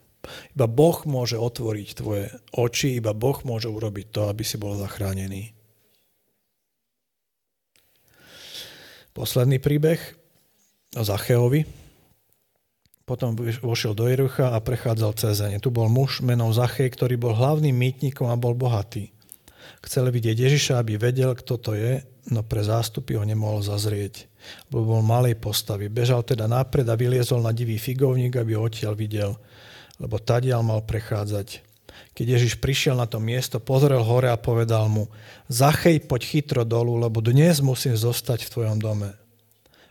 Iba 0.56 0.68
Boh 0.68 1.04
môže 1.04 1.36
otvoriť 1.36 1.88
tvoje 2.00 2.32
oči, 2.56 3.00
iba 3.00 3.12
Boh 3.16 3.36
môže 3.44 3.68
urobiť 3.68 4.06
to, 4.12 4.20
aby 4.28 4.44
si 4.44 4.56
bol 4.56 4.76
zachránený. 4.76 5.52
Posledný 9.14 9.62
príbeh 9.62 10.00
o 10.98 11.02
Zacheovi. 11.06 11.83
Potom 13.04 13.36
vošiel 13.36 13.92
do 13.92 14.08
Jerucha 14.08 14.56
a 14.56 14.58
prechádzal 14.64 15.12
cez 15.20 15.44
Tu 15.60 15.68
bol 15.68 15.92
muž 15.92 16.24
menom 16.24 16.48
Zachej, 16.56 16.88
ktorý 16.88 17.20
bol 17.20 17.36
hlavným 17.36 17.76
mýtnikom 17.76 18.32
a 18.32 18.40
bol 18.40 18.56
bohatý. 18.56 19.12
Chcel 19.84 20.08
vidieť 20.08 20.48
Ježiša, 20.48 20.80
aby 20.80 20.96
vedel, 20.96 21.36
kto 21.36 21.60
to 21.60 21.76
je, 21.76 22.00
no 22.32 22.40
pre 22.40 22.64
zástupy 22.64 23.20
ho 23.20 23.24
nemohol 23.28 23.60
zazrieť, 23.60 24.24
bo 24.72 24.80
bol 24.80 25.04
malej 25.04 25.36
postavy. 25.36 25.92
Bežal 25.92 26.24
teda 26.24 26.48
napred 26.48 26.88
a 26.88 26.96
vyliezol 26.96 27.44
na 27.44 27.52
divý 27.52 27.76
figovník, 27.76 28.40
aby 28.40 28.56
ho 28.56 28.64
odtiaľ 28.64 28.96
videl, 28.96 29.36
lebo 30.00 30.16
tadiaľ 30.16 30.64
mal 30.64 30.80
prechádzať. 30.80 31.60
Keď 32.16 32.26
Ježiš 32.26 32.56
prišiel 32.56 32.96
na 32.96 33.04
to 33.04 33.20
miesto, 33.20 33.60
pozrel 33.60 34.00
hore 34.00 34.32
a 34.32 34.40
povedal 34.40 34.88
mu, 34.88 35.12
Zachej, 35.52 36.00
poď 36.08 36.22
chytro 36.24 36.62
dolu, 36.64 36.96
lebo 36.96 37.20
dnes 37.20 37.60
musím 37.60 37.92
zostať 37.92 38.48
v 38.48 38.52
tvojom 38.56 38.78
dome. 38.80 39.12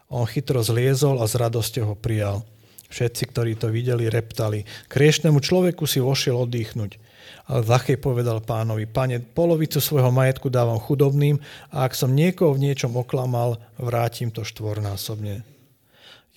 On 0.10 0.26
chytro 0.26 0.66
zliezol 0.66 1.22
a 1.22 1.30
s 1.30 1.38
radosťou 1.38 1.94
ho 1.94 1.96
prijal. 1.98 2.42
Všetci, 2.94 3.24
ktorí 3.34 3.58
to 3.58 3.74
videli, 3.74 4.06
reptali. 4.06 4.62
Kriešnemu 4.86 5.42
človeku 5.42 5.90
si 5.90 5.98
vošiel 5.98 6.38
oddychnúť. 6.46 7.02
Ale 7.50 7.66
Zachej 7.66 7.98
povedal 7.98 8.46
pánovi, 8.46 8.86
pane, 8.86 9.18
polovicu 9.20 9.82
svojho 9.82 10.14
majetku 10.14 10.54
dávam 10.54 10.78
chudobným 10.78 11.42
a 11.74 11.90
ak 11.90 11.98
som 11.98 12.14
niekoho 12.14 12.54
v 12.54 12.70
niečom 12.70 12.94
oklamal, 12.94 13.58
vrátim 13.82 14.30
to 14.30 14.46
štvornásobne. 14.46 15.42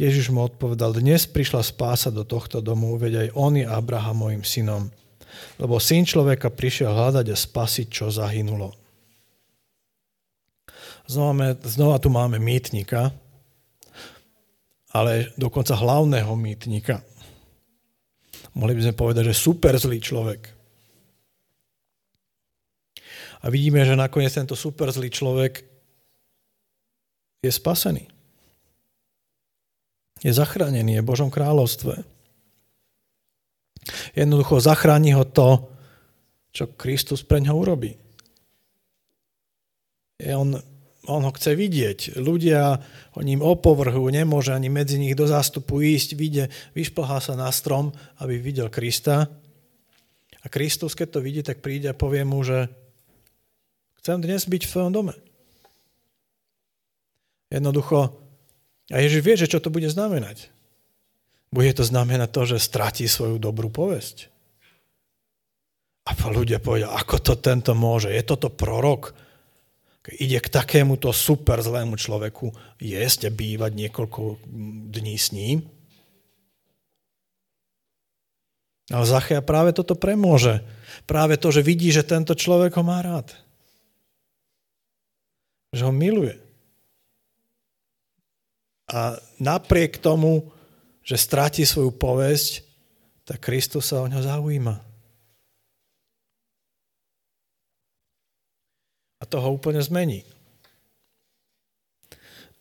Ježiš 0.01 0.33
mu 0.33 0.49
odpovedal, 0.49 0.97
dnes 0.97 1.29
prišla 1.29 1.61
spása 1.61 2.09
do 2.09 2.25
tohto 2.25 2.65
domu, 2.65 2.97
veď 2.97 3.29
aj 3.29 3.29
on 3.37 3.53
je 3.61 3.67
Abrahamovým 3.69 4.43
synom 4.43 4.89
lebo 5.61 5.81
syn 5.81 6.05
človeka 6.05 6.53
prišiel 6.53 6.93
hľadať 6.93 7.27
a 7.33 7.37
spasiť, 7.37 7.87
čo 7.89 8.13
zahynulo. 8.13 8.73
Znova, 11.07 11.55
znova 11.63 11.97
tu 12.03 12.11
máme 12.11 12.43
mýtnika, 12.43 13.15
ale 14.97 15.37
dokonca 15.37 15.77
hlavného 15.77 16.33
mýtnika. 16.33 17.05
Mohli 18.57 18.73
by 18.81 18.83
sme 18.89 18.95
povedať, 18.97 19.23
že 19.29 19.37
super 19.37 19.77
zlý 19.77 20.01
človek. 20.01 20.49
A 23.45 23.53
vidíme, 23.53 23.85
že 23.85 23.93
nakoniec 23.93 24.33
tento 24.33 24.57
super 24.57 24.89
zlý 24.89 25.13
človek 25.13 25.61
je 27.45 27.53
spasený. 27.53 28.09
Je 30.25 30.33
zachránený, 30.33 30.97
je 30.97 31.05
v 31.05 31.11
Božom 31.13 31.29
kráľovstve. 31.29 32.01
Jednoducho 34.17 34.65
zachráni 34.65 35.13
ho 35.13 35.29
to, 35.29 35.69
čo 36.57 36.73
Kristus 36.73 37.21
pre 37.21 37.45
ňo 37.45 37.53
urobí. 37.53 37.93
On, 40.33 40.57
on 41.07 41.23
ho 41.27 41.33
chce 41.33 41.57
vidieť. 41.57 42.19
Ľudia 42.21 42.79
o 43.15 43.21
ním 43.23 43.41
opovrhu, 43.43 44.07
nemôže 44.11 44.53
ani 44.53 44.71
medzi 44.71 44.99
nich 44.99 45.15
do 45.15 45.27
zástupu 45.27 45.81
ísť, 45.83 46.19
vidie, 46.19 46.51
vyšplhá 46.77 47.19
sa 47.23 47.35
na 47.39 47.51
strom, 47.51 47.95
aby 48.21 48.39
videl 48.39 48.69
Krista. 48.69 49.31
A 50.43 50.47
Kristus, 50.47 50.95
keď 50.95 51.19
to 51.19 51.21
vidí, 51.25 51.43
tak 51.43 51.65
príde 51.65 51.91
a 51.91 51.99
povie 51.99 52.23
mu, 52.23 52.43
že 52.43 52.71
chcem 54.03 54.23
dnes 54.23 54.47
byť 54.47 54.63
v 54.67 54.73
tvojom 54.75 54.93
dome. 54.95 55.15
Jednoducho, 57.51 58.27
a 58.91 58.97
Ježiš 59.03 59.23
vie, 59.23 59.35
že 59.35 59.51
čo 59.51 59.59
to 59.59 59.71
bude 59.71 59.91
znamenať. 59.91 60.51
Bude 61.51 61.75
to 61.75 61.83
znamenať 61.83 62.31
to, 62.31 62.43
že 62.55 62.63
stratí 62.63 63.07
svoju 63.11 63.43
dobrú 63.43 63.71
povesť. 63.71 64.31
A 66.07 66.15
ľudia 66.31 66.63
povedia, 66.63 66.95
ako 66.95 67.19
to 67.19 67.35
tento 67.43 67.75
môže? 67.75 68.15
Je 68.15 68.23
toto 68.23 68.47
prorok? 68.47 69.26
Ide 70.15 70.39
k 70.39 70.53
takémuto 70.53 71.11
super 71.11 71.59
zlému 71.59 71.99
človeku 71.99 72.55
jesť 72.79 73.27
a 73.27 73.35
bývať 73.35 73.73
niekoľko 73.75 74.39
dní 74.95 75.17
s 75.19 75.35
ním? 75.35 75.67
Ale 78.87 79.03
Zachea 79.03 79.43
práve 79.43 79.75
toto 79.75 79.99
premôže. 79.99 80.63
Práve 81.11 81.35
to, 81.35 81.51
že 81.51 81.67
vidí, 81.67 81.91
že 81.91 82.07
tento 82.07 82.39
človek 82.39 82.79
ho 82.79 82.87
má 82.87 83.03
rád. 83.03 83.35
Že 85.75 85.91
ho 85.91 85.93
miluje. 85.93 86.39
A 88.87 89.19
napriek 89.43 89.99
tomu 89.99 90.55
že 91.07 91.15
stráti 91.15 91.63
svoju 91.63 91.95
povesť, 91.95 92.67
tak 93.23 93.47
Kristus 93.47 93.95
sa 93.95 94.03
o 94.03 94.11
ňo 94.11 94.27
zaujíma. 94.27 94.86
A 99.21 99.25
to 99.25 99.41
ho 99.41 99.49
úplne 99.53 99.81
zmení. 99.81 100.25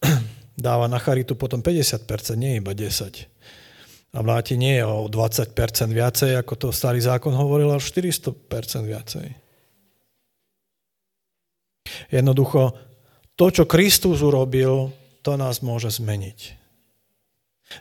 Dáva 0.56 0.88
na 0.88 0.99
charitu 0.99 1.36
potom 1.36 1.60
50%, 1.60 2.08
nie 2.39 2.60
iba 2.60 2.72
10%. 2.72 3.28
A 4.16 4.24
vláti 4.24 4.56
nie 4.56 4.80
o 4.80 5.12
20% 5.12 5.51
viacej, 5.91 6.39
ako 6.39 6.53
to 6.56 6.68
starý 6.72 7.03
zákon 7.03 7.36
hovoril, 7.36 7.76
ale 7.76 7.84
400% 7.84 8.32
viacej. 8.88 9.28
Jednoducho, 12.16 12.72
to, 13.36 13.51
čo 13.51 13.68
Kristus 13.68 14.24
urobil, 14.24 14.95
to 15.20 15.36
nás 15.36 15.60
môže 15.60 15.91
zmeniť. 15.99 16.39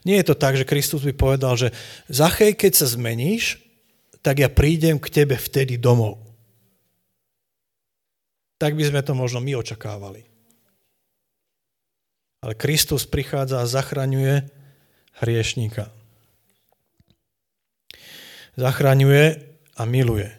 Nie 0.02 0.24
je 0.24 0.32
to 0.32 0.34
tak, 0.34 0.58
že 0.58 0.66
Kristus 0.66 1.06
by 1.06 1.14
povedal, 1.14 1.54
že 1.54 1.70
Zachej, 2.10 2.56
keď 2.58 2.82
sa 2.82 2.86
zmeníš, 2.88 3.60
tak 4.24 4.40
ja 4.40 4.48
prídem 4.48 4.96
k 4.96 5.12
tebe 5.12 5.36
vtedy 5.36 5.76
domov. 5.76 6.23
Tak 8.64 8.72
by 8.72 8.84
sme 8.88 9.04
to 9.04 9.12
možno 9.12 9.44
my 9.44 9.60
očakávali. 9.60 10.24
Ale 12.40 12.56
Kristus 12.56 13.04
prichádza 13.04 13.60
a 13.60 13.68
zachraňuje 13.68 14.48
hriešníka. 15.20 15.92
Zachraňuje 18.56 19.44
a 19.76 19.82
miluje. 19.84 20.32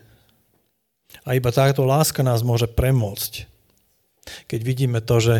A 1.22 1.38
iba 1.38 1.54
táto 1.54 1.86
láska 1.86 2.26
nás 2.26 2.42
môže 2.42 2.66
premôcť. 2.66 3.46
Keď 4.50 4.60
vidíme 4.66 5.06
to, 5.06 5.22
že 5.22 5.36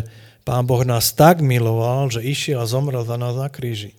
Pán 0.46 0.62
Boh 0.62 0.86
nás 0.86 1.10
tak 1.10 1.42
miloval, 1.42 2.06
že 2.06 2.22
išiel 2.22 2.62
a 2.62 2.70
zomrel 2.70 3.02
za 3.02 3.18
nás 3.18 3.34
na 3.34 3.50
kríži. 3.50 3.98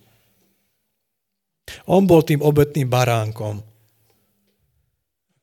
On 1.84 2.08
bol 2.08 2.24
tým 2.24 2.40
obetným 2.40 2.88
baránkom, 2.88 3.60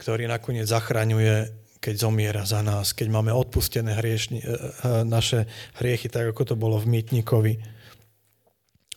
ktorý 0.02 0.26
nakoniec 0.26 0.66
zachraňuje 0.66 1.64
keď 1.86 2.01
zomiera 2.01 2.41
za 2.49 2.65
nás, 2.65 2.97
keď 2.97 3.13
máme 3.13 3.29
odpustené 3.29 3.93
hriešni, 3.93 4.41
e, 4.41 4.45
e, 4.45 4.53
naše 5.05 5.45
hriechy, 5.77 6.09
tak 6.09 6.33
ako 6.33 6.41
to 6.41 6.55
bolo 6.57 6.81
v 6.81 6.89
Mýtnikovi 6.89 7.61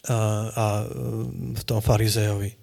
a, 0.09 0.19
a 0.49 0.67
v 1.53 1.63
tom 1.69 1.85
farizejovi. 1.85 2.57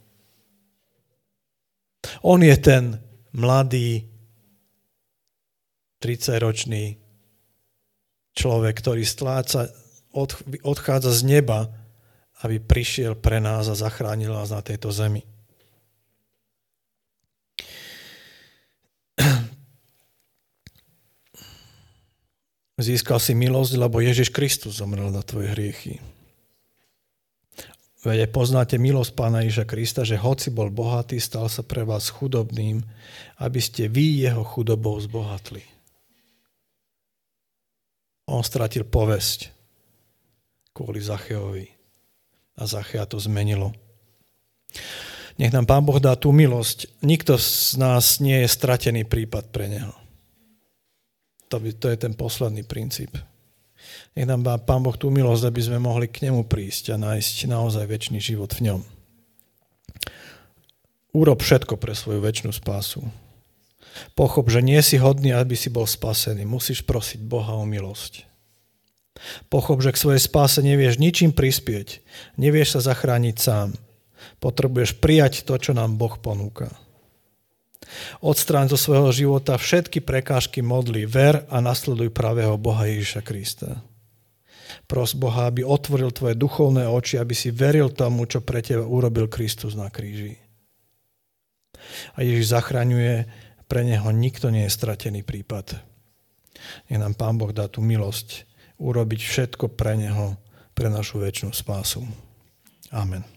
On 2.26 2.42
je 2.42 2.58
ten 2.58 2.98
mladý, 3.38 4.10
30-ročný 6.02 6.98
človek, 8.34 8.74
ktorý 8.78 9.02
stláca, 9.06 9.70
odchádza 10.62 11.12
z 11.14 11.22
neba, 11.26 11.70
aby 12.46 12.62
prišiel 12.62 13.18
pre 13.18 13.42
nás 13.42 13.66
a 13.70 13.78
zachránil 13.78 14.30
nás 14.30 14.54
na 14.54 14.62
tejto 14.62 14.94
zemi. 14.94 15.26
Získal 22.86 23.18
si 23.18 23.34
milosť, 23.34 23.82
lebo 23.82 23.98
Ježiš 23.98 24.30
Kristus 24.30 24.78
zomrel 24.78 25.10
na 25.10 25.26
tvoje 25.26 25.50
hriechy. 25.58 25.98
Veď 28.06 28.30
poznáte 28.30 28.78
milosť 28.78 29.18
Pána 29.18 29.42
Ježa 29.42 29.66
Krista, 29.66 30.06
že 30.06 30.22
hoci 30.22 30.54
bol 30.54 30.70
bohatý, 30.70 31.18
stal 31.18 31.50
sa 31.50 31.66
pre 31.66 31.82
vás 31.82 32.14
chudobným, 32.14 32.86
aby 33.42 33.58
ste 33.58 33.90
vy 33.90 34.22
jeho 34.22 34.46
chudobou 34.46 34.94
zbohatli. 35.02 35.66
On 38.30 38.46
stratil 38.46 38.86
povesť 38.86 39.50
kvôli 40.70 41.02
Zacheovi. 41.02 41.66
A 42.62 42.70
Zachea 42.70 43.10
to 43.10 43.18
zmenilo. 43.18 43.74
Nech 45.42 45.52
nám 45.52 45.66
Pán 45.66 45.84
Boh 45.84 45.98
dá 45.98 46.14
tú 46.14 46.30
milosť. 46.30 47.02
Nikto 47.02 47.42
z 47.42 47.76
nás 47.82 48.22
nie 48.22 48.46
je 48.46 48.54
stratený 48.54 49.04
prípad 49.10 49.50
pre 49.50 49.66
Neho. 49.66 50.05
To, 51.56 51.64
by, 51.64 51.72
to 51.72 51.88
je 51.88 51.98
ten 52.04 52.12
posledný 52.12 52.68
princíp. 52.68 53.16
Nech 54.12 54.28
nám 54.28 54.44
Pán 54.68 54.84
Boh 54.84 55.00
tú 55.00 55.08
milosť, 55.08 55.48
aby 55.48 55.62
sme 55.64 55.80
mohli 55.80 56.12
k 56.12 56.28
nemu 56.28 56.44
prísť 56.44 56.92
a 56.92 57.00
nájsť 57.00 57.48
naozaj 57.48 57.88
väčší 57.88 58.20
život 58.20 58.52
v 58.52 58.68
ňom. 58.68 58.82
Urob 61.16 61.40
všetko 61.40 61.80
pre 61.80 61.96
svoju 61.96 62.20
väčšinu 62.20 62.52
spásu. 62.52 63.08
Pochop, 64.20 64.52
že 64.52 64.60
nie 64.60 64.84
si 64.84 65.00
hodný, 65.00 65.32
aby 65.32 65.56
si 65.56 65.72
bol 65.72 65.88
spasený. 65.88 66.44
Musíš 66.44 66.84
prosiť 66.84 67.24
Boha 67.24 67.56
o 67.56 67.64
milosť. 67.64 68.28
Pochop, 69.48 69.80
že 69.80 69.96
k 69.96 70.02
svojej 70.04 70.20
spáse 70.20 70.60
nevieš 70.60 71.00
ničím 71.00 71.32
prispieť. 71.32 72.04
Nevieš 72.36 72.76
sa 72.76 72.92
zachrániť 72.92 73.36
sám. 73.40 73.80
Potrebuješ 74.44 75.00
prijať 75.00 75.48
to, 75.48 75.56
čo 75.56 75.72
nám 75.72 75.96
Boh 75.96 76.20
ponúka. 76.20 76.68
Odstráň 78.20 78.74
zo 78.74 78.78
svojho 78.80 79.12
života 79.12 79.56
všetky 79.56 80.04
prekážky 80.04 80.60
modly, 80.66 81.08
ver 81.08 81.48
a 81.48 81.62
nasleduj 81.62 82.12
pravého 82.12 82.56
Boha 82.60 82.88
Ježiša 82.90 83.22
Krista. 83.22 83.84
Pros 84.86 85.18
Boha, 85.18 85.50
aby 85.50 85.66
otvoril 85.66 86.14
tvoje 86.14 86.38
duchovné 86.38 86.86
oči, 86.86 87.18
aby 87.18 87.34
si 87.34 87.50
veril 87.50 87.90
tomu, 87.94 88.26
čo 88.30 88.42
pre 88.42 88.62
teba 88.62 88.86
urobil 88.86 89.30
Kristus 89.30 89.74
na 89.74 89.90
kríži. 89.90 90.38
A 92.18 92.26
Ježiš 92.26 92.54
zachraňuje, 92.54 93.26
pre 93.66 93.82
neho 93.82 94.10
nikto 94.14 94.54
nie 94.54 94.70
je 94.70 94.76
stratený 94.78 95.26
prípad. 95.26 95.82
Nech 96.90 97.02
nám 97.02 97.18
Pán 97.18 97.38
Boh 97.38 97.50
dá 97.50 97.66
tú 97.66 97.82
milosť 97.82 98.46
urobiť 98.78 99.22
všetko 99.22 99.74
pre 99.74 99.98
neho, 99.98 100.38
pre 100.78 100.92
našu 100.92 101.22
väčšinu 101.22 101.54
spásu. 101.54 102.06
Amen. 102.94 103.35